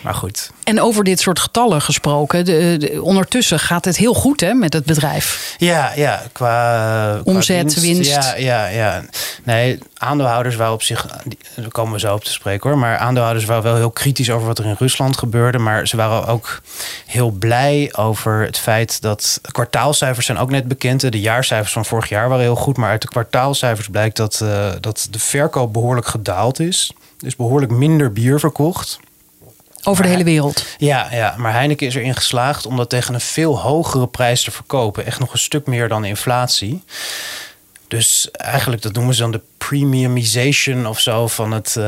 maar 0.00 0.14
goed. 0.14 0.50
En 0.64 0.80
over 0.80 1.04
dit 1.04 1.20
soort 1.20 1.38
getallen 1.38 1.82
gesproken, 1.82 2.44
de, 2.44 2.98
ondertussen 3.02 3.58
gaat 3.58 3.84
het 3.84 3.96
heel 3.96 4.14
goed 4.14 4.40
hè, 4.40 4.54
met 4.54 4.72
het 4.72 4.84
bedrijf. 4.84 5.54
Ja, 5.58 5.92
ja 5.96 6.22
qua, 6.32 7.20
omzet, 7.24 7.80
winst, 7.80 8.10
Ja, 8.10 8.34
ja, 8.36 8.66
ja. 8.66 9.04
Nee, 9.44 9.78
aandeelhouders 9.98 10.56
waren 10.56 10.72
op 10.72 10.82
zich, 10.82 11.06
daar 11.54 11.70
komen 11.70 11.92
we 11.92 11.98
zo 11.98 12.14
op 12.14 12.24
te 12.24 12.32
spreken 12.32 12.70
hoor. 12.70 12.78
Maar 12.78 12.96
aandeelhouders 12.96 13.46
waren 13.46 13.62
wel 13.62 13.76
heel 13.76 13.90
kritisch 13.90 14.30
over 14.30 14.46
wat 14.46 14.58
er 14.58 14.64
in 14.64 14.76
Rusland 14.78 15.18
gebeurde. 15.18 15.58
Maar 15.58 15.88
ze 15.88 15.96
waren 15.96 16.26
ook 16.26 16.60
heel 17.06 17.30
blij 17.30 17.92
over 17.96 18.44
het 18.44 18.58
feit 18.58 19.00
dat 19.00 19.40
kwartaalcijfers 19.50 20.26
zijn 20.26 20.38
ook 20.38 20.50
net 20.50 20.68
bekend. 20.68 21.00
De 21.00 21.20
jaarcijfers 21.20 21.72
van 21.72 21.84
vorig 21.84 22.08
jaar 22.08 22.28
waren 22.28 22.44
heel 22.44 22.56
goed. 22.56 22.76
Maar 22.76 22.90
uit 22.90 23.02
de 23.02 23.08
kwartaalcijfers 23.08 23.88
blijkt 23.88 24.16
dat, 24.16 24.40
uh, 24.42 24.72
dat 24.80 25.08
de 25.10 25.18
verkoop 25.18 25.72
behoorlijk 25.72 26.06
gedaald 26.06 26.60
is. 26.60 26.92
Dus 27.18 27.36
behoorlijk 27.36 27.72
minder 27.72 28.12
bier 28.12 28.40
verkocht. 28.40 29.00
Over 29.88 30.02
de 30.02 30.08
hele 30.08 30.24
wereld. 30.24 30.66
Ja, 30.78 31.08
ja, 31.10 31.34
maar 31.36 31.52
Heineken 31.52 31.86
is 31.86 31.94
erin 31.94 32.14
geslaagd 32.14 32.66
om 32.66 32.76
dat 32.76 32.90
tegen 32.90 33.14
een 33.14 33.20
veel 33.20 33.60
hogere 33.60 34.06
prijs 34.06 34.44
te 34.44 34.50
verkopen. 34.50 35.06
Echt 35.06 35.18
nog 35.20 35.32
een 35.32 35.38
stuk 35.38 35.66
meer 35.66 35.88
dan 35.88 36.04
inflatie. 36.04 36.82
Dus 37.88 38.28
eigenlijk, 38.30 38.82
dat 38.82 38.92
noemen 38.92 39.14
ze 39.14 39.20
dan 39.20 39.30
de 39.30 39.40
premiumization 39.58 40.86
of 40.86 41.00
zo 41.00 41.26
van 41.26 41.52
het. 41.52 41.74
Uh, 41.78 41.84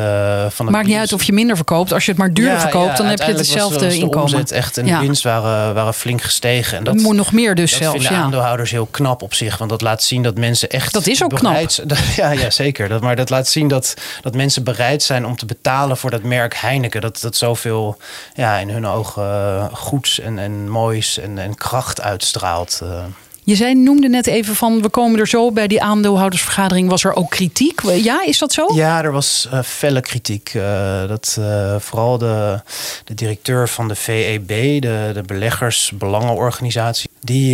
van 0.49 0.67
het 0.67 0.75
Maakt 0.75 0.87
niet 0.87 0.97
uit 0.97 1.13
of 1.13 1.23
je 1.23 1.33
minder 1.33 1.57
verkoopt. 1.57 1.93
Als 1.93 2.05
je 2.05 2.11
het 2.11 2.21
maar 2.21 2.33
duur 2.33 2.61
verkoopt, 2.61 2.97
dan 2.97 3.07
heb 3.07 3.19
je 3.19 3.33
hetzelfde 3.33 3.75
was, 3.75 3.85
was 3.85 3.95
inkomen. 3.95 4.31
De 4.31 4.37
omzet 4.37 4.53
echt 4.53 4.79
en 4.79 4.85
de 4.85 4.99
winst 4.99 5.23
waren, 5.23 5.75
waren 5.75 5.95
flink 5.95 6.23
gestegen. 6.23 6.79
En 6.79 6.85
dat 6.85 6.95
moet 6.95 7.17
nog 7.17 7.33
meer 7.33 7.55
dus 7.55 7.71
dat 7.71 7.81
zelfs. 7.81 8.07
vinden 8.07 8.23
aandeelhouders 8.23 8.71
heel 8.71 8.87
knap 8.87 9.23
op 9.23 9.35
zich. 9.35 9.59
Want 9.59 9.71
dat 9.71 9.81
laat 9.81 10.03
zien 10.03 10.23
dat 10.23 10.37
mensen 10.37 10.69
echt. 10.69 10.93
Dat 10.93 11.07
is 11.07 11.23
ook 11.23 11.41
bereid, 11.41 11.83
knap. 11.87 11.99
ja, 12.17 12.31
ja, 12.31 12.51
zeker. 12.51 12.89
Dat, 12.89 13.01
maar 13.01 13.17
dat 13.17 13.31
laat 13.31 13.49
zien 13.49 13.69
dat, 13.69 13.95
dat 14.23 14.35
mensen 14.35 14.65
bereid 14.65 15.03
zijn 15.03 15.27
om 15.27 15.37
te 15.37 15.47
betalen 15.47 15.97
voor 15.97 16.11
dat 16.11 16.23
merk 16.23 16.55
Heineken. 16.55 17.01
Dat, 17.01 17.21
dat 17.21 17.37
zoveel 17.37 17.97
ja, 18.35 18.57
in 18.57 18.71
hun 18.71 18.87
ogen 18.87 19.71
goeds 19.73 20.21
en, 20.21 20.39
en 20.39 20.69
moois 20.69 21.19
en, 21.19 21.39
en 21.39 21.55
kracht 21.55 22.01
uitstraalt. 22.01 22.81
Uh. 22.83 23.05
Je 23.49 23.57
zei, 23.57 23.75
noemde 23.75 24.09
net 24.09 24.27
even 24.27 24.55
van, 24.55 24.83
we 24.83 24.89
komen 24.89 25.21
er 25.21 25.29
zo 25.29 25.53
bij 25.53 25.67
die 25.67 25.83
aandeelhoudersvergadering. 25.83 26.89
Was 26.89 27.05
er 27.05 27.15
ook 27.15 27.31
kritiek? 27.31 27.81
Ja, 27.83 28.25
is 28.25 28.39
dat 28.39 28.53
zo? 28.53 28.75
Ja, 28.75 29.03
er 29.05 29.13
was 29.13 29.49
uh, 29.53 29.63
felle 29.63 30.01
kritiek. 30.01 30.55
Uh, 30.55 31.09
dat 31.09 31.37
uh, 31.39 31.77
vooral 31.79 32.19
de, 32.19 32.61
de 33.05 33.15
directeur 33.15 33.69
van 33.69 33.89
de 33.89 33.95
VEB, 33.95 34.49
de, 34.83 35.11
de 35.15 35.23
beleggersbelangenorganisatie, 35.27 37.11
die, 37.21 37.53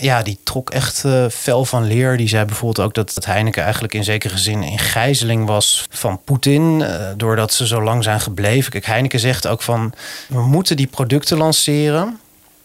ja, 0.00 0.22
die 0.22 0.38
trok 0.42 0.70
echt 0.70 1.04
fel 1.30 1.64
van 1.64 1.86
leer. 1.86 2.16
Die 2.16 2.28
zei 2.28 2.44
bijvoorbeeld 2.44 2.86
ook 2.86 2.94
dat, 2.94 3.14
dat 3.14 3.24
Heineken 3.24 3.62
eigenlijk 3.62 3.94
in 3.94 4.04
zekere 4.04 4.38
zin 4.38 4.62
in 4.62 4.78
gijzeling 4.78 5.46
was 5.46 5.86
van 5.90 6.20
Poetin, 6.24 6.84
doordat 7.16 7.52
ze 7.52 7.66
zo 7.66 7.82
lang 7.82 8.04
zijn 8.04 8.20
gebleven. 8.20 8.70
Kijk, 8.70 8.86
Heineken 8.86 9.20
zegt 9.20 9.46
ook 9.46 9.62
van, 9.62 9.92
we 10.28 10.42
moeten 10.46 10.76
die 10.76 10.86
producten 10.86 11.36
lanceren 11.38 12.20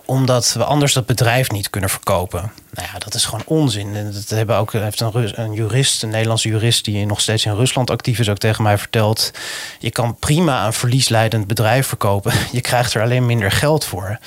omdat 0.07 0.53
we 0.53 0.63
anders 0.63 0.93
dat 0.93 1.05
bedrijf 1.05 1.51
niet 1.51 1.69
kunnen 1.69 1.89
verkopen. 1.89 2.51
Nou 2.77 2.89
ja, 2.93 2.99
dat 2.99 3.13
is 3.13 3.25
gewoon 3.25 3.43
onzin. 3.45 3.95
En 3.95 4.11
dat 4.13 4.29
hebben 4.29 4.57
ook, 4.57 4.71
heeft 4.71 4.99
een, 4.99 5.41
een 5.41 5.53
jurist, 5.53 6.03
een 6.03 6.09
Nederlandse 6.09 6.49
jurist 6.49 6.85
die 6.85 7.05
nog 7.05 7.21
steeds 7.21 7.45
in 7.45 7.55
Rusland 7.55 7.89
actief 7.89 8.19
is, 8.19 8.29
ook 8.29 8.37
tegen 8.37 8.63
mij 8.63 8.77
verteld. 8.77 9.31
Je 9.79 9.91
kan 9.91 10.15
prima 10.15 10.65
een 10.65 10.73
verliesleidend 10.73 11.47
bedrijf 11.47 11.87
verkopen. 11.87 12.33
Je 12.51 12.61
krijgt 12.61 12.93
er 12.93 13.01
alleen 13.01 13.25
minder 13.25 13.51
geld 13.51 13.85
voor. 13.85 14.19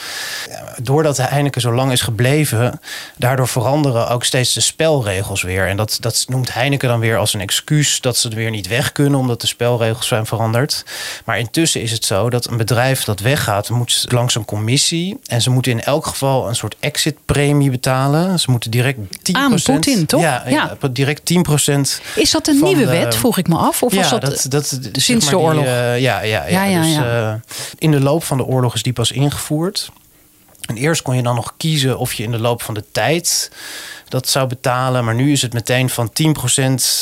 Doordat 0.83 1.17
Heineken 1.17 1.61
zo 1.61 1.73
lang 1.73 1.93
is 1.93 2.01
gebleven, 2.01 2.81
daardoor 3.17 3.49
veranderen 3.49 4.09
ook 4.09 4.25
steeds 4.25 4.53
de 4.53 4.61
spelregels 4.61 5.43
weer. 5.43 5.69
En 5.69 5.77
dat, 5.77 5.97
dat 6.01 6.25
noemt 6.29 6.55
Heineken 6.55 6.89
dan 6.89 7.01
weer 7.01 7.19
als 7.19 7.35
een 7.35 7.41
excuus 7.41 8.01
dat 8.01 8.17
ze 8.17 8.29
er 8.29 8.37
weer 8.37 8.51
niet 8.51 8.69
weg 8.69 8.93
kunnen, 8.93 9.21
omdat 9.21 9.41
de 9.41 9.47
spelregels 9.47 10.07
zijn 10.07 10.27
veranderd. 10.27 10.85
Maar 11.25 11.39
intussen 11.39 11.83
is 11.83 11.91
het 11.91 12.05
zo 12.05 12.31
dat 12.31 12.47
een 12.47 12.57
bedrijf 12.57 13.05
dat 13.05 13.21
weggaat, 13.21 13.69
moet 13.69 14.07
langs 14.09 14.35
een 14.35 14.45
commissie. 14.45 15.21
En 15.27 15.43
ze 15.43 15.51
moeten 15.51 15.73
in 15.73 15.83
elk 15.83 16.07
geval 16.07 16.49
een 16.49 16.57
soort 16.57 16.77
exitpremie 16.81 17.71
betalen. 17.71 18.40
Ze 18.41 18.51
moeten 18.51 18.71
direct 18.71 18.99
10%. 18.99 19.03
Aan 19.33 19.55
Poetin, 19.63 20.07
toch? 20.07 20.21
Ja, 20.21 20.45
ja. 20.49 20.77
direct 20.91 21.33
10%. 21.35 21.81
Is 22.15 22.31
dat 22.31 22.49
een 22.49 22.63
nieuwe 22.63 22.87
wet, 22.87 23.17
vroeg 23.17 23.39
ik 23.39 23.49
me 23.49 23.57
af? 23.57 23.83
Of 23.83 23.93
ja, 23.93 24.01
was 24.01 24.11
dat, 24.11 24.21
dat, 24.21 24.51
dat 24.51 25.03
sinds 25.03 25.29
de 25.29 25.39
oorlog? 25.39 25.65
Die, 25.65 25.73
uh, 25.73 26.01
ja, 26.01 26.21
ja, 26.21 26.47
ja, 26.47 26.65
ja, 26.65 26.83
dus, 26.83 26.97
uh, 26.97 27.35
in 27.79 27.91
de 27.91 28.01
loop 28.01 28.25
van 28.25 28.37
de 28.37 28.45
oorlog 28.45 28.75
is 28.75 28.83
die 28.83 28.93
pas 28.93 29.13
ingevoerd. 29.13 29.91
En 30.67 30.77
eerst 30.77 31.03
kon 31.03 31.17
je 31.17 31.23
dan 31.23 31.35
nog 31.35 31.55
kiezen 31.57 31.99
of 31.99 32.13
je 32.13 32.23
in 32.23 32.31
de 32.31 32.39
loop 32.39 32.63
van 32.63 32.75
de 32.75 32.85
tijd 32.93 33.51
dat 34.11 34.29
zou 34.29 34.49
betalen. 34.49 35.05
Maar 35.05 35.15
nu 35.15 35.33
is 35.33 35.43
het 35.43 35.53
meteen 35.53 35.91
van 35.91 36.11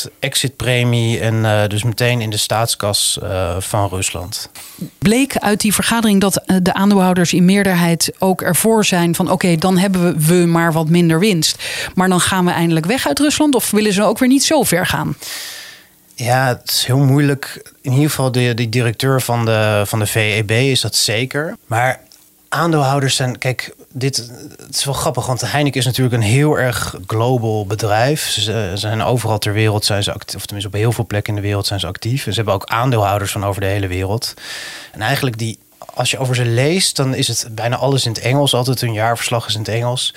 10% 0.07 0.09
exitpremie 0.19 1.19
en 1.19 1.33
uh, 1.35 1.67
dus 1.67 1.83
meteen 1.83 2.21
in 2.21 2.29
de 2.29 2.37
staatskas 2.37 3.19
uh, 3.23 3.55
van 3.59 3.89
Rusland. 3.89 4.49
Bleek 4.97 5.37
uit 5.37 5.61
die 5.61 5.73
vergadering 5.73 6.21
dat 6.21 6.37
eh, 6.37 6.57
de 6.61 6.73
aandeelhouders 6.73 7.33
in 7.33 7.45
meerderheid 7.45 8.11
ook 8.19 8.41
ervoor 8.41 8.85
zijn 8.85 9.15
van 9.15 9.25
oké, 9.25 9.33
okay, 9.33 9.57
dan 9.57 9.77
hebben 9.77 10.19
we 10.19 10.33
maar 10.33 10.73
wat 10.73 10.89
minder 10.89 11.19
winst. 11.19 11.63
Maar 11.95 12.09
dan 12.09 12.19
gaan 12.19 12.45
we 12.45 12.51
eindelijk 12.51 12.85
weg 12.85 13.07
uit 13.07 13.19
Rusland 13.19 13.55
of 13.55 13.71
willen 13.71 13.93
ze 13.93 14.03
ook 14.03 14.17
weer 14.19 14.29
niet 14.29 14.43
zo 14.43 14.63
ver 14.63 14.85
gaan? 14.85 15.15
Ja, 16.15 16.47
het 16.47 16.71
is 16.71 16.85
heel 16.85 16.97
moeilijk. 16.97 17.71
In 17.81 17.91
ieder 17.91 18.09
geval 18.09 18.31
de, 18.31 18.53
de 18.53 18.69
directeur 18.69 19.21
van 19.21 19.45
de, 19.45 19.83
van 19.85 19.99
de 19.99 20.05
VEB 20.05 20.51
is 20.51 20.81
dat 20.81 20.95
zeker. 20.95 21.55
Maar 21.65 21.99
aandeelhouders 22.49 23.15
zijn, 23.15 23.37
kijk, 23.37 23.75
dit 23.91 24.17
het 24.65 24.75
is 24.75 24.85
wel 24.85 24.93
grappig, 24.93 25.25
want 25.25 25.41
Heineken 25.41 25.79
is 25.79 25.85
natuurlijk 25.85 26.15
een 26.15 26.29
heel 26.29 26.59
erg 26.59 26.95
global 27.07 27.65
bedrijf. 27.65 28.29
Ze 28.29 28.71
zijn 28.73 29.01
overal 29.01 29.37
ter 29.37 29.53
wereld 29.53 29.85
zijn 29.85 30.03
ze 30.03 30.13
actief, 30.13 30.35
of 30.35 30.45
tenminste 30.45 30.73
op 30.73 30.79
heel 30.79 30.91
veel 30.91 31.05
plekken 31.05 31.35
in 31.35 31.41
de 31.41 31.47
wereld 31.47 31.67
zijn 31.67 31.79
ze 31.79 31.87
actief. 31.87 32.25
En 32.25 32.31
ze 32.31 32.35
hebben 32.35 32.53
ook 32.53 32.65
aandeelhouders 32.65 33.31
van 33.31 33.45
over 33.45 33.61
de 33.61 33.67
hele 33.67 33.87
wereld. 33.87 34.33
En 34.91 35.01
eigenlijk 35.01 35.37
die, 35.37 35.59
als 35.93 36.11
je 36.11 36.17
over 36.17 36.35
ze 36.35 36.45
leest, 36.45 36.95
dan 36.95 37.15
is 37.15 37.27
het 37.27 37.47
bijna 37.51 37.75
alles 37.75 38.05
in 38.05 38.11
het 38.11 38.21
Engels. 38.21 38.53
Altijd 38.53 38.81
hun 38.81 38.93
jaarverslag 38.93 39.47
is 39.47 39.53
in 39.53 39.59
het 39.59 39.69
Engels. 39.69 40.13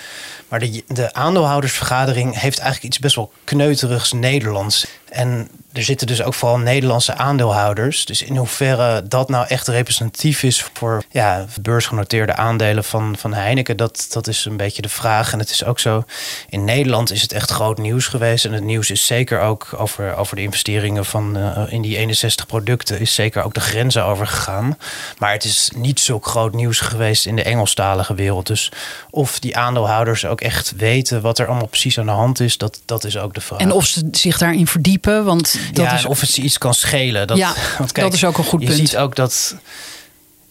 Maar 0.52 0.60
de, 0.60 0.84
de 0.86 1.14
aandeelhoudersvergadering 1.14 2.38
heeft 2.40 2.58
eigenlijk 2.58 2.94
iets 2.94 2.98
best 2.98 3.14
wel 3.14 3.32
kneuterigs 3.44 4.12
Nederlands. 4.12 4.86
En 5.08 5.48
er 5.72 5.82
zitten 5.82 6.06
dus 6.06 6.22
ook 6.22 6.34
vooral 6.34 6.58
Nederlandse 6.58 7.14
aandeelhouders. 7.14 8.04
Dus 8.04 8.22
in 8.22 8.36
hoeverre 8.36 9.08
dat 9.08 9.28
nou 9.28 9.46
echt 9.46 9.68
representatief 9.68 10.42
is 10.42 10.64
voor 10.72 11.04
ja, 11.10 11.46
beursgenoteerde 11.60 12.34
aandelen 12.34 12.84
van, 12.84 13.16
van 13.18 13.34
Heineken, 13.34 13.76
dat, 13.76 14.06
dat 14.10 14.26
is 14.26 14.44
een 14.44 14.56
beetje 14.56 14.82
de 14.82 14.88
vraag. 14.88 15.32
En 15.32 15.38
het 15.38 15.50
is 15.50 15.64
ook 15.64 15.80
zo, 15.80 16.04
in 16.48 16.64
Nederland 16.64 17.10
is 17.10 17.22
het 17.22 17.32
echt 17.32 17.50
groot 17.50 17.78
nieuws 17.78 18.06
geweest. 18.06 18.44
En 18.44 18.52
het 18.52 18.64
nieuws 18.64 18.90
is 18.90 19.06
zeker 19.06 19.40
ook 19.40 19.68
over, 19.76 20.16
over 20.16 20.36
de 20.36 20.42
investeringen 20.42 21.04
van 21.04 21.36
uh, 21.36 21.62
in 21.68 21.82
die 21.82 21.96
61 21.96 22.46
producten, 22.46 23.00
is 23.00 23.14
zeker 23.14 23.42
ook 23.42 23.54
de 23.54 23.60
grenzen 23.60 24.04
overgegaan. 24.04 24.78
Maar 25.18 25.32
het 25.32 25.44
is 25.44 25.70
niet 25.74 26.00
zo 26.00 26.20
groot 26.20 26.54
nieuws 26.54 26.80
geweest 26.80 27.26
in 27.26 27.36
de 27.36 27.42
Engelstalige 27.42 28.14
wereld. 28.14 28.46
Dus 28.46 28.72
of 29.10 29.38
die 29.38 29.56
aandeelhouders 29.56 30.26
ook 30.26 30.40
echt 30.42 30.72
weten 30.76 31.20
wat 31.20 31.38
er 31.38 31.46
allemaal 31.46 31.66
precies 31.66 31.98
aan 31.98 32.06
de 32.06 32.12
hand 32.12 32.40
is, 32.40 32.58
dat, 32.58 32.80
dat 32.84 33.04
is 33.04 33.18
ook 33.18 33.34
de 33.34 33.40
vraag. 33.40 33.60
En 33.60 33.72
of 33.72 33.86
ze 33.86 34.08
zich 34.12 34.38
daarin 34.38 34.66
verdiepen, 34.66 35.24
want 35.24 35.58
dat 35.72 35.84
ja, 35.84 35.94
is... 35.94 36.04
of 36.04 36.20
het 36.20 36.30
ze 36.30 36.42
iets 36.42 36.58
kan 36.58 36.74
schelen. 36.74 37.26
Dat, 37.26 37.36
ja, 37.36 37.54
want 37.78 37.92
kijk, 37.92 38.06
dat 38.06 38.14
is 38.14 38.24
ook 38.24 38.38
een 38.38 38.44
goed 38.44 38.60
je 38.60 38.66
punt. 38.66 38.78
Je 38.78 38.86
ziet 38.86 38.96
ook 38.96 39.16
dat 39.16 39.56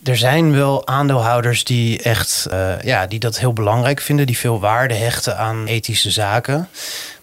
er 0.03 0.17
zijn 0.17 0.51
wel 0.51 0.87
aandeelhouders 0.87 1.63
die 1.63 2.01
echt 2.01 2.47
uh, 2.51 2.81
ja, 2.81 3.07
die 3.07 3.19
dat 3.19 3.39
heel 3.39 3.53
belangrijk 3.53 4.01
vinden, 4.01 4.25
die 4.25 4.37
veel 4.37 4.59
waarde 4.59 4.93
hechten 4.93 5.37
aan 5.37 5.65
ethische 5.65 6.11
zaken. 6.11 6.69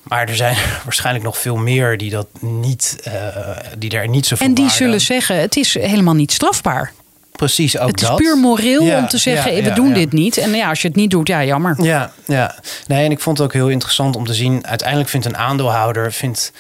Maar 0.03 0.29
er 0.29 0.37
zijn 0.37 0.57
waarschijnlijk 0.85 1.25
nog 1.25 1.39
veel 1.39 1.57
meer 1.57 1.99
die 1.99 2.11
dat 2.11 2.27
niet, 2.41 2.99
uh, 3.09 3.13
die 3.79 3.91
daar 3.91 4.09
niet 4.09 4.27
zo 4.27 4.35
En 4.39 4.55
die 4.55 4.71
zullen 4.71 5.01
zeggen: 5.01 5.41
het 5.41 5.57
is 5.57 5.75
helemaal 5.75 6.15
niet 6.15 6.33
strafbaar. 6.33 6.93
Precies, 7.39 7.79
ook 7.79 7.91
het 7.91 8.01
is 8.01 8.09
dat. 8.09 8.17
puur 8.17 8.37
moreel 8.37 8.83
ja, 8.83 8.99
om 8.99 9.09
te 9.09 9.19
zeggen, 9.19 9.55
ja, 9.55 9.63
we 9.63 9.73
doen 9.73 9.93
dit 9.93 10.13
niet. 10.13 10.37
En 10.37 10.55
ja, 10.55 10.69
als 10.69 10.83
je 10.83 10.89
het 10.89 10.97
niet 10.97 11.11
doet, 11.11 11.29
ja, 11.29 11.45
jammer. 11.45 11.77
Ja, 11.83 12.13
ja. 12.25 12.55
Nee, 12.87 13.05
en 13.05 13.11
ik 13.11 13.21
vond 13.21 13.39
het 13.39 13.47
ook 13.47 13.53
heel 13.53 13.69
interessant 13.69 14.17
om 14.17 14.27
te 14.27 14.35
zien... 14.35 14.67
uiteindelijk 14.67 15.09
vindt 15.09 15.27
een 15.27 15.37
aandeelhouder... 15.37 16.13
Vindt 16.13 16.53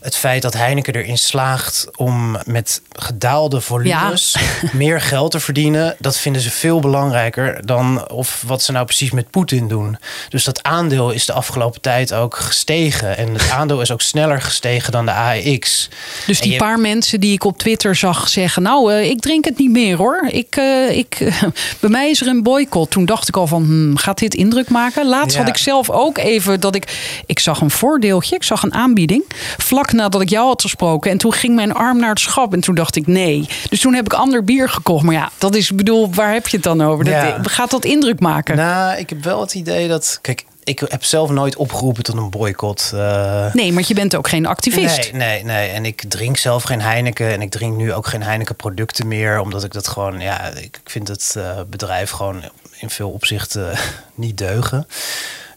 het 0.00 0.16
feit 0.16 0.42
dat 0.42 0.54
Heineken 0.54 0.94
erin 0.94 1.18
slaagt 1.18 1.88
om 1.96 2.36
met 2.46 2.82
gedaalde 2.92 3.60
volumes 3.60 4.36
meer 4.72 5.00
geld 5.00 5.30
te 5.30 5.40
verdienen, 5.40 5.96
dat 5.98 6.16
vinden 6.18 6.42
ze 6.42 6.50
veel 6.50 6.80
belangrijker 6.80 7.66
dan 7.66 8.10
of 8.10 8.42
wat 8.46 8.62
ze 8.62 8.72
nou 8.72 8.84
precies 8.84 9.10
met 9.10 9.30
Poetin 9.30 9.68
doen. 9.68 9.98
Dus 10.28 10.44
dat 10.44 10.62
aandeel 10.62 11.10
is 11.10 11.26
de 11.26 11.32
afgelopen 11.32 11.80
tijd 11.80 12.12
ook 12.12 12.36
gestegen. 12.36 13.16
En 13.16 13.32
het 13.32 13.50
aandeel 13.50 13.80
is 13.80 13.90
ook 13.90 14.00
sneller 14.00 14.40
gestegen 14.42 14.92
dan 14.92 15.04
de 15.04 15.12
AEX. 15.12 15.88
Dus 16.26 16.40
die 16.40 16.56
paar 16.56 16.78
mensen 16.78 17.20
die 17.20 17.32
ik 17.32 17.44
op 17.44 17.58
Twitter 17.58 17.96
zag 17.96 18.28
zeggen: 18.28 18.62
Nou, 18.62 18.92
uh, 18.92 19.10
ik 19.10 19.20
drink 19.20 19.44
het 19.44 19.58
niet 19.58 19.70
meer 19.70 19.96
hoor. 19.96 20.26
Ik, 20.30 20.56
uh, 20.56 20.96
ik, 20.96 21.20
uh, 21.20 21.42
bij 21.80 21.90
mij 21.90 22.10
is 22.10 22.20
er 22.20 22.26
een 22.26 22.42
boycott. 22.42 22.90
Toen 22.90 23.04
dacht 23.04 23.28
ik 23.28 23.36
al 23.36 23.46
van: 23.46 23.64
hmm, 23.64 23.96
gaat 23.96 24.18
dit 24.18 24.34
indruk 24.34 24.68
maken? 24.68 25.06
Laatst 25.06 25.36
ja. 25.36 25.42
had 25.42 25.48
ik 25.48 25.56
zelf 25.56 25.90
ook 25.90 26.18
even 26.18 26.60
dat 26.60 26.74
ik. 26.74 26.98
Ik 27.26 27.38
zag 27.38 27.60
een 27.60 27.70
voordeeltje, 27.70 28.36
ik 28.36 28.42
zag 28.42 28.62
een 28.62 28.74
aanbieding. 28.74 29.24
Vlak 29.56 29.89
nadat 29.92 30.20
ik 30.20 30.28
jou 30.28 30.46
had 30.46 30.62
gesproken. 30.62 31.10
En 31.10 31.18
toen 31.18 31.32
ging 31.32 31.54
mijn 31.54 31.72
arm 31.72 31.98
naar 31.98 32.10
het 32.10 32.20
schap. 32.20 32.52
En 32.52 32.60
toen 32.60 32.74
dacht 32.74 32.96
ik 32.96 33.06
nee. 33.06 33.48
Dus 33.68 33.80
toen 33.80 33.94
heb 33.94 34.04
ik 34.04 34.12
ander 34.12 34.44
bier 34.44 34.68
gekocht. 34.68 35.04
Maar 35.04 35.14
ja, 35.14 35.30
dat 35.38 35.54
is, 35.54 35.70
bedoel, 35.70 36.14
waar 36.14 36.32
heb 36.32 36.48
je 36.48 36.56
het 36.56 36.64
dan 36.64 36.82
over? 36.82 37.06
Ja. 37.06 37.36
Dat, 37.36 37.52
gaat 37.52 37.70
dat 37.70 37.84
indruk 37.84 38.20
maken? 38.20 38.56
Nou, 38.56 38.98
ik 38.98 39.08
heb 39.08 39.24
wel 39.24 39.40
het 39.40 39.54
idee 39.54 39.88
dat. 39.88 40.18
Kijk, 40.22 40.44
ik 40.64 40.82
heb 40.88 41.04
zelf 41.04 41.30
nooit 41.30 41.56
opgeroepen 41.56 42.02
tot 42.02 42.16
een 42.16 42.30
boycott. 42.30 42.90
Uh... 42.94 43.54
Nee, 43.54 43.72
maar 43.72 43.84
je 43.86 43.94
bent 43.94 44.16
ook 44.16 44.28
geen 44.28 44.46
activist. 44.46 45.12
Nee, 45.12 45.12
nee, 45.12 45.44
nee. 45.44 45.70
En 45.70 45.84
ik 45.84 46.04
drink 46.08 46.36
zelf 46.36 46.62
geen 46.62 46.80
Heineken. 46.80 47.32
En 47.32 47.42
ik 47.42 47.50
drink 47.50 47.76
nu 47.76 47.92
ook 47.92 48.06
geen 48.06 48.22
Heineken 48.22 48.56
producten 48.56 49.08
meer. 49.08 49.40
Omdat 49.40 49.64
ik 49.64 49.72
dat 49.72 49.88
gewoon, 49.88 50.20
ja, 50.20 50.46
ik 50.48 50.80
vind 50.84 51.08
het 51.08 51.34
uh, 51.36 51.60
bedrijf 51.66 52.10
gewoon 52.10 52.42
in 52.78 52.90
veel 52.90 53.10
opzichten 53.10 53.70
uh, 53.70 53.78
niet 54.14 54.38
deugen. 54.38 54.86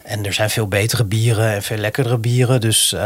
En 0.03 0.25
er 0.25 0.33
zijn 0.33 0.49
veel 0.49 0.67
betere 0.67 1.03
bieren 1.03 1.53
en 1.53 1.63
veel 1.63 1.77
lekkerdere 1.77 2.17
bieren. 2.17 2.61
Dus, 2.61 2.93
uh, 2.93 3.01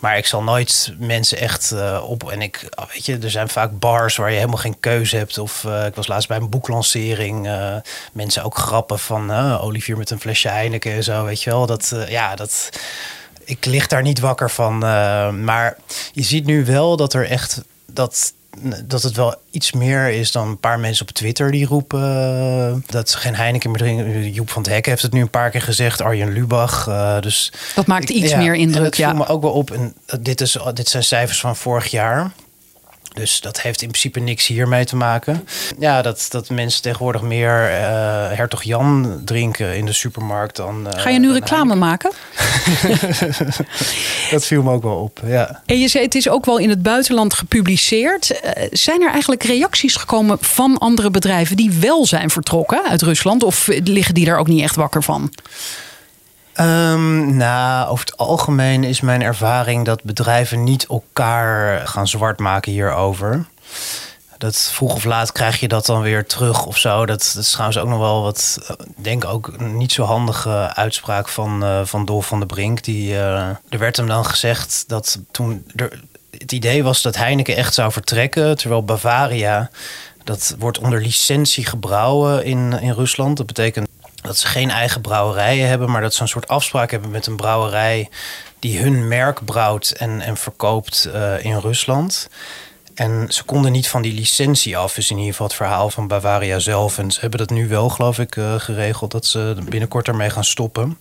maar 0.00 0.16
ik 0.16 0.26
zal 0.26 0.42
nooit 0.42 0.94
mensen 0.98 1.38
echt 1.38 1.70
uh, 1.74 2.04
op. 2.06 2.30
En 2.30 2.42
ik, 2.42 2.68
weet 2.92 3.06
je, 3.06 3.18
er 3.18 3.30
zijn 3.30 3.48
vaak 3.48 3.78
bars 3.78 4.16
waar 4.16 4.30
je 4.30 4.36
helemaal 4.36 4.56
geen 4.56 4.80
keuze 4.80 5.16
hebt. 5.16 5.38
Of 5.38 5.64
uh, 5.64 5.86
ik 5.86 5.94
was 5.94 6.06
laatst 6.06 6.28
bij 6.28 6.36
een 6.36 6.50
boeklancering. 6.50 7.48
mensen 8.12 8.44
ook 8.44 8.56
grappen 8.56 8.98
van 8.98 9.32
Olivier 9.60 9.96
met 9.96 10.10
een 10.10 10.20
flesje 10.20 10.48
Heineken 10.48 10.92
en 10.92 11.04
zo. 11.04 11.24
Weet 11.24 11.42
je 11.42 11.50
wel, 11.50 11.66
dat 11.66 11.94
ja, 12.08 12.34
dat. 12.34 12.68
Ik 13.44 13.64
lig 13.64 13.86
daar 13.86 14.02
niet 14.02 14.20
wakker 14.20 14.50
van. 14.50 14.78
maar 15.44 15.76
je 16.12 16.22
ziet 16.22 16.46
nu 16.46 16.64
wel 16.64 16.96
dat 16.96 17.12
er 17.12 17.28
echt 17.28 17.62
dat 17.86 18.32
dat 18.84 19.02
het 19.02 19.16
wel 19.16 19.34
iets 19.50 19.72
meer 19.72 20.08
is 20.08 20.32
dan 20.32 20.48
een 20.48 20.58
paar 20.58 20.80
mensen 20.80 21.06
op 21.06 21.12
Twitter 21.12 21.50
die 21.50 21.66
roepen 21.66 22.00
uh, 22.00 22.74
dat 22.86 23.10
ze 23.10 23.18
geen 23.18 23.34
Heineken 23.34 23.70
meer 23.70 23.78
drinken. 23.78 24.32
Joep 24.32 24.50
van 24.50 24.62
het 24.62 24.70
Hek 24.70 24.86
heeft 24.86 25.02
het 25.02 25.12
nu 25.12 25.20
een 25.20 25.30
paar 25.30 25.50
keer 25.50 25.62
gezegd, 25.62 26.02
Arjen 26.02 26.32
Lubach. 26.32 26.86
Uh, 26.88 27.20
dus 27.20 27.52
dat 27.74 27.86
maakt 27.86 28.10
iets 28.10 28.34
meer 28.34 28.54
indruk. 28.54 28.84
Dat 28.84 28.96
ja. 28.96 29.08
viel 29.08 29.18
me 29.18 29.26
ook 29.26 29.42
wel 29.42 29.52
op. 29.52 29.70
En 29.70 29.94
dit, 30.20 30.40
is, 30.40 30.58
dit 30.74 30.88
zijn 30.88 31.04
cijfers 31.04 31.40
van 31.40 31.56
vorig 31.56 31.86
jaar. 31.86 32.32
Dus 33.14 33.40
dat 33.40 33.60
heeft 33.60 33.82
in 33.82 33.88
principe 33.88 34.20
niks 34.20 34.46
hiermee 34.46 34.84
te 34.84 34.96
maken. 34.96 35.48
Ja, 35.78 36.02
dat, 36.02 36.26
dat 36.30 36.50
mensen 36.50 36.82
tegenwoordig 36.82 37.22
meer 37.22 37.70
uh, 37.70 37.76
Hertog 38.32 38.62
Jan 38.62 39.22
drinken 39.24 39.76
in 39.76 39.86
de 39.86 39.92
supermarkt 39.92 40.56
dan. 40.56 40.86
Uh, 40.86 40.92
Ga 41.00 41.10
je 41.10 41.18
nu 41.18 41.32
reclame 41.32 41.74
maken? 41.74 42.12
dat 44.30 44.44
viel 44.44 44.62
me 44.62 44.72
ook 44.72 44.82
wel 44.82 44.96
op. 44.96 45.20
Ja. 45.26 45.62
En 45.66 45.80
je 45.80 45.88
zei, 45.88 46.04
het 46.04 46.14
is 46.14 46.28
ook 46.28 46.44
wel 46.44 46.58
in 46.58 46.68
het 46.68 46.82
buitenland 46.82 47.34
gepubliceerd. 47.34 48.30
Uh, 48.30 48.50
zijn 48.70 49.02
er 49.02 49.10
eigenlijk 49.10 49.42
reacties 49.42 49.96
gekomen 49.96 50.38
van 50.40 50.78
andere 50.78 51.10
bedrijven 51.10 51.56
die 51.56 51.70
wel 51.70 52.06
zijn 52.06 52.30
vertrokken 52.30 52.84
uit 52.84 53.02
Rusland? 53.02 53.42
Of 53.42 53.68
liggen 53.84 54.14
die 54.14 54.24
daar 54.24 54.38
ook 54.38 54.48
niet 54.48 54.62
echt 54.62 54.76
wakker 54.76 55.02
van? 55.02 55.32
Um, 56.60 57.36
nou, 57.36 57.88
over 57.88 58.04
het 58.04 58.16
algemeen 58.16 58.84
is 58.84 59.00
mijn 59.00 59.22
ervaring 59.22 59.84
dat 59.84 60.02
bedrijven 60.02 60.64
niet 60.64 60.86
elkaar 60.86 61.86
gaan 61.88 62.08
zwart 62.08 62.38
maken 62.38 62.72
hierover. 62.72 63.44
Dat 64.38 64.56
vroeg 64.56 64.94
of 64.94 65.04
laat 65.04 65.32
krijg 65.32 65.60
je 65.60 65.68
dat 65.68 65.86
dan 65.86 66.02
weer 66.02 66.26
terug 66.26 66.66
of 66.66 66.78
zo. 66.78 67.06
Dat, 67.06 67.36
is 67.38 67.50
trouwens 67.50 67.78
ook 67.78 67.88
nog 67.88 67.98
wel 67.98 68.22
wat, 68.22 68.58
denk 68.96 69.24
ook, 69.24 69.60
niet 69.60 69.92
zo 69.92 70.02
handige 70.02 70.74
uitspraak 70.74 71.28
van, 71.28 71.64
uh, 71.64 71.80
van 71.84 72.04
Dolf 72.04 72.26
van 72.26 72.38
der 72.38 72.48
Brink. 72.48 72.84
Die, 72.84 73.10
uh, 73.10 73.48
er 73.68 73.78
werd 73.78 73.96
hem 73.96 74.06
dan 74.06 74.24
gezegd 74.24 74.84
dat 74.86 75.18
toen 75.30 75.66
het 76.30 76.52
idee 76.52 76.82
was 76.82 77.02
dat 77.02 77.16
Heineken 77.16 77.56
echt 77.56 77.74
zou 77.74 77.92
vertrekken, 77.92 78.56
terwijl 78.56 78.84
Bavaria, 78.84 79.70
dat 80.24 80.54
wordt 80.58 80.78
onder 80.78 81.00
licentie 81.00 81.66
gebrouwen 81.66 82.44
in, 82.44 82.72
in 82.80 82.92
Rusland. 82.92 83.36
Dat 83.36 83.46
betekent 83.46 83.88
dat 84.26 84.38
ze 84.38 84.46
geen 84.46 84.70
eigen 84.70 85.00
brouwerijen 85.00 85.68
hebben, 85.68 85.90
maar 85.90 86.00
dat 86.00 86.14
ze 86.14 86.22
een 86.22 86.28
soort 86.28 86.48
afspraak 86.48 86.90
hebben 86.90 87.10
met 87.10 87.26
een 87.26 87.36
brouwerij 87.36 88.08
die 88.58 88.78
hun 88.78 89.08
merk 89.08 89.44
brouwt 89.44 89.90
en, 89.90 90.20
en 90.20 90.36
verkoopt 90.36 91.08
uh, 91.14 91.44
in 91.44 91.58
Rusland. 91.58 92.28
En 92.94 93.26
ze 93.28 93.44
konden 93.44 93.72
niet 93.72 93.88
van 93.88 94.02
die 94.02 94.14
licentie 94.14 94.76
af, 94.76 94.96
is 94.96 95.10
in 95.10 95.16
ieder 95.16 95.30
geval 95.30 95.46
het 95.46 95.56
verhaal 95.56 95.90
van 95.90 96.08
Bavaria 96.08 96.58
zelf. 96.58 96.98
En 96.98 97.10
ze 97.10 97.20
hebben 97.20 97.38
dat 97.38 97.50
nu 97.50 97.68
wel, 97.68 97.88
geloof 97.88 98.18
ik, 98.18 98.36
uh, 98.36 98.54
geregeld 98.58 99.10
dat 99.10 99.26
ze 99.26 99.56
binnenkort 99.68 100.08
ermee 100.08 100.30
gaan 100.30 100.44
stoppen. 100.44 100.98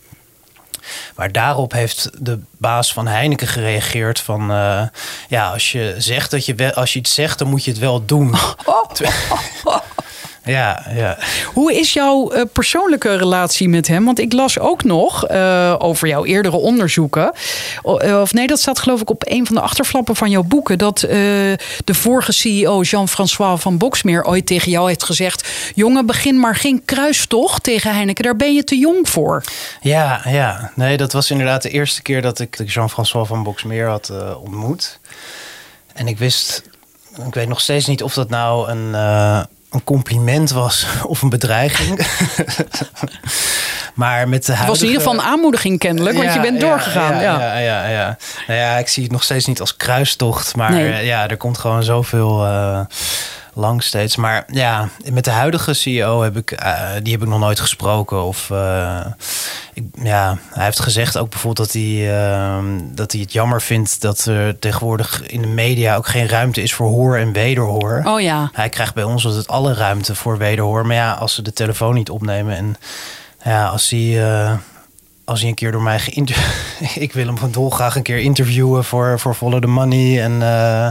Maar 1.16 1.32
daarop 1.32 1.72
heeft 1.72 2.10
de 2.20 2.40
baas 2.58 2.94
van 2.94 3.08
Heineken 3.08 3.48
gereageerd 3.48 4.20
van... 4.20 4.52
Uh, 4.52 4.84
ja, 5.28 5.52
als 5.52 5.72
je, 5.72 5.96
zegt 5.98 6.32
dat 6.32 6.46
je, 6.46 6.56
wel, 6.56 6.72
als 6.72 6.94
je 6.94 7.00
iets 7.00 7.14
zegt, 7.14 7.40
dan 7.40 7.48
moet 7.48 7.64
je 7.64 7.72
het 7.72 7.80
wel 7.80 8.06
doen. 8.06 8.36
Oh. 8.66 9.80
Ja, 10.46 10.86
ja. 10.96 11.18
Hoe 11.54 11.80
is 11.80 11.94
jouw 11.94 12.34
uh, 12.34 12.42
persoonlijke 12.54 13.16
relatie 13.16 13.70
met 13.70 13.88
hem? 13.88 14.06
Want 14.06 14.20
ik 14.20 14.34
las 14.34 14.60
ook 14.60 14.84
nog 14.84 15.32
uh, 15.32 15.76
over 15.78 16.08
jouw 16.08 16.26
eerdere 16.26 16.58
onderzoeken. 16.58 17.32
Uh, 17.86 18.20
of 18.22 18.34
nee, 18.34 18.48
dat 18.48 18.60
staat 18.60 18.80
geloof 18.80 19.02
ik 19.02 19.10
op 19.10 19.24
een 19.28 19.46
van 19.46 19.56
de 19.56 19.62
achterflappen 19.62 20.16
van 20.16 20.30
jouw 20.30 20.44
boeken. 20.44 20.78
Dat 20.78 21.00
de 21.00 21.58
vorige 21.86 22.32
CEO 22.32 22.82
Jean-François 22.82 23.62
van 23.62 23.78
Boksmeer 23.78 24.26
ooit 24.26 24.46
tegen 24.46 24.72
jou 24.72 24.88
heeft 24.88 25.04
gezegd: 25.04 25.50
Jongen, 25.76 26.06
begin 26.06 26.40
maar 26.40 26.56
geen 26.56 26.82
kruistocht 26.86 27.64
tegen 27.64 27.94
Heineken. 27.94 28.24
Daar 28.24 28.36
ben 28.36 28.54
je 28.54 28.64
te 28.64 28.78
jong 28.78 29.10
voor. 29.10 29.44
Ja, 29.82 30.22
ja. 30.26 30.72
Nee, 30.76 30.98
dat 30.98 31.12
was 31.12 31.32
inderdaad 31.32 31.62
de 31.62 31.70
eerste 31.70 32.02
keer 32.02 32.22
dat 32.22 32.40
ik 32.40 32.64
Jean-François 32.66 33.28
van 33.28 33.44
Boksmeer 33.44 33.88
had 33.88 34.12
ontmoet. 34.44 35.00
En 35.94 36.08
ik 36.08 36.18
wist, 36.18 36.64
ik 37.28 37.34
weet 37.34 37.48
nog 37.48 37.62
steeds 37.62 37.86
niet 37.86 38.04
of 38.04 38.14
dat 38.14 38.30
nou 38.30 38.70
een 38.70 38.96
een 39.74 39.84
compliment 39.84 40.52
was 40.52 40.86
of 41.04 41.22
een 41.22 41.30
bedreiging. 41.30 42.00
maar 43.94 44.30
met 44.30 44.46
de 44.46 44.54
huidige... 44.54 44.56
Het 44.56 44.68
was 44.68 44.82
in 44.82 44.88
ieder 44.88 45.02
geval 45.02 45.14
een 45.14 45.26
aanmoediging 45.26 45.80
kennelijk, 45.80 46.16
want 46.16 46.28
ja, 46.28 46.34
je 46.34 46.42
bent 46.42 46.62
doorgegaan. 46.62 47.22
Ja, 47.22 47.40
ja, 47.40 47.58
ja. 47.58 47.88
ja, 47.88 48.18
Nou 48.48 48.60
ja, 48.60 48.78
ik 48.78 48.88
zie 48.88 49.04
het 49.04 49.12
nog 49.12 49.24
steeds 49.24 49.46
niet 49.46 49.60
als 49.60 49.76
kruistocht. 49.76 50.56
Maar 50.56 50.72
nee. 50.72 51.06
ja, 51.06 51.28
er 51.30 51.38
komt 51.38 51.58
gewoon 51.58 51.84
zoveel 51.84 52.46
uh, 52.46 52.80
lang 53.54 53.84
steeds. 53.84 54.16
Maar 54.16 54.44
ja, 54.48 54.90
met 55.12 55.24
de 55.24 55.32
huidige 55.32 55.74
CEO 55.74 56.22
heb 56.22 56.38
ik, 56.38 56.64
uh, 56.64 56.90
die 57.04 57.14
heb 57.14 57.22
ik 57.22 57.28
nog 57.28 57.40
nooit 57.40 57.60
gesproken. 57.60 58.24
Of 58.24 58.50
uh, 58.50 59.06
ik, 59.74 59.84
ja, 60.04 60.38
hij 60.50 60.64
heeft 60.64 60.80
gezegd 60.80 61.18
ook 61.18 61.30
bijvoorbeeld 61.30 61.68
dat 61.68 61.82
hij, 61.82 62.12
dat 62.92 63.12
hij 63.12 63.22
het 63.22 63.34
jammer 63.34 63.62
vindt 63.62 64.02
dat 64.02 64.26
er 64.26 64.60
tegenwoordig 64.60 65.28
in 65.28 65.42
de 65.42 65.48
media 65.48 65.96
ook 65.96 66.08
geen 66.08 66.28
ruimte 66.28 66.62
is 66.62 66.74
voor 66.74 66.88
hoor 66.88 67.18
en 67.18 67.32
wederhoor. 67.32 68.02
Oh 68.06 68.22
ja. 68.22 68.50
Hij 68.54 68.70
krijgt 68.70 68.94
bij 68.94 69.04
ons 69.04 69.26
altijd 69.26 69.48
alle 69.48 69.74
ruimte 69.74 70.16
voor 70.16 70.38
wederhoor. 70.38 70.86
Maar 70.86 70.96
ja, 70.96 71.12
als 71.14 71.34
ze 71.34 71.42
de 71.42 71.54
telefoon 71.54 71.94
niet 71.94 72.10
opnemen 72.10 72.56
en 72.56 72.76
ja, 73.44 73.68
als 73.68 73.90
hij 73.90 74.22
als 75.26 75.40
hij 75.40 75.50
een 75.50 75.56
keer 75.56 75.72
door 75.72 75.82
mij 75.82 76.00
geïnterviewd... 76.00 76.96
ik 76.96 77.14
wil 77.14 77.26
hem 77.26 77.38
van 77.38 77.52
dolgraag 77.52 77.96
een 77.96 78.02
keer 78.02 78.18
interviewen 78.18 78.84
voor, 78.84 79.20
voor 79.20 79.34
Follow 79.34 79.62
the 79.62 79.68
Money. 79.68 80.22
En, 80.22 80.32
uh, 80.32 80.88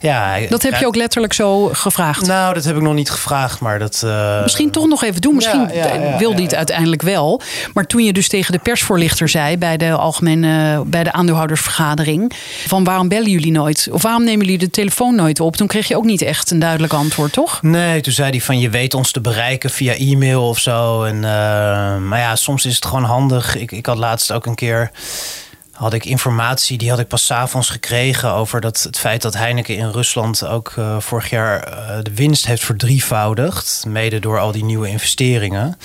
ja, 0.00 0.38
dat 0.48 0.62
heb 0.62 0.74
je 0.74 0.86
ook 0.86 0.96
letterlijk 0.96 1.32
zo 1.32 1.70
gevraagd? 1.72 2.26
Nou, 2.26 2.54
dat 2.54 2.64
heb 2.64 2.76
ik 2.76 2.82
nog 2.82 2.94
niet 2.94 3.10
gevraagd, 3.10 3.60
maar 3.60 3.78
dat... 3.78 4.02
Uh... 4.04 4.42
Misschien 4.42 4.70
toch 4.70 4.86
nog 4.86 5.02
even 5.02 5.20
doen. 5.20 5.34
Misschien 5.34 5.60
ja, 5.60 5.74
ja, 5.74 5.94
ja, 5.94 6.18
wilde 6.18 6.34
hij 6.34 6.44
het 6.44 6.54
uiteindelijk 6.54 7.02
wel. 7.02 7.40
Maar 7.74 7.86
toen 7.86 8.04
je 8.04 8.12
dus 8.12 8.28
tegen 8.28 8.52
de 8.52 8.58
persvoorlichter 8.58 9.28
zei... 9.28 9.58
bij 9.58 9.76
de 9.76 9.92
algemene, 9.92 10.82
bij 10.86 11.04
de 11.04 11.12
aandeelhoudersvergadering... 11.12 12.32
van 12.66 12.84
waarom 12.84 13.08
bellen 13.08 13.30
jullie 13.30 13.52
nooit? 13.52 13.88
Of 13.92 14.02
waarom 14.02 14.24
nemen 14.24 14.44
jullie 14.44 14.58
de 14.58 14.70
telefoon 14.70 15.14
nooit 15.14 15.40
op? 15.40 15.56
Toen 15.56 15.66
kreeg 15.66 15.88
je 15.88 15.96
ook 15.96 16.04
niet 16.04 16.22
echt 16.22 16.50
een 16.50 16.58
duidelijk 16.58 16.92
antwoord, 16.92 17.32
toch? 17.32 17.62
Nee, 17.62 18.00
toen 18.00 18.12
zei 18.12 18.30
hij 18.30 18.40
van 18.40 18.58
je 18.58 18.70
weet 18.70 18.94
ons 18.94 19.10
te 19.10 19.20
bereiken 19.20 19.70
via 19.70 19.94
e-mail 19.94 20.48
of 20.48 20.58
zo. 20.58 21.02
En, 21.02 21.16
uh, 21.16 21.22
maar 21.96 22.18
ja, 22.18 22.36
soms 22.36 22.64
is 22.64 22.74
het 22.74 22.84
gewoon 22.84 23.04
handig 23.04 23.56
ik, 23.62 23.72
ik 23.72 23.86
had 23.86 23.96
laatst 23.96 24.32
ook 24.32 24.46
een 24.46 24.54
keer 24.54 24.90
had 25.72 25.92
ik 25.92 26.04
informatie, 26.04 26.78
die 26.78 26.90
had 26.90 26.98
ik 26.98 27.08
pas 27.08 27.32
avonds 27.32 27.68
gekregen 27.70 28.30
over 28.30 28.60
dat, 28.60 28.82
het 28.82 28.98
feit 28.98 29.22
dat 29.22 29.34
Heineken 29.34 29.76
in 29.76 29.90
Rusland 29.90 30.46
ook 30.46 30.74
uh, 30.78 31.00
vorig 31.00 31.30
jaar 31.30 31.68
uh, 31.68 31.98
de 32.02 32.14
winst 32.14 32.46
heeft 32.46 32.64
verdrievoudigd. 32.64 33.84
Mede 33.86 34.18
door 34.18 34.38
al 34.38 34.52
die 34.52 34.64
nieuwe 34.64 34.88
investeringen. 34.88 35.78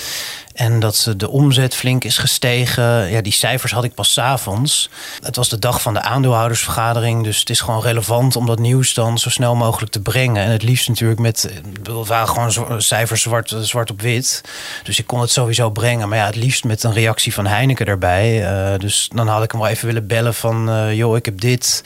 En 0.57 0.79
dat 0.79 1.13
de 1.17 1.29
omzet 1.29 1.75
flink 1.75 2.03
is 2.03 2.17
gestegen. 2.17 3.09
Ja, 3.09 3.21
die 3.21 3.31
cijfers 3.31 3.71
had 3.71 3.83
ik 3.83 3.93
pas 3.93 4.13
s 4.13 4.17
avonds. 4.17 4.89
Het 5.21 5.35
was 5.35 5.49
de 5.49 5.59
dag 5.59 5.81
van 5.81 5.93
de 5.93 6.01
aandeelhoudersvergadering. 6.01 7.23
Dus 7.23 7.39
het 7.39 7.49
is 7.49 7.59
gewoon 7.59 7.81
relevant 7.81 8.35
om 8.35 8.45
dat 8.45 8.59
nieuws 8.59 8.93
dan 8.93 9.17
zo 9.17 9.29
snel 9.29 9.55
mogelijk 9.55 9.91
te 9.91 10.01
brengen. 10.01 10.43
En 10.43 10.51
het 10.51 10.63
liefst 10.63 10.87
natuurlijk 10.87 11.19
met. 11.19 11.49
Het 11.83 12.07
waren 12.07 12.27
gewoon 12.27 12.81
cijfers 12.81 13.21
zwart, 13.21 13.55
zwart 13.59 13.91
op 13.91 14.01
wit. 14.01 14.41
Dus 14.83 14.99
ik 14.99 15.07
kon 15.07 15.21
het 15.21 15.31
sowieso 15.31 15.69
brengen. 15.69 16.09
Maar 16.09 16.17
ja, 16.17 16.25
het 16.25 16.35
liefst 16.35 16.63
met 16.63 16.83
een 16.83 16.93
reactie 16.93 17.33
van 17.33 17.45
Heineken 17.45 17.85
erbij. 17.85 18.51
Uh, 18.51 18.79
dus 18.79 19.09
dan 19.13 19.27
had 19.27 19.43
ik 19.43 19.51
hem 19.51 19.61
wel 19.61 19.69
even 19.69 19.85
willen 19.85 20.07
bellen 20.07 20.33
van. 20.33 20.69
Uh, 20.69 20.93
joh, 20.93 21.15
ik 21.15 21.25
heb 21.25 21.39
dit. 21.39 21.83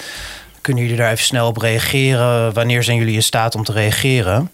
Kunnen 0.61 0.84
jullie 0.84 0.97
daar 0.97 1.11
even 1.11 1.26
snel 1.26 1.47
op 1.47 1.57
reageren? 1.57 2.53
Wanneer 2.53 2.84
zijn 2.84 2.97
jullie 2.97 3.15
in 3.15 3.24
staat 3.24 3.55
om 3.55 3.63
te 3.63 3.72
reageren? 3.72 4.51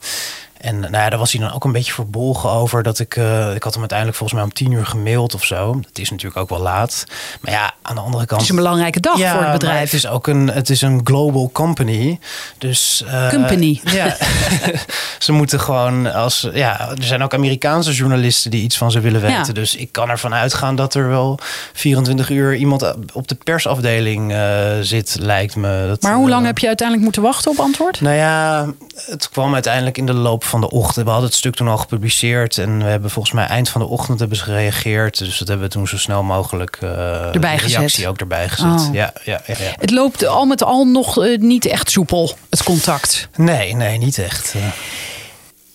En 0.59 0.79
nou 0.79 0.93
ja, 0.93 1.09
daar 1.09 1.19
was 1.19 1.31
hij 1.31 1.41
dan 1.41 1.53
ook 1.53 1.63
een 1.63 1.71
beetje 1.71 1.93
verbolgen 1.93 2.49
over. 2.49 2.83
Dat 2.83 2.99
ik, 2.99 3.15
uh, 3.15 3.55
ik 3.55 3.63
had 3.63 3.71
hem 3.71 3.79
uiteindelijk 3.79 4.17
volgens 4.17 4.39
mij 4.39 4.47
om 4.47 4.53
tien 4.53 4.71
uur 4.71 4.85
gemaild 4.85 5.33
of 5.33 5.45
zo. 5.45 5.79
Dat 5.81 5.97
is 5.97 6.09
natuurlijk 6.09 6.37
ook 6.37 6.49
wel 6.49 6.59
laat. 6.59 7.05
Maar 7.41 7.51
ja, 7.51 7.73
aan 7.81 7.95
de 7.95 8.01
andere 8.01 8.25
kant. 8.25 8.31
Het 8.31 8.41
is 8.41 8.49
een 8.49 8.63
belangrijke 8.63 8.99
dag 8.99 9.17
ja, 9.17 9.31
voor 9.31 9.43
het 9.43 9.51
bedrijf. 9.51 9.83
Het 9.83 9.93
is 9.93 10.07
ook 10.07 10.27
een, 10.27 10.47
het 10.47 10.69
is 10.69 10.81
een 10.81 11.01
global 11.03 11.49
company. 11.51 12.19
Dus. 12.57 13.03
Uh, 13.05 13.29
company. 13.29 13.81
Ja. 13.83 14.17
ze 15.19 15.31
moeten 15.31 15.59
gewoon 15.59 16.13
als. 16.13 16.47
Ja, 16.53 16.89
er 16.89 17.03
zijn 17.03 17.23
ook 17.23 17.33
Amerikaanse 17.33 17.93
journalisten 17.93 18.51
die 18.51 18.63
iets 18.63 18.77
van 18.77 18.91
ze 18.91 18.99
willen 18.99 19.21
weten. 19.21 19.45
Ja. 19.45 19.53
Dus 19.53 19.75
ik 19.75 19.91
kan 19.91 20.09
ervan 20.09 20.33
uitgaan 20.33 20.75
dat 20.75 20.93
er 20.93 21.09
wel 21.09 21.39
24 21.73 22.29
uur 22.29 22.55
iemand 22.55 22.93
op 23.13 23.27
de 23.27 23.35
persafdeling 23.35 24.31
uh, 24.31 24.39
zit, 24.81 25.17
lijkt 25.19 25.55
me. 25.55 25.85
Dat, 25.87 26.01
maar 26.01 26.15
hoe 26.15 26.29
lang 26.29 26.45
heb 26.45 26.57
je 26.57 26.67
uiteindelijk 26.67 27.05
moeten 27.05 27.31
wachten 27.31 27.51
op 27.51 27.59
antwoord? 27.59 28.01
Nou 28.01 28.15
ja, 28.15 28.65
het 28.95 29.29
kwam 29.29 29.53
uiteindelijk 29.53 29.97
in 29.97 30.05
de 30.05 30.13
loop 30.13 30.43
van 30.47 30.61
de 30.61 30.69
ochtend. 30.69 31.05
We 31.05 31.11
hadden 31.11 31.29
het 31.29 31.37
stuk 31.37 31.55
toen 31.55 31.67
al 31.67 31.77
gepubliceerd. 31.77 32.57
En 32.57 32.77
we 32.77 32.89
hebben 32.89 33.09
volgens 33.09 33.33
mij 33.33 33.45
eind 33.45 33.69
van 33.69 33.81
de 33.81 33.87
ochtend 33.87 34.19
hebben 34.19 34.37
ze 34.37 34.43
gereageerd. 34.43 35.17
Dus 35.17 35.37
dat 35.37 35.47
hebben 35.47 35.67
we 35.67 35.73
toen 35.73 35.87
zo 35.87 35.97
snel 35.97 36.23
mogelijk 36.23 36.77
uh, 36.83 36.89
erbij 37.33 37.55
de 37.55 37.61
reactie 37.61 37.79
gezet. 37.79 38.05
ook 38.05 38.19
erbij 38.19 38.49
gezet. 38.49 38.87
Oh. 38.87 38.93
Ja, 38.93 39.13
ja, 39.23 39.41
ja, 39.45 39.55
ja, 39.59 39.73
Het 39.79 39.91
loopt 39.91 40.25
al 40.25 40.45
met 40.45 40.63
al 40.63 40.85
nog 40.85 41.23
uh, 41.23 41.37
niet 41.37 41.65
echt 41.65 41.91
soepel, 41.91 42.35
het 42.49 42.63
contact. 42.63 43.29
Nee, 43.35 43.75
nee, 43.75 43.97
niet 43.97 44.17
echt. 44.17 44.53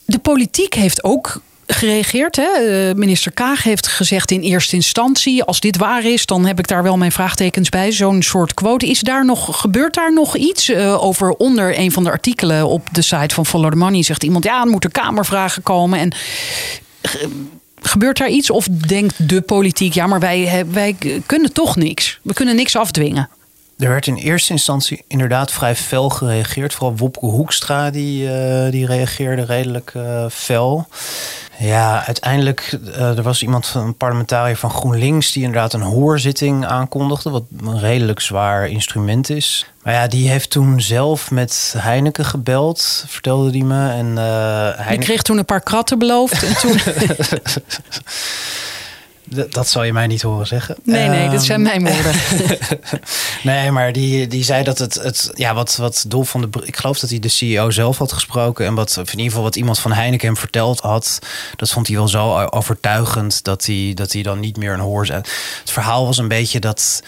De 0.05 0.19
politiek 0.19 0.75
heeft 0.75 1.05
ook 1.05 1.41
gereageerd. 1.67 2.37
Hè? 2.37 2.95
Minister 2.95 3.33
Kaag 3.33 3.63
heeft 3.63 3.87
gezegd 3.87 4.31
in 4.31 4.41
eerste 4.41 4.77
instantie: 4.77 5.43
als 5.45 5.61
dit 5.61 5.77
waar 5.77 6.05
is, 6.05 6.27
dan 6.27 6.47
heb 6.47 6.59
ik 6.59 6.69
daar 6.69 6.83
wel 6.83 6.97
mijn 6.97 7.13
vraagtekens 7.13 7.69
bij. 7.69 7.93
Zo'n 7.93 8.23
soort 8.23 8.55
quote. 8.55 8.87
Is 8.87 9.01
daar 9.01 9.25
nog, 9.25 9.61
gebeurt 9.61 9.95
daar 9.95 10.13
nog 10.13 10.37
iets 10.37 10.71
uh, 10.71 11.05
over 11.05 11.31
onder 11.31 11.79
een 11.79 11.93
van 11.93 12.05
de 12.05 12.11
artikelen 12.11 12.67
op 12.67 12.89
de 12.93 13.03
site 13.03 13.35
van 13.35 13.47
Follow 13.47 13.71
the 13.71 13.77
Money? 13.77 14.03
Zegt 14.03 14.23
iemand: 14.23 14.45
ja, 14.45 14.61
er 14.61 14.67
moeten 14.67 14.91
kamervragen 14.91 15.63
komen. 15.63 15.99
En 15.99 16.15
gebeurt 17.83 18.19
daar 18.19 18.31
iets? 18.31 18.51
Of 18.51 18.67
denkt 18.67 19.29
de 19.29 19.41
politiek: 19.41 19.95
ja, 19.95 20.07
maar 20.07 20.21
wij, 20.21 20.65
wij 20.71 20.97
kunnen 21.27 21.53
toch 21.53 21.77
niks? 21.77 22.19
We 22.23 22.33
kunnen 22.33 22.57
niks 22.57 22.77
afdwingen. 22.77 23.29
Er 23.79 23.89
werd 23.89 24.07
in 24.07 24.17
eerste 24.17 24.53
instantie 24.53 25.05
inderdaad 25.09 25.53
vrij 25.53 25.77
fel 25.77 26.09
gereageerd. 26.09 26.75
Vooral 26.75 26.97
Wopke 26.97 27.27
Hoekstra 27.27 27.91
die, 27.91 28.29
die 28.71 28.87
reageerde 28.87 29.45
redelijk 29.45 29.93
fel. 30.31 30.89
Ja, 31.63 32.07
uiteindelijk 32.07 32.79
uh, 32.87 33.17
er 33.17 33.23
was 33.23 33.43
iemand 33.43 33.67
van 33.67 33.87
een 33.87 33.95
parlementariër 33.95 34.57
van 34.57 34.71
GroenLinks 34.71 35.33
die 35.33 35.43
inderdaad 35.43 35.73
een 35.73 35.81
hoorzitting 35.81 36.67
aankondigde, 36.67 37.31
wat 37.31 37.45
een 37.61 37.79
redelijk 37.79 38.21
zwaar 38.21 38.69
instrument 38.69 39.31
is. 39.31 39.67
Maar 39.83 39.95
ja, 39.95 40.07
die 40.07 40.29
heeft 40.29 40.51
toen 40.51 40.81
zelf 40.81 41.31
met 41.31 41.75
Heineken 41.79 42.25
gebeld, 42.25 43.05
vertelde 43.07 43.51
die 43.51 43.65
me. 43.65 43.91
En, 43.91 44.07
uh, 44.07 44.15
Heineken... 44.17 44.89
Die 44.89 44.99
kreeg 44.99 45.23
toen 45.23 45.39
een 45.39 45.45
paar 45.45 45.61
kratten 45.61 45.99
beloofd. 45.99 46.43
En 46.43 46.57
toen... 46.57 46.79
Dat 49.51 49.69
zal 49.69 49.83
je 49.83 49.93
mij 49.93 50.07
niet 50.07 50.23
horen 50.23 50.47
zeggen. 50.47 50.77
Nee, 50.83 51.09
nee, 51.09 51.29
dit 51.29 51.43
zijn 51.43 51.63
mijn 51.63 51.87
ehm, 51.87 51.95
woorden. 51.95 52.21
nee, 53.43 53.71
maar 53.71 53.93
die, 53.93 54.27
die 54.27 54.45
zei 54.45 54.65
dat 54.65 54.79
het, 54.79 54.95
het 54.95 55.31
ja, 55.35 55.55
wat, 55.55 55.77
wat 55.77 56.05
Dolf 56.09 56.31
van 56.31 56.41
de 56.41 56.49
Ik 56.65 56.77
geloof 56.77 56.99
dat 56.99 57.11
hij 57.11 57.19
de 57.19 57.29
CEO 57.29 57.71
zelf 57.71 57.99
had 57.99 58.13
gesproken. 58.13 58.67
En 58.67 58.75
wat 58.75 58.97
in 58.97 59.11
ieder 59.11 59.25
geval 59.25 59.43
wat 59.43 59.57
iemand 59.57 59.79
van 59.79 59.93
Heineken 59.93 60.27
hem 60.27 60.37
verteld 60.37 60.81
had. 60.81 61.19
Dat 61.57 61.71
vond 61.71 61.87
hij 61.87 61.97
wel 61.97 62.09
zo 62.09 62.47
overtuigend 62.47 63.45
dat 63.45 63.67
hij, 63.67 63.93
dat 63.95 64.13
hij 64.13 64.23
dan 64.23 64.41
niet 64.41 64.57
meer 64.57 64.73
een 64.73 64.81
hoor. 64.81 65.07
Het 65.07 65.31
verhaal 65.65 66.07
was 66.07 66.19
een 66.19 66.29
beetje 66.29 66.61
dat 66.61 67.03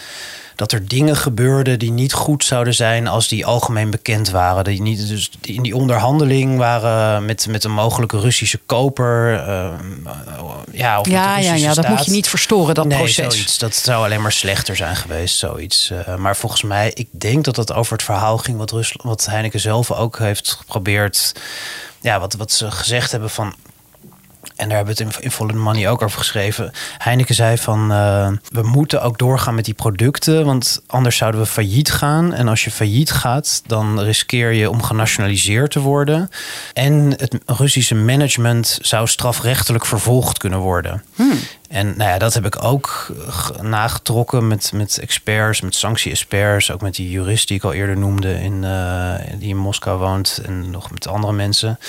dat 0.55 0.71
er 0.71 0.87
dingen 0.87 1.15
gebeurden 1.15 1.79
die 1.79 1.91
niet 1.91 2.13
goed 2.13 2.43
zouden 2.43 2.73
zijn 2.73 3.07
als 3.07 3.27
die 3.27 3.45
algemeen 3.45 3.89
bekend 3.89 4.29
waren. 4.29 4.63
Die 4.63 4.81
niet, 4.81 5.07
dus 5.07 5.31
in 5.41 5.61
die 5.61 5.75
onderhandeling 5.75 6.57
waren 6.57 7.25
met, 7.25 7.47
met 7.47 7.63
een 7.63 7.73
mogelijke 7.73 8.19
Russische 8.19 8.59
koper. 8.65 9.33
Uh, 9.47 9.73
ja, 10.71 10.99
of 10.99 11.07
ja, 11.07 11.37
ja, 11.37 11.53
ja, 11.53 11.73
dat 11.73 11.87
moet 11.87 12.05
je 12.05 12.11
niet 12.11 12.29
verstoren, 12.29 12.75
dat 12.75 12.85
nee, 12.85 12.97
proces. 12.97 13.33
Zoiets, 13.33 13.57
dat 13.57 13.75
zou 13.75 14.05
alleen 14.05 14.21
maar 14.21 14.31
slechter 14.31 14.75
zijn 14.75 14.95
geweest, 14.95 15.37
zoiets. 15.37 15.91
Uh, 15.91 16.15
maar 16.15 16.35
volgens 16.35 16.63
mij, 16.63 16.91
ik 16.93 17.07
denk 17.11 17.45
dat 17.45 17.55
het 17.55 17.73
over 17.73 17.93
het 17.93 18.03
verhaal 18.03 18.37
ging 18.37 18.57
wat, 18.57 18.71
Rusland, 18.71 19.03
wat 19.03 19.25
Heineken 19.25 19.59
zelf 19.59 19.91
ook 19.91 20.19
heeft 20.19 20.51
geprobeerd. 20.51 21.35
Ja, 22.01 22.19
wat, 22.19 22.33
wat 22.33 22.51
ze 22.51 22.71
gezegd 22.71 23.11
hebben 23.11 23.29
van 23.29 23.55
en 24.55 24.67
daar 24.67 24.77
hebben 24.77 24.95
we 24.95 25.03
het 25.03 25.15
in, 25.15 25.23
in 25.23 25.31
Volle 25.31 25.53
Money 25.53 25.89
ook 25.89 26.01
over 26.01 26.17
geschreven. 26.17 26.71
Heineken 26.97 27.35
zei 27.35 27.57
van 27.57 27.91
uh, 27.91 28.31
we 28.51 28.61
moeten 28.61 29.01
ook 29.01 29.17
doorgaan 29.17 29.55
met 29.55 29.65
die 29.65 29.73
producten, 29.73 30.45
want 30.45 30.81
anders 30.87 31.17
zouden 31.17 31.41
we 31.41 31.47
failliet 31.47 31.91
gaan. 31.91 32.33
En 32.33 32.47
als 32.47 32.63
je 32.63 32.71
failliet 32.71 33.11
gaat, 33.11 33.61
dan 33.65 33.99
riskeer 33.99 34.51
je 34.51 34.69
om 34.69 34.83
genationaliseerd 34.83 35.71
te 35.71 35.79
worden. 35.79 36.29
En 36.73 37.13
het 37.17 37.37
Russische 37.45 37.95
management 37.95 38.79
zou 38.81 39.07
strafrechtelijk 39.07 39.85
vervolgd 39.85 40.37
kunnen 40.37 40.59
worden. 40.59 41.03
Hmm. 41.15 41.39
En 41.69 41.97
nou 41.97 42.09
ja, 42.09 42.17
dat 42.17 42.33
heb 42.33 42.45
ik 42.45 42.63
ook 42.63 43.11
nagetrokken 43.61 44.47
met, 44.47 44.71
met 44.73 44.97
experts, 44.97 45.61
met 45.61 45.75
sanctie-experts. 45.75 46.71
Ook 46.71 46.81
met 46.81 46.95
die 46.95 47.09
jurist 47.09 47.47
die 47.47 47.57
ik 47.57 47.63
al 47.63 47.73
eerder 47.73 47.97
noemde, 47.97 48.41
in, 48.41 48.63
uh, 48.63 49.15
die 49.39 49.49
in 49.49 49.57
Moskou 49.57 49.99
woont. 49.99 50.41
En 50.45 50.71
nog 50.71 50.91
met 50.91 51.07
andere 51.07 51.33
mensen. 51.33 51.79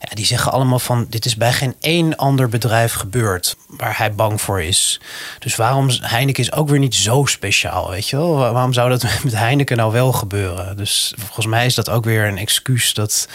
Ja, 0.00 0.14
die 0.14 0.26
zeggen 0.26 0.52
allemaal 0.52 0.78
van, 0.78 1.06
dit 1.08 1.24
is 1.24 1.36
bij 1.36 1.52
geen 1.52 1.74
één 1.80 2.16
ander 2.16 2.48
bedrijf 2.48 2.92
gebeurd 2.92 3.56
waar 3.66 3.98
hij 3.98 4.12
bang 4.12 4.40
voor 4.40 4.62
is. 4.62 5.00
Dus 5.38 5.56
waarom, 5.56 5.88
Heineken 6.00 6.42
is 6.42 6.52
ook 6.52 6.68
weer 6.68 6.78
niet 6.78 6.94
zo 6.94 7.24
speciaal, 7.24 7.90
weet 7.90 8.08
je 8.08 8.16
wel? 8.16 8.36
Waarom 8.36 8.72
zou 8.72 8.88
dat 8.90 9.02
met 9.24 9.34
Heineken 9.34 9.76
nou 9.76 9.92
wel 9.92 10.12
gebeuren? 10.12 10.76
Dus 10.76 11.14
volgens 11.18 11.46
mij 11.46 11.66
is 11.66 11.74
dat 11.74 11.90
ook 11.90 12.04
weer 12.04 12.24
een 12.26 12.38
excuus 12.38 12.94
dat 12.94 13.28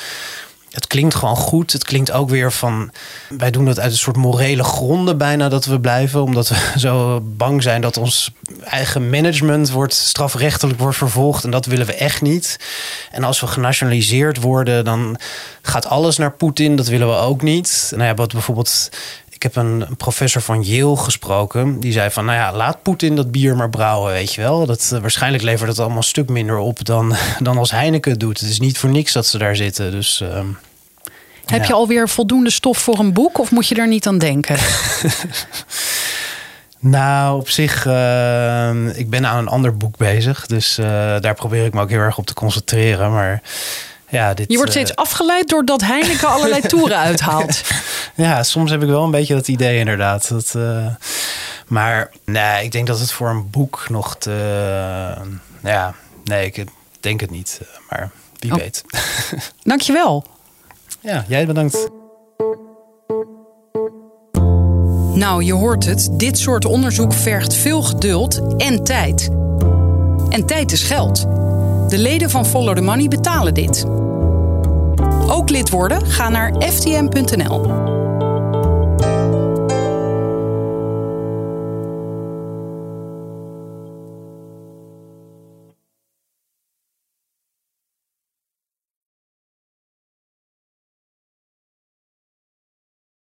het 0.76 0.88
klinkt 0.88 1.16
gewoon 1.16 1.36
goed. 1.36 1.72
Het 1.72 1.84
klinkt 1.84 2.12
ook 2.12 2.30
weer 2.30 2.52
van. 2.52 2.92
Wij 3.30 3.52
doen 3.52 3.66
dat 3.66 3.80
uit 3.80 3.92
een 3.92 3.98
soort 3.98 4.16
morele 4.16 4.64
gronden 4.64 5.18
bijna 5.18 5.50
dat 5.50 5.66
we 5.66 5.80
blijven. 5.80 6.22
Omdat 6.22 6.48
we 6.48 6.56
zo 6.80 7.22
bang 7.24 7.64
zijn 7.64 7.82
dat 7.82 7.98
ons 7.98 8.32
eigen 8.64 9.10
management 9.10 9.72
wordt 9.72 9.94
strafrechtelijk 9.94 10.80
wordt 10.80 10.98
vervolgd. 10.98 11.44
En 11.44 11.52
dat 11.52 11.66
willen 11.66 11.86
we 11.86 11.94
echt 11.94 12.22
niet. 12.22 12.60
En 13.12 13.24
als 13.24 13.40
we 13.40 13.48
genationaliseerd 13.48 14.42
worden, 14.42 14.86
dan 14.86 15.18
gaat 15.62 15.86
alles 15.86 16.18
naar 16.18 16.32
Poetin. 16.32 16.76
Dat 16.76 16.88
willen 16.88 17.08
we 17.08 17.16
ook 17.16 17.42
niet. 17.42 17.92
Nou 17.96 18.04
ja, 18.04 18.14
wat 18.14 18.32
bijvoorbeeld 18.32 18.90
ik 19.36 19.44
heb 19.44 19.56
een, 19.56 19.86
professor 19.98 20.42
van 20.42 20.64
Yale 20.64 20.98
gesproken. 20.98 21.80
Die 21.80 21.92
zei 21.92 22.12
van, 22.12 22.26
nou 22.26 22.38
ja, 22.38 22.54
laat 22.54 22.82
Poetin 22.82 23.16
dat 23.16 23.32
bier 23.32 23.56
maar 23.56 23.70
brouwen, 23.70 24.12
weet 24.14 24.34
je 24.34 24.42
wel. 24.42 24.66
Dat, 24.66 24.92
uh, 24.94 25.00
waarschijnlijk 25.00 25.44
levert 25.44 25.70
het 25.70 25.80
allemaal 25.80 25.98
een 25.98 26.04
stuk 26.04 26.30
minder 26.30 26.58
op 26.58 26.86
dan, 26.86 27.16
dan 27.40 27.58
als 27.58 27.72
Heineken 27.72 28.12
het 28.12 28.20
doet. 28.20 28.40
Het 28.40 28.50
is 28.50 28.60
niet 28.60 28.78
voor 28.78 28.90
niks 28.90 29.14
dat 29.14 29.26
ze 29.26 29.38
daar 29.38 29.56
zitten. 29.56 29.92
Dus... 29.92 30.22
Uh, 30.24 30.40
heb 31.46 31.62
ja. 31.62 31.68
je 31.68 31.74
alweer 31.74 32.10
voldoende 32.10 32.50
stof 32.50 32.78
voor 32.78 33.00
een 33.00 33.14
boek 33.14 33.40
of 33.40 33.52
moet 33.52 33.68
je 33.68 33.76
er 33.76 33.88
niet 33.88 34.08
aan 34.08 34.18
denken? 34.18 34.58
nou, 36.80 37.40
op 37.40 37.50
zich, 37.50 37.86
uh, 37.86 38.98
ik 38.98 39.10
ben 39.10 39.26
aan 39.26 39.38
een 39.38 39.48
ander 39.48 39.78
boek 39.78 39.98
bezig. 39.98 40.46
Dus 40.46 40.80
uh, 40.80 40.86
daar 41.20 41.34
probeer 41.34 41.66
ik 41.66 41.74
me 41.74 41.82
ook 41.82 41.90
heel 41.90 42.00
erg 42.00 42.18
op 42.18 42.26
te 42.26 42.34
concentreren. 42.34 43.12
Maar 43.12 43.42
ja, 44.10 44.34
dit, 44.34 44.52
je 44.52 44.56
wordt 44.58 44.72
steeds 44.72 44.92
uh, 44.92 44.96
afgeleid 44.96 45.50
doordat 45.50 45.82
Heineken 45.82 46.28
allerlei 46.28 46.62
toeren 46.68 46.98
uithaalt. 46.98 47.62
ja, 48.16 48.44
soms 48.44 48.72
heb 48.72 48.82
ik 48.82 48.88
wel 48.88 49.04
een 49.04 49.12
beetje 49.12 49.36
dat 49.36 49.48
idee 49.48 49.80
inderdaad. 49.80 50.30
Dat, 50.30 50.54
uh, 50.58 50.88
maar 51.68 52.12
nee, 52.26 52.64
ik 52.64 52.72
denk 52.72 52.88
dat 52.88 53.00
het 53.00 53.12
voor 53.12 53.30
een 53.30 53.50
boek 53.50 53.86
nog 53.90 54.16
te... 54.16 54.32
Uh, 55.22 55.72
ja, 55.72 55.94
nee, 56.24 56.46
ik 56.46 56.66
denk 57.00 57.20
het 57.20 57.32
niet. 57.32 57.62
Maar 57.90 58.12
wie 58.40 58.52
oh. 58.52 58.58
weet. 58.58 58.84
Dankjewel. 59.64 60.26
Ja, 61.00 61.26
jij 61.28 61.46
bedankt. 61.46 61.90
Nou, 65.14 65.44
je 65.44 65.54
hoort 65.54 65.86
het. 65.86 66.10
Dit 66.12 66.38
soort 66.38 66.66
onderzoek 66.66 67.14
vergt 67.14 67.54
veel 67.54 67.82
geduld 67.82 68.58
en 68.58 68.84
tijd. 68.84 69.30
En 70.30 70.46
tijd 70.46 70.72
is 70.72 70.84
geld. 70.84 71.28
De 71.96 72.02
leden 72.02 72.30
van 72.30 72.46
Follow 72.46 72.76
the 72.76 72.82
Money 72.82 73.08
betalen 73.08 73.54
dit. 73.54 73.86
Ook 75.28 75.50
lid 75.50 75.70
worden? 75.70 76.06
Ga 76.06 76.30
naar 76.30 76.54
ftm.nl. 76.60 77.95